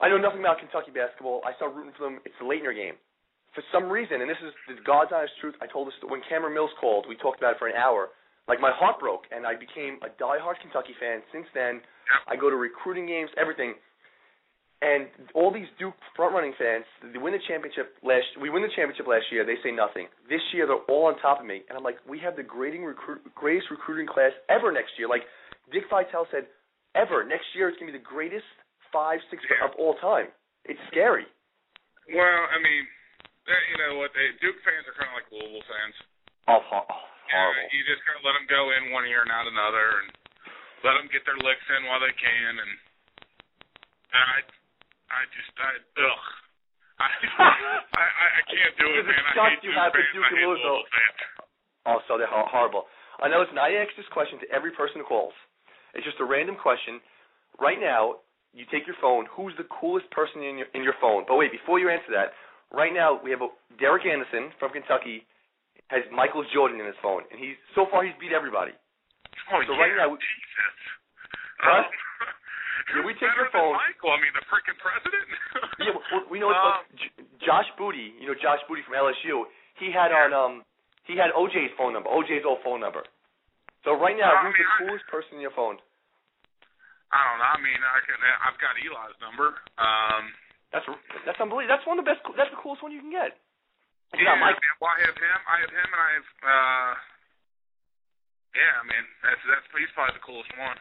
I 0.00 0.08
know 0.08 0.16
nothing 0.20 0.40
about 0.40 0.60
Kentucky 0.60 0.92
basketball. 0.92 1.40
I 1.44 1.56
start 1.56 1.72
rooting 1.72 1.92
for 1.96 2.04
them. 2.04 2.20
It's 2.24 2.36
the 2.40 2.44
Laettner 2.48 2.76
game. 2.76 2.96
For 3.56 3.64
some 3.72 3.88
reason, 3.88 4.20
and 4.20 4.28
this 4.28 4.40
is 4.44 4.52
the 4.68 4.76
God's 4.84 5.12
honest 5.12 5.32
truth, 5.40 5.56
I 5.64 5.66
told 5.66 5.88
this 5.88 5.96
when 6.04 6.20
Cameron 6.28 6.52
Mills 6.52 6.72
called. 6.76 7.08
We 7.08 7.16
talked 7.16 7.40
about 7.40 7.56
it 7.56 7.60
for 7.60 7.68
an 7.68 7.76
hour. 7.76 8.12
Like 8.48 8.60
my 8.60 8.70
heart 8.70 9.00
broke, 9.00 9.24
and 9.32 9.48
I 9.48 9.56
became 9.56 9.98
a 10.04 10.12
diehard 10.20 10.60
Kentucky 10.60 10.92
fan. 11.00 11.24
Since 11.32 11.48
then, 11.56 11.80
I 12.28 12.36
go 12.36 12.48
to 12.52 12.54
recruiting 12.56 13.08
games, 13.08 13.32
everything. 13.40 13.74
And 14.84 15.08
all 15.32 15.48
these 15.48 15.66
Duke 15.80 15.96
front-running 16.14 16.52
fans, 16.60 16.84
they 17.00 17.16
win 17.16 17.32
the 17.32 17.40
championship 17.48 17.96
last. 18.04 18.28
We 18.36 18.52
win 18.52 18.60
the 18.60 18.68
championship 18.76 19.08
last 19.08 19.24
year. 19.32 19.40
They 19.40 19.56
say 19.64 19.72
nothing. 19.72 20.04
This 20.28 20.44
year, 20.52 20.68
they're 20.68 20.84
all 20.92 21.08
on 21.08 21.16
top 21.24 21.40
of 21.40 21.46
me, 21.48 21.64
and 21.68 21.80
I'm 21.80 21.82
like, 21.82 21.96
we 22.04 22.20
have 22.20 22.36
the 22.36 22.44
grading 22.44 22.84
recruit, 22.84 23.24
greatest 23.34 23.72
recruiting 23.72 24.04
class 24.06 24.36
ever 24.52 24.68
next 24.70 24.92
year. 25.00 25.08
Like 25.08 25.24
Dick 25.72 25.88
Vitale 25.88 26.28
said, 26.28 26.44
ever 26.92 27.24
next 27.24 27.48
year 27.56 27.72
it's 27.72 27.80
gonna 27.80 27.88
be 27.92 27.96
the 27.96 28.04
greatest 28.04 28.44
five, 28.92 29.20
six 29.32 29.40
Yeah. 29.48 29.64
of 29.64 29.72
all 29.80 29.96
time. 29.96 30.28
It's 30.68 30.80
scary. 30.92 31.24
Well, 32.12 32.40
I 32.52 32.58
mean, 32.60 32.82
eh, 33.48 33.62
you 33.72 33.76
know 33.80 33.96
what? 33.96 34.12
They, 34.12 34.28
Duke 34.44 34.60
fans 34.60 34.84
are 34.92 34.96
kind 35.00 35.08
of 35.08 35.16
like 35.16 35.28
Louisville 35.32 35.64
fans. 35.72 35.96
Oh, 36.52 36.60
ho- 36.60 36.84
oh, 36.84 37.04
Yeah, 37.32 37.48
horrible. 37.48 37.68
you 37.72 37.80
just 37.88 38.04
gotta 38.04 38.20
let 38.28 38.36
them 38.36 38.46
go 38.46 38.70
in 38.76 38.92
one 38.92 39.08
ear 39.08 39.24
and 39.24 39.32
out 39.32 39.48
another, 39.48 40.04
and 40.04 40.08
let 40.84 41.00
them 41.00 41.08
get 41.08 41.24
their 41.24 41.40
licks 41.40 41.64
in 41.72 41.88
while 41.88 42.00
they 42.04 42.12
can. 42.12 42.52
And 42.60 42.72
I, 44.14 44.40
I 45.10 45.20
just, 45.30 45.50
I, 45.58 45.70
ugh. 45.78 46.24
I, 47.02 47.06
I, 47.06 48.06
I 48.08 48.26
I 48.40 48.42
can't 48.48 48.74
do 48.80 48.88
it, 48.88 49.04
man. 49.04 49.20
I 49.36 49.52
hate 49.52 49.60
you 49.62 49.70
Duke 49.70 49.92
fans. 49.92 50.08
Duke 50.16 50.24
I 50.24 50.32
hate 50.32 50.48
Louisville. 50.48 50.80
Fans. 50.88 51.20
Oh, 51.86 51.98
so 52.08 52.16
they're 52.16 52.30
horrible. 52.30 52.88
I 53.20 53.28
know. 53.28 53.44
Listen, 53.44 53.60
I 53.60 53.76
ask 53.84 53.92
this 54.00 54.08
question 54.10 54.40
to 54.40 54.48
every 54.48 54.72
person 54.72 55.04
who 55.04 55.06
calls. 55.06 55.36
It's 55.92 56.04
just 56.04 56.18
a 56.20 56.26
random 56.26 56.56
question. 56.56 56.98
Right 57.60 57.76
now, 57.80 58.24
you 58.56 58.64
take 58.72 58.88
your 58.88 58.96
phone. 59.00 59.28
Who's 59.36 59.52
the 59.60 59.68
coolest 59.68 60.08
person 60.10 60.40
in 60.40 60.56
your 60.56 60.68
in 60.72 60.80
your 60.82 60.96
phone? 61.00 61.28
But 61.28 61.36
wait, 61.36 61.52
before 61.52 61.76
you 61.78 61.92
answer 61.92 62.10
that, 62.16 62.32
right 62.72 62.92
now 62.92 63.20
we 63.20 63.28
have 63.30 63.44
a, 63.44 63.52
Derek 63.76 64.08
Anderson 64.08 64.50
from 64.58 64.72
Kentucky 64.72 65.28
has 65.92 66.02
Michael 66.10 66.42
Jordan 66.50 66.80
in 66.80 66.86
his 66.88 66.98
phone, 67.04 67.22
and 67.30 67.38
he's 67.38 67.54
so 67.76 67.86
far 67.92 68.02
he's 68.02 68.16
beat 68.18 68.32
everybody. 68.34 68.72
Oh, 69.52 69.60
So 69.68 69.76
yeah, 69.76 69.84
right 69.84 69.94
now 70.00 70.10
Jesus. 70.16 70.76
What? 71.62 71.86
Um, 71.86 72.05
Yeah, 72.94 73.04
we 73.04 73.12
take 73.18 73.32
your 73.36 73.48
phone- 73.50 73.74
Michael, 73.76 74.12
I 74.12 74.18
mean, 74.20 74.32
the 74.36 74.44
freaking 74.52 74.78
president. 74.78 75.24
Yeah, 75.80 75.92
well, 76.12 76.24
we 76.32 76.40
know 76.40 76.48
Um, 76.52 76.56
like 76.56 76.88
J- 76.96 77.24
Josh 77.44 77.68
Booty. 77.76 78.16
You 78.20 78.28
know 78.32 78.36
Josh 78.36 78.60
Booty 78.68 78.80
from 78.84 78.94
LSU. 78.96 79.44
He 79.76 79.92
had 79.92 80.12
on 80.12 80.32
um 80.32 80.54
he 81.04 81.16
had 81.16 81.30
OJ's 81.36 81.72
phone 81.76 81.92
number, 81.92 82.08
OJ's 82.08 82.44
old 82.48 82.60
phone 82.64 82.80
number. 82.80 83.04
So 83.84 83.92
right 83.94 84.16
now, 84.16 84.32
I 84.34 84.42
who's 84.44 84.56
mean, 84.56 84.64
the 84.64 84.68
I- 84.68 84.78
coolest 84.88 85.06
person 85.12 85.36
in 85.36 85.40
your 85.44 85.52
phone? 85.54 85.76
I 87.12 87.20
don't 87.22 87.38
know. 87.38 87.50
I 87.54 87.58
mean, 87.62 87.78
I 87.78 87.98
can. 88.02 88.18
I've 88.18 88.58
got 88.58 88.74
Eli's 88.82 89.16
number. 89.22 89.54
Um, 89.78 90.32
That's 90.74 90.84
that's 91.28 91.38
unbelievable. 91.40 91.70
That's 91.76 91.86
one 91.86 91.96
of 92.00 92.04
the 92.04 92.10
best. 92.10 92.20
That's 92.36 92.50
the 92.50 92.58
coolest 92.60 92.82
one 92.82 92.90
you 92.90 93.00
can 93.04 93.12
get. 93.14 93.36
Yeah, 94.16 94.32
got 94.34 94.40
Mike. 94.42 94.58
man, 94.58 94.74
well, 94.82 94.90
I 94.90 94.98
have 95.06 95.14
him. 95.16 95.38
I 95.46 95.56
have 95.62 95.70
him, 95.70 95.86
and 95.92 96.02
I 96.02 96.10
have. 96.18 96.28
uh 96.42 96.92
Yeah, 98.58 98.72
I 98.80 98.84
mean, 98.90 99.04
that's 99.22 99.42
that's 99.46 99.66
he's 99.76 99.92
probably 99.94 100.16
the 100.18 100.24
coolest 100.26 100.50
one. 100.58 100.76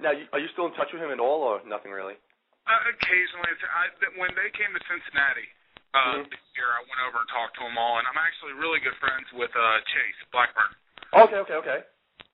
Now, 0.00 0.16
are 0.32 0.40
you 0.40 0.48
still 0.56 0.66
in 0.66 0.74
touch 0.74 0.88
with 0.92 1.04
him 1.04 1.12
at 1.12 1.20
all, 1.20 1.44
or 1.44 1.60
nothing 1.68 1.92
really? 1.92 2.16
Uh, 2.64 2.80
occasionally, 2.92 3.52
I, 3.68 3.84
when 4.16 4.32
they 4.36 4.48
came 4.56 4.72
to 4.72 4.82
Cincinnati 4.88 5.48
uh, 5.92 6.24
Mhm. 6.24 6.30
this 6.30 6.44
year, 6.56 6.70
I 6.72 6.80
went 6.88 7.00
over 7.04 7.20
and 7.20 7.28
talked 7.28 7.56
to 7.60 7.64
them 7.64 7.76
all, 7.76 7.98
and 7.98 8.06
I'm 8.08 8.16
actually 8.18 8.52
really 8.54 8.80
good 8.80 8.96
friends 8.96 9.26
with 9.32 9.50
uh 9.54 9.80
Chase 9.92 10.20
Blackburn. 10.32 10.72
Okay, 11.12 11.36
okay, 11.44 11.54
okay. 11.54 11.80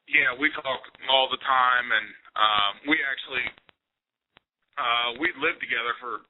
Yeah, 0.06 0.34
we 0.38 0.50
talk 0.52 0.82
all 1.08 1.28
the 1.28 1.38
time, 1.38 1.90
and 1.90 2.06
um, 2.36 2.72
we 2.86 3.02
actually 3.02 3.42
uh, 4.78 5.16
we 5.18 5.32
lived 5.40 5.58
together 5.60 5.94
for 5.98 6.20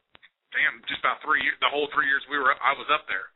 damn 0.55 0.81
just 0.87 1.01
about 1.01 1.21
three 1.21 1.43
years. 1.43 1.59
The 1.61 1.69
whole 1.69 1.89
three 1.93 2.07
years 2.07 2.23
we 2.31 2.39
were, 2.39 2.55
I 2.63 2.73
was 2.79 2.89
up 2.89 3.05
there. 3.11 3.29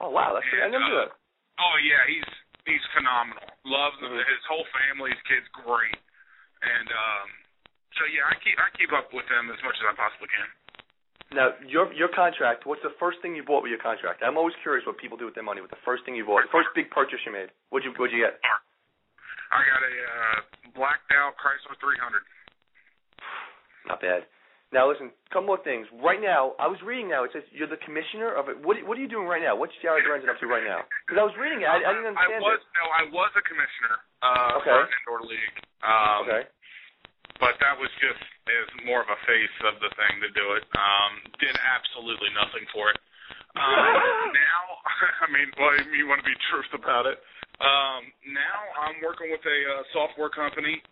Oh 0.00 0.10
wow, 0.10 0.34
that's 0.34 0.46
I 0.50 0.66
never 0.68 0.82
knew 0.88 0.98
that. 1.04 1.12
Oh 1.60 1.76
yeah, 1.84 2.02
he's 2.08 2.30
he's 2.66 2.82
phenomenal. 2.96 3.44
Loves 3.64 4.00
Mhm. 4.00 4.24
his 4.24 4.44
whole 4.48 4.64
family, 4.72 5.12
his 5.12 5.22
kids, 5.28 5.46
great. 5.52 6.00
And 6.64 6.88
um, 6.90 7.28
so 7.98 8.02
yeah, 8.10 8.26
I 8.28 8.34
keep 8.42 8.56
I 8.58 8.68
keep 8.76 8.90
up 8.94 9.10
with 9.14 9.26
them 9.30 9.50
as 9.50 9.58
much 9.66 9.76
as 9.78 9.86
I 9.88 9.94
possibly 9.96 10.28
can. 10.32 10.48
Now, 11.34 11.50
your 11.66 11.90
your 11.96 12.08
contract. 12.14 12.62
What's 12.66 12.82
the 12.86 12.94
first 13.02 13.18
thing 13.22 13.34
you 13.34 13.42
bought 13.42 13.62
with 13.66 13.70
your 13.74 13.82
contract? 13.82 14.22
I'm 14.22 14.38
always 14.38 14.54
curious 14.62 14.86
what 14.86 14.98
people 15.02 15.18
do 15.18 15.26
with 15.26 15.34
their 15.34 15.46
money. 15.46 15.58
What 15.64 15.70
the 15.74 15.82
first 15.82 16.04
thing 16.06 16.14
you 16.14 16.22
bought? 16.26 16.46
The 16.46 16.54
first 16.54 16.70
big 16.78 16.90
purchase 16.94 17.18
you 17.26 17.32
made. 17.34 17.50
What'd 17.74 17.82
you 17.86 17.92
What'd 17.98 18.14
you 18.14 18.22
get? 18.22 18.38
I 19.54 19.60
got 19.66 19.80
a 19.82 19.92
uh, 19.94 20.38
blacked 20.74 21.10
out 21.14 21.34
Chrysler 21.38 21.74
300. 21.78 22.22
Not 23.86 24.00
bad. 24.00 24.24
Now 24.72 24.90
listen, 24.90 25.14
couple 25.30 25.46
more 25.54 25.62
things. 25.62 25.86
Right 26.02 26.18
now, 26.18 26.58
I 26.58 26.66
was 26.66 26.82
reading 26.82 27.06
now. 27.06 27.22
It 27.22 27.30
says 27.30 27.46
you're 27.54 27.70
the 27.70 27.78
commissioner 27.86 28.34
of 28.34 28.50
it. 28.50 28.58
What 28.58 28.74
What 28.82 28.98
are 28.98 29.02
you 29.04 29.06
doing 29.10 29.30
right 29.30 29.42
now? 29.42 29.54
What's 29.54 29.74
Jared 29.82 30.02
Lorenzen 30.02 30.26
up 30.26 30.40
to 30.42 30.50
right 30.50 30.66
now? 30.66 30.82
Because 31.06 31.20
I 31.20 31.24
was 31.26 31.34
reading 31.38 31.62
it, 31.62 31.68
I, 31.70 31.78
I 31.78 31.90
didn't 31.94 32.10
understand 32.10 32.42
I 32.42 32.46
was 32.46 32.58
it. 32.58 32.74
no, 32.74 32.84
I 32.90 33.02
was 33.14 33.30
a 33.38 33.44
commissioner 33.46 33.94
uh, 34.22 34.58
Okay. 34.58 34.74
for 34.74 34.82
an 34.82 34.90
indoor 34.98 35.20
league. 35.30 35.56
Um, 35.86 36.18
Okay. 36.26 36.42
But 37.40 37.58
that 37.60 37.76
was 37.76 37.90
just 37.98 38.22
as 38.48 38.66
more 38.84 39.00
of 39.00 39.10
a 39.10 39.20
face 39.24 39.56
of 39.68 39.80
the 39.80 39.90
thing 39.96 40.14
to 40.20 40.30
do 40.36 40.46
it. 40.56 40.64
Um, 40.76 41.12
did 41.40 41.56
absolutely 41.56 42.30
nothing 42.36 42.64
for 42.70 42.90
it. 42.92 42.98
Um, 43.56 43.94
now, 44.36 44.60
I 45.24 45.28
mean, 45.32 45.48
well, 45.56 45.74
you 45.94 46.06
want 46.06 46.20
to 46.22 46.28
be 46.28 46.36
truth 46.52 46.70
about 46.76 47.06
it. 47.06 47.18
Um, 47.62 48.10
now 48.34 48.58
I'm 48.82 48.98
working 49.00 49.30
with 49.30 49.42
a 49.46 49.58
uh, 49.70 49.82
software 49.94 50.30
company, 50.30 50.82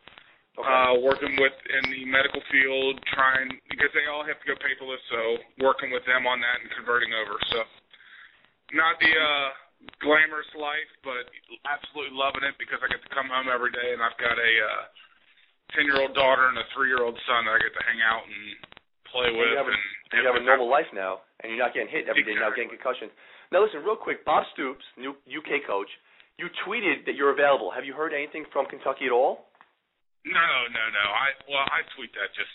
Okay. 0.52 0.68
uh, 0.68 1.00
working 1.00 1.32
with 1.40 1.56
in 1.80 1.84
the 1.90 2.04
medical 2.06 2.44
field, 2.52 3.00
trying 3.16 3.50
because 3.72 3.88
they 3.96 4.04
all 4.06 4.22
have 4.22 4.36
to 4.36 4.46
go 4.46 4.54
paperless. 4.60 5.00
So 5.10 5.20
working 5.64 5.90
with 5.90 6.04
them 6.04 6.28
on 6.28 6.38
that 6.44 6.60
and 6.60 6.68
converting 6.76 7.10
over. 7.16 7.34
So 7.50 7.58
not 8.76 9.00
the 9.00 9.10
uh, 9.10 9.48
glamorous 10.04 10.48
life, 10.54 10.90
but 11.02 11.26
absolutely 11.66 12.14
loving 12.14 12.44
it 12.46 12.54
because 12.60 12.78
I 12.84 12.88
get 12.92 13.02
to 13.02 13.10
come 13.10 13.32
home 13.32 13.48
every 13.50 13.72
day 13.72 13.96
and 13.96 14.00
I've 14.04 14.16
got 14.20 14.36
a 14.38 14.52
uh, 14.60 14.84
ten-year-old 15.76 16.12
daughter 16.16 16.48
and 16.48 16.56
a 16.58 16.66
three-year-old 16.76 17.16
son 17.28 17.44
that 17.48 17.54
I 17.56 17.60
get 17.60 17.72
to 17.76 17.84
hang 17.86 18.00
out 18.04 18.22
and 18.24 18.40
play 19.08 19.28
And 19.28 19.36
with. 19.38 19.50
you 19.52 19.58
have 19.60 19.68
a, 19.68 19.76
and 19.76 20.16
you 20.20 20.26
have 20.28 20.40
a 20.40 20.44
normal 20.44 20.68
life 20.68 20.88
now, 20.92 21.20
and 21.42 21.52
you're 21.52 21.60
not 21.62 21.72
getting 21.76 21.88
hit 21.92 22.08
every 22.08 22.24
day. 22.24 22.32
You're 22.36 22.44
not 22.44 22.56
getting 22.56 22.72
concussions. 22.72 23.12
Now 23.52 23.60
listen, 23.64 23.84
real 23.84 23.96
quick. 24.00 24.24
Bob 24.24 24.44
Stoops, 24.56 24.84
new 24.96 25.12
UK 25.28 25.64
coach. 25.68 25.88
You 26.40 26.48
tweeted 26.64 27.04
that 27.04 27.14
you're 27.14 27.32
available. 27.32 27.68
Have 27.70 27.84
you 27.84 27.92
heard 27.92 28.16
anything 28.16 28.48
from 28.52 28.64
Kentucky 28.66 29.04
at 29.04 29.12
all? 29.12 29.52
No, 30.24 30.48
no, 30.72 30.84
no. 30.94 31.04
I 31.12 31.26
well, 31.50 31.66
I 31.68 31.84
tweet 31.96 32.12
that 32.16 32.32
just. 32.32 32.50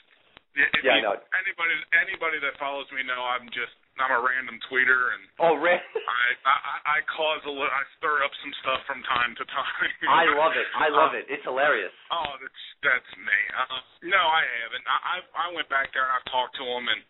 If 0.57 0.81
Yeah, 0.81 0.97
I 0.97 1.01
know. 1.05 1.13
Anybody, 1.13 1.75
anybody 1.93 2.37
that 2.41 2.57
follows 2.57 2.89
me 2.89 3.05
know 3.05 3.21
I'm 3.21 3.45
just 3.53 3.75
I'm 4.01 4.13
a 4.13 4.21
random 4.21 4.57
tweeter 4.69 5.13
and 5.17 5.23
Oh, 5.41 5.53
Ray. 5.57 5.77
I 5.77 6.27
I, 6.45 6.55
I 6.85 6.97
cause 7.09 7.41
a 7.45 7.53
little 7.53 7.67
I 7.69 7.83
stir 7.97 8.21
up 8.25 8.33
some 8.41 8.53
stuff 8.61 8.81
from 8.89 9.01
time 9.05 9.33
to 9.37 9.45
time. 9.49 9.89
I 10.09 10.25
love 10.37 10.53
it. 10.57 10.67
I 10.77 10.87
love 10.93 11.13
it. 11.17 11.25
It's 11.29 11.43
hilarious. 11.45 11.93
Oh, 12.13 12.37
that's 12.41 12.63
that's 12.85 13.11
me. 13.17 13.39
Uh, 13.57 13.81
no, 14.09 14.21
I 14.21 14.43
haven't. 14.63 14.85
I 14.85 14.97
I 14.97 15.15
I 15.25 15.45
went 15.53 15.67
back 15.67 15.91
there 15.93 16.05
and 16.05 16.13
I've 16.17 16.29
talked 16.31 16.55
to 16.61 16.65
them 16.65 16.85
and 16.89 17.01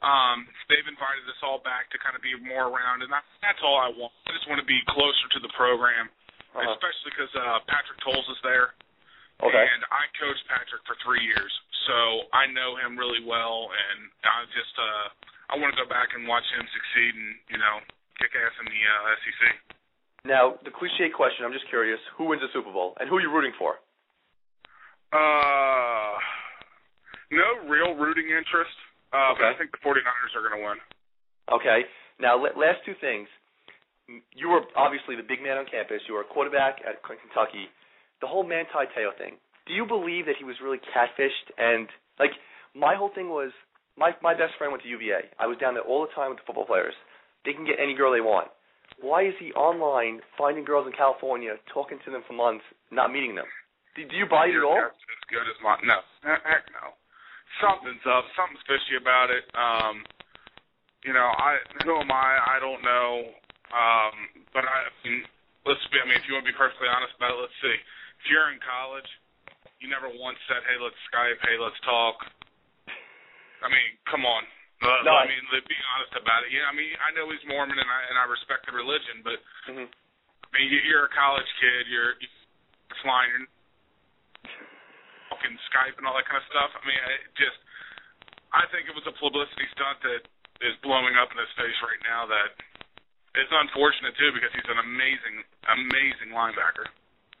um 0.00 0.38
they've 0.72 0.88
invited 0.88 1.28
us 1.28 1.40
all 1.44 1.60
back 1.60 1.92
to 1.92 2.00
kind 2.00 2.16
of 2.16 2.22
be 2.24 2.32
more 2.40 2.72
around 2.72 3.04
and 3.04 3.12
that, 3.12 3.26
that's 3.44 3.60
all 3.60 3.76
I 3.76 3.92
want. 3.92 4.14
I 4.24 4.32
just 4.32 4.48
want 4.48 4.56
to 4.62 4.68
be 4.68 4.80
closer 4.88 5.26
to 5.36 5.40
the 5.44 5.52
program, 5.58 6.08
Uh-huh. 6.56 6.64
especially 6.72 7.10
because 7.12 7.32
uh, 7.36 7.60
Patrick 7.68 8.00
Towles 8.00 8.24
is 8.32 8.40
there. 8.40 8.72
Okay. 9.44 9.56
And 9.60 9.80
I 9.88 10.04
coached 10.20 10.44
Patrick 10.52 10.84
for 10.84 10.96
three 11.00 11.24
years, 11.24 11.48
so 11.88 12.28
I 12.32 12.44
know 12.52 12.76
him 12.76 12.92
really 13.00 13.24
well, 13.24 13.72
and 13.72 14.12
I 14.20 14.44
just 14.52 14.74
uh 14.76 15.06
I 15.50 15.58
want 15.58 15.74
to 15.74 15.78
go 15.82 15.88
back 15.90 16.14
and 16.14 16.24
watch 16.30 16.46
him 16.54 16.62
succeed 16.70 17.12
and 17.18 17.30
you 17.50 17.58
know 17.58 17.82
kick 18.22 18.32
ass 18.38 18.54
in 18.62 18.66
the 18.70 18.80
uh, 18.80 19.18
SEC. 19.20 19.40
Now, 20.24 20.60
the 20.62 20.70
cliche 20.70 21.08
question. 21.10 21.48
I'm 21.48 21.52
just 21.56 21.68
curious. 21.72 21.98
Who 22.16 22.28
wins 22.28 22.44
the 22.44 22.52
Super 22.52 22.70
Bowl, 22.70 22.94
and 23.00 23.08
who 23.08 23.16
are 23.16 23.24
you 23.24 23.32
rooting 23.32 23.56
for? 23.56 23.80
Uh, 25.10 26.14
no 27.32 27.66
real 27.66 27.96
rooting 27.96 28.28
interest, 28.30 28.74
uh, 29.10 29.34
but 29.34 29.48
I 29.48 29.54
think 29.58 29.72
the 29.72 29.82
49ers 29.82 30.36
are 30.36 30.44
going 30.44 30.60
to 30.60 30.62
win. 30.62 30.78
Okay. 31.50 31.88
Now, 32.20 32.36
la- 32.36 32.54
last 32.54 32.84
two 32.84 32.94
things. 33.00 33.26
You 34.34 34.50
were 34.50 34.66
obviously 34.74 35.14
the 35.14 35.22
big 35.22 35.40
man 35.42 35.56
on 35.56 35.66
campus. 35.70 36.02
You 36.06 36.14
were 36.14 36.26
a 36.26 36.30
quarterback 36.30 36.82
at 36.82 36.98
Kentucky. 37.02 37.70
The 38.20 38.26
whole 38.26 38.42
Manti 38.42 38.90
Te'o 38.90 39.14
thing. 39.16 39.38
Do 39.66 39.72
you 39.72 39.86
believe 39.86 40.26
that 40.26 40.34
he 40.36 40.44
was 40.44 40.56
really 40.62 40.82
catfished? 40.90 41.46
And 41.56 41.86
like, 42.18 42.34
my 42.74 42.94
whole 42.94 43.10
thing 43.14 43.30
was, 43.30 43.54
my 44.00 44.16
my 44.24 44.32
best 44.32 44.56
friend 44.56 44.72
went 44.72 44.82
to 44.82 44.88
UVA. 44.88 45.28
I 45.36 45.44
was 45.44 45.60
down 45.60 45.76
there 45.76 45.84
all 45.84 46.00
the 46.00 46.12
time 46.16 46.32
with 46.32 46.40
the 46.40 46.46
football 46.48 46.64
players. 46.64 46.96
They 47.44 47.52
can 47.52 47.68
get 47.68 47.76
any 47.76 47.92
girl 47.92 48.10
they 48.10 48.24
want. 48.24 48.48
Why 48.98 49.28
is 49.28 49.36
he 49.36 49.52
online 49.52 50.24
finding 50.40 50.64
girls 50.64 50.88
in 50.88 50.96
California, 50.96 51.60
talking 51.72 52.00
to 52.04 52.10
them 52.10 52.24
for 52.24 52.32
months, 52.32 52.64
not 52.90 53.12
meeting 53.12 53.36
them? 53.36 53.46
Do, 53.94 54.04
do 54.08 54.16
you 54.16 54.24
buy 54.24 54.48
it 54.48 54.56
at 54.56 54.64
all? 54.64 54.80
As 54.80 55.24
good 55.28 55.44
as 55.44 55.56
my 55.60 55.76
no. 55.84 56.00
Heck 56.24 56.64
no. 56.72 56.96
Something's 57.60 58.02
up. 58.08 58.24
Something's 58.34 58.64
fishy 58.64 58.96
about 58.96 59.28
it. 59.28 59.44
Um, 59.52 60.00
you 61.04 61.12
know, 61.12 61.28
I 61.28 61.60
who 61.84 62.00
am 62.00 62.08
I? 62.08 62.40
I 62.40 62.58
don't 62.58 62.80
know. 62.80 63.36
Um, 63.70 64.16
but 64.56 64.64
I, 64.64 64.88
I 64.88 64.90
mean, 65.04 65.22
let's 65.68 65.84
be. 65.92 66.00
I 66.00 66.08
mean, 66.08 66.16
if 66.16 66.24
you 66.24 66.34
want 66.34 66.48
to 66.48 66.50
be 66.50 66.56
perfectly 66.56 66.88
honest 66.88 67.12
about 67.20 67.36
it, 67.36 67.38
let's 67.44 67.58
see. 67.60 67.76
If 68.20 68.24
you're 68.32 68.52
in 68.52 68.60
college, 68.64 69.06
you 69.80 69.92
never 69.92 70.08
once 70.08 70.40
said, 70.48 70.64
"Hey, 70.68 70.76
let's 70.80 70.98
Skype. 71.12 71.40
Hey, 71.44 71.60
let's 71.60 71.78
talk." 71.84 72.20
I 73.62 73.68
mean, 73.68 73.90
come 74.08 74.24
on. 74.24 74.42
Uh, 74.80 75.04
No, 75.04 75.12
I- 75.12 75.28
mean, 75.28 75.44
let 75.52 75.64
be 75.68 75.76
honest 75.94 76.16
about 76.16 76.44
it. 76.44 76.50
Yeah, 76.52 76.64
I 76.68 76.72
mean, 76.72 76.96
I 77.04 77.12
know 77.12 77.28
he's 77.28 77.44
Mormon, 77.44 77.76
and 77.78 77.90
I 77.90 78.00
and 78.08 78.16
I 78.16 78.24
respect 78.24 78.64
the 78.66 78.72
religion, 78.72 79.20
but 79.22 79.38
hmm 79.68 79.86
I 79.86 80.58
mean, 80.58 80.66
you- 80.72 80.80
you're 80.88 81.04
a 81.04 81.14
college 81.14 81.46
kid. 81.60 81.86
You're, 81.86 82.16
you're 82.18 82.98
flying. 83.02 83.30
You're 83.30 83.46
fucking 85.30 85.54
Skype 85.70 85.94
and 85.98 86.06
all 86.08 86.16
that 86.18 86.26
kind 86.26 86.42
of 86.42 86.46
stuff. 86.50 86.74
I 86.74 86.82
mean, 86.86 86.98
it 86.98 87.22
just, 87.38 87.58
I 88.50 88.66
think 88.74 88.88
it 88.90 88.94
was 88.98 89.06
a 89.06 89.12
publicity 89.14 89.68
stunt 89.78 90.02
that 90.02 90.26
is 90.66 90.74
blowing 90.82 91.14
up 91.14 91.30
in 91.30 91.38
his 91.38 91.52
face 91.54 91.76
right 91.86 92.02
now. 92.02 92.26
That 92.26 92.50
it's 93.38 93.52
unfortunate 93.52 94.16
too 94.18 94.32
because 94.34 94.50
he's 94.52 94.66
an 94.66 94.78
amazing, 94.82 95.44
amazing 95.70 96.30
linebacker. 96.34 96.90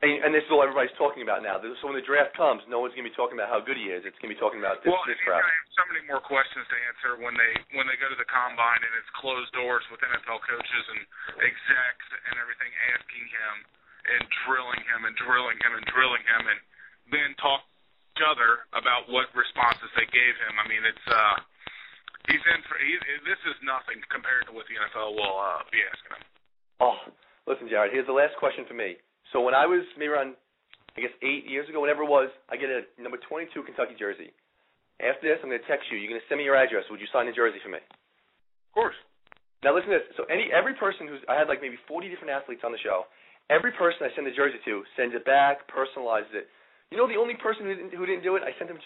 And, 0.00 0.24
and 0.24 0.30
this 0.32 0.40
is 0.48 0.50
all 0.52 0.64
everybody's 0.64 0.96
talking 0.96 1.20
about 1.20 1.44
now. 1.44 1.60
So 1.60 1.84
when 1.84 1.92
the 1.92 2.04
draft 2.04 2.32
comes, 2.32 2.64
no 2.72 2.80
one's 2.80 2.96
going 2.96 3.04
to 3.04 3.12
be 3.12 3.18
talking 3.20 3.36
about 3.36 3.52
how 3.52 3.60
good 3.60 3.76
he 3.76 3.92
is. 3.92 4.00
It's 4.08 4.16
going 4.16 4.32
to 4.32 4.36
be 4.36 4.40
talking 4.40 4.56
about 4.56 4.80
this, 4.80 4.88
well, 4.88 5.04
this 5.04 5.20
gonna 5.28 5.44
have 5.44 5.76
so 5.76 5.84
many 5.92 6.00
more 6.08 6.24
questions 6.24 6.64
to 6.72 6.76
answer 6.88 7.20
when 7.20 7.36
they 7.36 7.52
when 7.76 7.84
they 7.84 8.00
go 8.00 8.08
to 8.08 8.16
the 8.16 8.24
combine 8.24 8.80
and 8.80 8.92
it's 8.96 9.12
closed 9.20 9.52
doors 9.52 9.84
with 9.92 10.00
NFL 10.00 10.40
coaches 10.40 10.84
and 10.96 11.00
execs 11.44 12.06
and 12.32 12.34
everything 12.40 12.72
asking 12.96 13.24
him 13.28 13.54
and 14.08 14.22
drilling 14.48 14.80
him 14.88 15.04
and 15.04 15.14
drilling 15.20 15.58
him 15.60 15.72
and 15.76 15.84
drilling 15.92 16.24
him 16.24 16.42
and 16.48 16.60
then 17.12 17.36
talk 17.36 17.60
to 17.60 17.68
each 18.16 18.24
other 18.24 18.64
about 18.72 19.04
what 19.12 19.28
responses 19.36 19.92
they 20.00 20.08
gave 20.08 20.34
him. 20.48 20.56
I 20.56 20.64
mean, 20.64 20.80
it's 20.88 21.06
uh 21.12 21.36
he's 22.24 22.44
in 22.56 22.60
for 22.64 22.80
he, 22.80 22.96
this 23.28 23.40
is 23.44 23.56
nothing 23.60 24.00
compared 24.08 24.48
to 24.48 24.52
what 24.56 24.64
the 24.64 24.80
NFL 24.80 25.12
will 25.12 25.36
uh, 25.36 25.60
be 25.68 25.84
asking 25.84 26.16
him. 26.16 26.24
Oh, 26.80 26.96
listen, 27.44 27.68
Jared. 27.68 27.92
Here's 27.92 28.08
the 28.08 28.16
last 28.16 28.32
question 28.40 28.64
for 28.64 28.72
me. 28.72 28.96
So 29.32 29.40
when 29.40 29.54
I 29.54 29.66
was 29.66 29.86
maybe 29.96 30.10
around, 30.10 30.34
I 30.96 31.00
guess 31.00 31.14
eight 31.22 31.46
years 31.46 31.68
ago, 31.68 31.78
whatever 31.78 32.02
it 32.02 32.10
was, 32.10 32.30
I 32.50 32.56
get 32.56 32.70
a 32.70 32.82
number 32.98 33.18
22 33.18 33.50
Kentucky 33.62 33.94
jersey. 33.98 34.34
After 35.00 35.24
this, 35.24 35.40
I'm 35.40 35.48
going 35.48 35.62
to 35.62 35.70
text 35.70 35.88
you. 35.88 35.96
You're 35.96 36.12
going 36.12 36.20
to 36.20 36.28
send 36.28 36.42
me 36.42 36.44
your 36.44 36.58
address. 36.58 36.84
Would 36.90 37.00
you 37.00 37.08
sign 37.08 37.24
the 37.24 37.32
jersey 37.32 37.62
for 37.62 37.72
me? 37.72 37.80
Of 37.80 38.72
course. 38.74 38.98
Now 39.64 39.76
listen 39.76 39.92
to 39.92 40.00
this. 40.00 40.08
So 40.16 40.24
any 40.32 40.48
every 40.48 40.72
person 40.76 41.04
who's 41.04 41.20
I 41.28 41.36
had 41.36 41.48
like 41.48 41.60
maybe 41.60 41.76
40 41.84 42.08
different 42.08 42.32
athletes 42.32 42.64
on 42.64 42.72
the 42.72 42.80
show. 42.80 43.04
Every 43.52 43.72
person 43.76 44.06
I 44.08 44.14
send 44.16 44.24
the 44.24 44.32
jersey 44.32 44.56
to 44.64 44.84
sends 44.96 45.12
it 45.12 45.24
back, 45.28 45.68
personalizes 45.68 46.32
it. 46.32 46.48
You 46.88 46.96
know 46.96 47.06
the 47.06 47.20
only 47.20 47.36
person 47.36 47.66
who 47.68 47.74
didn't, 47.74 47.92
who 47.92 48.06
didn't 48.06 48.24
do 48.24 48.36
it? 48.36 48.42
I 48.42 48.56
sent 48.56 48.70
him 48.70 48.80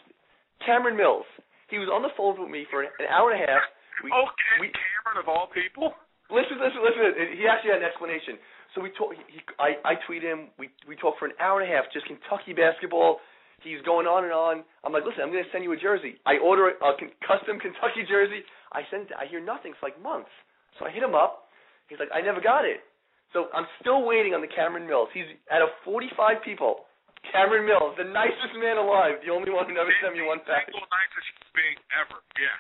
Cameron 0.67 0.97
Mills. 0.97 1.29
He 1.71 1.79
was 1.79 1.89
on 1.89 2.03
the 2.03 2.13
phone 2.17 2.37
with 2.41 2.51
me 2.51 2.67
for 2.71 2.83
an 2.83 2.91
hour 3.09 3.31
and 3.31 3.39
a 3.39 3.47
half. 3.47 3.63
We, 4.03 4.11
oh, 4.11 4.29
we, 4.61 4.69
Cameron 4.75 5.23
of 5.23 5.29
all 5.31 5.49
people. 5.49 5.95
Listen, 6.33 6.57
listen, 6.57 6.81
listen. 6.81 7.05
He 7.37 7.45
actually 7.45 7.77
had 7.77 7.85
an 7.85 7.89
explanation. 7.89 8.41
So 8.73 8.81
we 8.81 8.91
talk. 8.97 9.13
He, 9.13 9.41
I 9.61 9.77
I 9.85 9.95
tweet 10.09 10.25
him. 10.25 10.51
We 10.59 10.73
we 10.89 10.97
talk 10.97 11.19
for 11.21 11.27
an 11.29 11.37
hour 11.39 11.61
and 11.61 11.69
a 11.69 11.73
half, 11.73 11.87
just 11.93 12.07
Kentucky 12.07 12.57
basketball. 12.57 13.21
He's 13.63 13.81
going 13.87 14.05
on 14.05 14.29
and 14.29 14.35
on. 14.35 14.61
I'm 14.85 14.93
like, 14.93 15.09
listen, 15.09 15.25
I'm 15.25 15.33
going 15.33 15.41
to 15.41 15.49
send 15.49 15.65
you 15.65 15.73
a 15.73 15.81
jersey. 15.81 16.21
I 16.29 16.37
order 16.37 16.69
a, 16.69 16.75
a 16.77 16.93
custom 17.25 17.57
Kentucky 17.57 18.05
jersey. 18.05 18.45
I 18.77 18.85
send 18.93 19.09
it. 19.09 19.17
I 19.17 19.25
hear 19.25 19.41
nothing 19.41 19.73
for 19.81 19.89
like 19.89 19.97
months. 20.05 20.29
So 20.77 20.85
I 20.85 20.93
hit 20.93 21.01
him 21.01 21.17
up. 21.17 21.49
He's 21.89 21.97
like, 21.97 22.13
I 22.13 22.21
never 22.21 22.45
got 22.45 22.69
it. 22.69 22.85
So 23.33 23.49
I'm 23.57 23.65
still 23.81 24.05
waiting 24.05 24.37
on 24.37 24.45
the 24.45 24.51
Cameron 24.53 24.85
Mills. 24.85 25.09
He's 25.17 25.27
out 25.49 25.65
of 25.65 25.73
45 25.87 26.45
people. 26.45 26.85
Cameron 27.33 27.65
Mills, 27.65 27.97
the 27.97 28.05
nicest 28.05 28.53
man 28.61 28.77
alive, 28.77 29.17
the 29.25 29.33
only 29.33 29.49
one 29.49 29.65
who 29.65 29.73
never 29.73 29.89
sent 30.05 30.13
me 30.13 30.21
one 30.29 30.45
back. 30.45 30.69
Single 30.69 30.85
nicest 30.85 31.29
being 31.57 31.79
ever. 31.97 32.21
Yeah. 32.37 32.53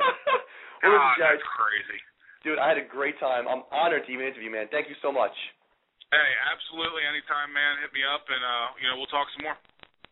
God, 0.88 1.20
guys, 1.20 1.36
that's 1.36 1.44
crazy. 1.44 2.00
Dude, 2.44 2.60
I 2.60 2.68
had 2.68 2.76
a 2.76 2.84
great 2.84 3.16
time. 3.18 3.48
I'm 3.48 3.64
honored 3.72 4.04
to 4.04 4.10
even 4.12 4.28
interview, 4.28 4.52
man. 4.52 4.68
Thank 4.68 4.92
you 4.92 4.96
so 5.00 5.08
much. 5.08 5.32
Hey, 6.12 6.30
absolutely. 6.52 7.02
Anytime, 7.08 7.50
man. 7.56 7.80
Hit 7.80 7.90
me 7.96 8.04
up, 8.04 8.22
and 8.28 8.42
uh, 8.44 8.66
you 8.78 8.86
know 8.86 9.00
we'll 9.00 9.08
talk 9.10 9.26
some 9.32 9.48
more. 9.48 9.56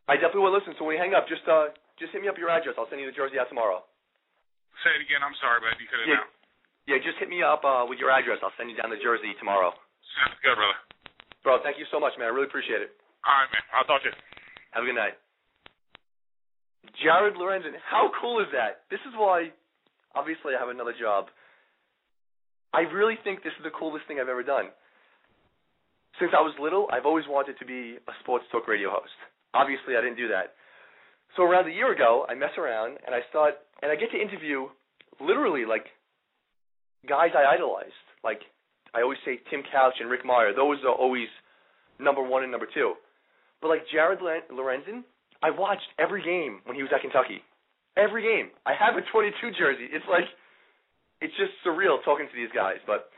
I 0.09 0.17
definitely 0.17 0.49
will 0.49 0.57
listen. 0.57 0.73
So 0.81 0.89
when 0.89 0.97
you 0.97 1.03
hang 1.05 1.13
up, 1.13 1.29
just 1.29 1.45
uh, 1.47 1.71
just 2.01 2.11
hit 2.17 2.25
me 2.25 2.33
up 2.33 2.41
your 2.41 2.49
address. 2.51 2.75
I'll 2.81 2.89
send 2.89 3.05
you 3.05 3.07
the 3.07 3.15
jersey 3.15 3.37
out 3.37 3.53
tomorrow. 3.53 3.85
Say 4.83 4.97
it 4.97 5.05
again. 5.05 5.21
I'm 5.23 5.37
sorry, 5.39 5.61
but 5.63 5.77
you 5.79 5.87
could 5.87 6.01
have 6.03 6.09
Yeah. 6.11 6.25
now. 6.25 6.29
Yeah, 6.91 6.99
just 6.99 7.21
hit 7.23 7.31
me 7.31 7.45
up 7.47 7.63
uh, 7.63 7.87
with 7.87 8.03
your 8.03 8.11
address. 8.11 8.43
I'll 8.43 8.57
send 8.59 8.67
you 8.67 8.75
down 8.75 8.91
the 8.91 8.99
jersey 8.99 9.31
tomorrow. 9.39 9.71
Sounds 10.19 10.35
good, 10.43 10.59
brother. 10.59 10.75
Bro, 11.47 11.63
thank 11.63 11.79
you 11.79 11.87
so 11.95 12.03
much, 12.03 12.17
man. 12.19 12.27
I 12.27 12.35
really 12.35 12.51
appreciate 12.51 12.83
it. 12.83 12.91
All 13.23 13.31
right, 13.39 13.47
man. 13.55 13.63
I'll 13.71 13.87
talk 13.87 14.03
to 14.03 14.11
you. 14.11 14.17
Have 14.75 14.83
a 14.83 14.87
good 14.91 14.99
night. 14.99 15.15
Jared 16.99 17.39
Lorenzen, 17.39 17.79
how 17.87 18.11
cool 18.19 18.43
is 18.43 18.51
that? 18.51 18.83
This 18.91 18.99
is 19.07 19.15
why, 19.15 19.55
obviously, 20.19 20.55
I 20.55 20.59
have 20.59 20.75
another 20.75 20.95
job. 20.99 21.31
I 22.73 22.89
really 22.89 23.17
think 23.23 23.43
this 23.43 23.53
is 23.59 23.65
the 23.65 23.75
coolest 23.75 24.07
thing 24.09 24.19
I've 24.21 24.33
ever 24.33 24.43
done. 24.43 24.73
Since 26.21 26.33
I 26.37 26.41
was 26.41 26.55
little, 26.61 26.89
I've 26.93 27.07
always 27.07 27.25
wanted 27.29 27.59
to 27.59 27.67
be 27.67 27.97
a 27.97 28.15
sports 28.21 28.45
talk 28.53 28.69
radio 28.69 28.91
host. 28.91 29.13
Obviously, 29.55 29.97
I 29.97 30.01
didn't 30.01 30.17
do 30.17 30.29
that. 30.29 30.57
So 31.37 31.43
around 31.45 31.69
a 31.69 31.73
year 31.73 31.93
ago, 31.93 32.27
I 32.29 32.35
mess 32.35 32.53
around 32.59 32.99
and 33.07 33.15
I 33.15 33.21
start, 33.29 33.55
and 33.83 33.91
I 33.91 33.97
get 33.97 34.11
to 34.13 34.21
interview 34.21 34.69
literally 35.21 35.65
like 35.65 35.87
guys 37.09 37.33
I 37.37 37.45
idolized. 37.55 37.97
Like 38.25 38.41
I 38.95 39.03
always 39.03 39.19
say, 39.25 39.41
Tim 39.51 39.63
Couch 39.73 39.95
and 40.01 40.11
Rick 40.11 40.25
Meyer. 40.25 40.53
Those 40.55 40.79
are 40.85 40.95
always 40.95 41.29
number 41.99 42.23
one 42.23 42.43
and 42.43 42.53
number 42.53 42.69
two. 42.73 42.95
But 43.61 43.69
like 43.69 43.83
Jared 43.93 44.21
Lorenzen, 44.21 45.05
I 45.43 45.51
watched 45.51 45.89
every 45.99 46.23
game 46.23 46.61
when 46.65 46.77
he 46.77 46.83
was 46.83 46.93
at 46.95 47.01
Kentucky. 47.01 47.41
Every 47.97 48.23
game. 48.23 48.51
I 48.65 48.73
have 48.75 48.97
a 48.97 49.05
22 49.13 49.35
jersey. 49.59 49.89
It's 49.93 50.05
like, 50.09 50.25
it's 51.23 51.35
just 51.39 51.55
surreal 51.63 52.03
talking 52.05 52.27
to 52.27 52.37
these 52.37 52.51
guys. 52.51 52.83
But 52.87 53.09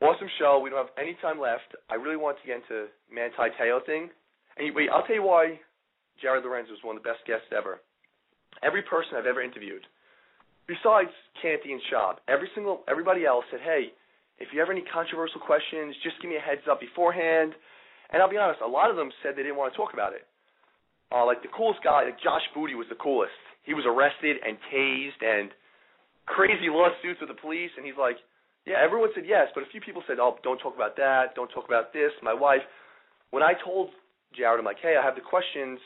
awesome 0.00 0.32
show. 0.40 0.58
We 0.58 0.72
don't 0.72 0.80
have 0.80 0.96
any 0.96 1.14
time 1.20 1.38
left. 1.38 1.76
I 1.92 2.00
really 2.00 2.16
want 2.16 2.40
to 2.40 2.46
get 2.48 2.64
into 2.64 2.88
Manti 3.12 3.52
Te'o 3.60 3.84
thing. 3.84 4.08
And 4.56 4.74
wait, 4.74 4.88
I'll 4.88 5.04
tell 5.04 5.16
you 5.16 5.22
why 5.22 5.60
Jared 6.20 6.44
Lorenzen 6.44 6.72
was 6.72 6.82
one 6.82 6.96
of 6.96 7.04
the 7.04 7.08
best 7.08 7.20
guests 7.28 7.52
ever. 7.52 7.80
Every 8.64 8.82
person 8.82 9.16
I've 9.16 9.28
ever 9.28 9.42
interviewed, 9.44 9.84
besides 10.66 11.12
Canty 11.40 11.72
and 11.72 11.82
Schaub, 11.92 12.16
every 12.28 12.48
single 12.54 12.84
everybody 12.88 13.24
else 13.24 13.44
said, 13.50 13.60
"Hey, 13.60 13.92
if 14.38 14.52
you 14.52 14.60
have 14.60 14.70
any 14.70 14.82
controversial 14.82 15.40
questions, 15.40 15.96
just 16.02 16.20
give 16.20 16.30
me 16.30 16.36
a 16.36 16.40
heads 16.40 16.64
up 16.68 16.80
beforehand." 16.80 17.54
And 18.10 18.20
I'll 18.20 18.28
be 18.28 18.36
honest, 18.36 18.60
a 18.60 18.68
lot 18.68 18.90
of 18.90 18.96
them 18.96 19.10
said 19.22 19.36
they 19.36 19.42
didn't 19.42 19.56
want 19.56 19.72
to 19.72 19.76
talk 19.76 19.92
about 19.92 20.12
it. 20.12 20.28
Uh, 21.10 21.24
like 21.24 21.42
the 21.42 21.48
coolest 21.48 21.82
guy, 21.82 22.04
like 22.04 22.20
Josh 22.20 22.44
Booty 22.54 22.74
was 22.74 22.86
the 22.88 23.00
coolest. 23.00 23.36
He 23.64 23.74
was 23.74 23.84
arrested 23.86 24.36
and 24.44 24.56
tased 24.72 25.20
and 25.24 25.50
crazy 26.26 26.70
lawsuits 26.70 27.20
with 27.20 27.28
the 27.28 27.38
police, 27.38 27.70
and 27.76 27.84
he's 27.84 27.98
like, 27.98 28.16
"Yeah, 28.64 28.78
everyone 28.78 29.10
said 29.14 29.26
yes, 29.26 29.48
but 29.54 29.62
a 29.62 29.70
few 29.70 29.80
people 29.80 30.02
said, 30.06 30.18
oh, 30.20 30.38
don't 30.42 30.58
talk 30.58 30.74
about 30.74 30.96
that, 30.96 31.34
don't 31.34 31.50
talk 31.50 31.66
about 31.66 31.92
this." 31.92 32.12
My 32.22 32.34
wife, 32.34 32.62
when 33.30 33.42
I 33.42 33.54
told 33.54 33.90
Jared, 34.36 34.58
I'm 34.58 34.64
like, 34.64 34.80
"Hey, 34.80 34.96
I 34.96 35.02
have 35.02 35.14
the 35.14 35.24
questions. 35.24 35.80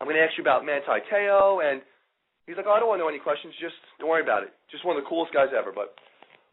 I'm 0.00 0.06
going 0.06 0.16
to 0.16 0.22
ask 0.22 0.36
you 0.36 0.44
about 0.44 0.64
Manti 0.64 1.00
Te'o," 1.10 1.60
and 1.60 1.82
he's 2.46 2.56
like, 2.56 2.66
"Oh, 2.66 2.72
I 2.72 2.78
don't 2.78 2.88
want 2.88 3.00
to 3.00 3.04
know 3.04 3.08
any 3.08 3.18
questions. 3.18 3.54
Just 3.60 3.76
don't 3.98 4.08
worry 4.08 4.22
about 4.22 4.42
it." 4.42 4.52
Just 4.70 4.84
one 4.84 4.96
of 4.96 5.02
the 5.02 5.08
coolest 5.08 5.32
guys 5.32 5.48
ever. 5.56 5.72
But 5.72 5.96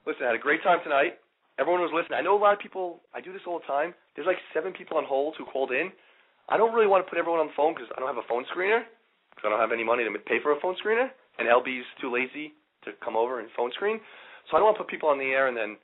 listen, 0.06 0.24
I 0.24 0.34
had 0.34 0.40
a 0.40 0.42
great 0.42 0.64
time 0.64 0.80
tonight. 0.84 1.20
Everyone 1.60 1.82
was 1.82 1.94
listening. 1.94 2.20
I 2.20 2.22
know 2.22 2.36
a 2.36 2.42
lot 2.42 2.54
of 2.54 2.60
people. 2.60 3.02
I 3.14 3.22
do 3.22 3.32
this 3.32 3.44
all 3.48 3.60
the 3.60 3.68
time. 3.68 3.94
There's 4.16 4.28
like 4.28 4.40
seven 4.54 4.74
people 4.74 4.98
on 4.98 5.06
hold 5.06 5.36
who 5.38 5.46
called 5.46 5.72
in. 5.72 5.92
I 6.50 6.58
don't 6.58 6.74
really 6.74 6.88
want 6.88 7.06
to 7.06 7.10
put 7.10 7.18
everyone 7.18 7.40
on 7.40 7.48
the 7.48 7.58
phone 7.58 7.74
because 7.74 7.90
I 7.96 8.00
don't 8.00 8.12
have 8.12 8.22
a 8.22 8.28
phone 8.28 8.46
screener. 8.52 8.84
Because 9.32 9.48
I 9.48 9.50
don't 9.50 9.60
have 9.60 9.72
any 9.76 9.84
money 9.84 10.04
to 10.04 10.12
pay 10.24 10.40
for 10.40 10.56
a 10.56 10.60
phone 10.62 10.76
screener, 10.80 11.12
and 11.40 11.48
LB's 11.48 11.84
too 12.00 12.08
lazy 12.08 12.56
to 12.86 12.92
come 13.04 13.16
over 13.16 13.40
and 13.40 13.50
phone 13.58 13.72
screen. 13.74 14.00
So 14.50 14.58
I 14.58 14.60
don't 14.60 14.70
want 14.70 14.78
to 14.78 14.84
put 14.84 14.90
people 14.90 15.10
on 15.10 15.18
the 15.18 15.34
air 15.34 15.48
and 15.48 15.58
then 15.58 15.78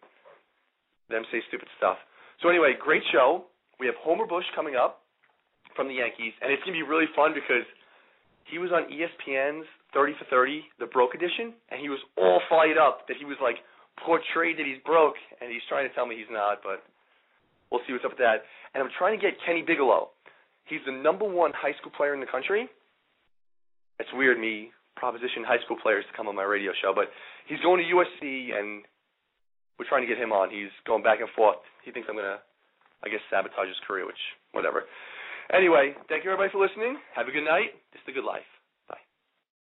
them 1.09 1.23
say 1.31 1.41
stupid 1.47 1.67
stuff. 1.77 1.97
So 2.41 2.49
anyway, 2.49 2.73
great 2.79 3.03
show. 3.11 3.45
We 3.79 3.85
have 3.85 3.95
Homer 3.99 4.25
Bush 4.25 4.45
coming 4.55 4.75
up 4.75 5.01
from 5.75 5.87
the 5.87 5.95
Yankees, 5.95 6.33
and 6.41 6.51
it's 6.51 6.61
gonna 6.63 6.77
be 6.77 6.83
really 6.83 7.07
fun 7.15 7.33
because 7.33 7.65
he 8.45 8.59
was 8.59 8.71
on 8.71 8.89
ESPN's 8.91 9.65
30 9.93 10.13
for 10.19 10.25
30, 10.29 10.63
the 10.79 10.85
broke 10.87 11.15
edition, 11.15 11.53
and 11.69 11.79
he 11.79 11.89
was 11.89 11.99
all 12.17 12.41
fired 12.49 12.77
up 12.77 13.07
that 13.07 13.17
he 13.17 13.25
was 13.25 13.37
like 13.41 13.57
portrayed 14.03 14.57
that 14.57 14.65
he's 14.65 14.81
broke, 14.85 15.15
and 15.39 15.51
he's 15.51 15.63
trying 15.69 15.87
to 15.87 15.93
tell 15.95 16.05
me 16.05 16.15
he's 16.15 16.31
not, 16.31 16.59
but 16.63 16.83
we'll 17.71 17.81
see 17.87 17.93
what's 17.93 18.05
up 18.05 18.11
with 18.11 18.23
that. 18.23 18.43
And 18.73 18.83
I'm 18.83 18.89
trying 18.97 19.17
to 19.17 19.21
get 19.21 19.35
Kenny 19.45 19.61
Bigelow. 19.61 20.09
He's 20.65 20.83
the 20.85 20.91
number 20.91 21.25
one 21.25 21.51
high 21.55 21.73
school 21.79 21.91
player 21.95 22.13
in 22.13 22.19
the 22.19 22.29
country. 22.29 22.69
It's 23.99 24.09
weird 24.13 24.39
me 24.39 24.71
proposition 24.95 25.43
high 25.43 25.61
school 25.65 25.77
players 25.81 26.05
to 26.09 26.13
come 26.15 26.27
on 26.27 26.35
my 26.35 26.43
radio 26.45 26.71
show, 26.81 26.93
but 26.93 27.09
he's 27.47 27.59
going 27.61 27.81
to 27.81 27.87
USC, 27.87 28.53
and 28.53 28.83
we're 29.79 29.89
trying 29.89 30.05
to 30.05 30.09
get 30.11 30.21
him 30.21 30.31
on. 30.31 30.49
He's 30.49 30.73
going 30.85 31.03
back 31.03 31.19
and 31.19 31.29
forth. 31.35 31.63
He 31.83 31.91
thinks 31.91 32.07
I'm 32.09 32.15
gonna, 32.15 32.39
I 33.03 33.09
guess, 33.09 33.23
sabotage 33.29 33.67
his 33.67 33.81
career, 33.87 34.05
which 34.05 34.19
whatever. 34.51 34.85
Anyway, 35.51 35.95
thank 36.07 36.23
you 36.23 36.31
everybody 36.31 36.51
for 36.51 36.61
listening. 36.61 36.97
Have 37.15 37.27
a 37.27 37.31
good 37.31 37.43
night. 37.43 37.75
It's 37.93 38.03
the 38.05 38.13
good 38.13 38.27
life. 38.27 38.47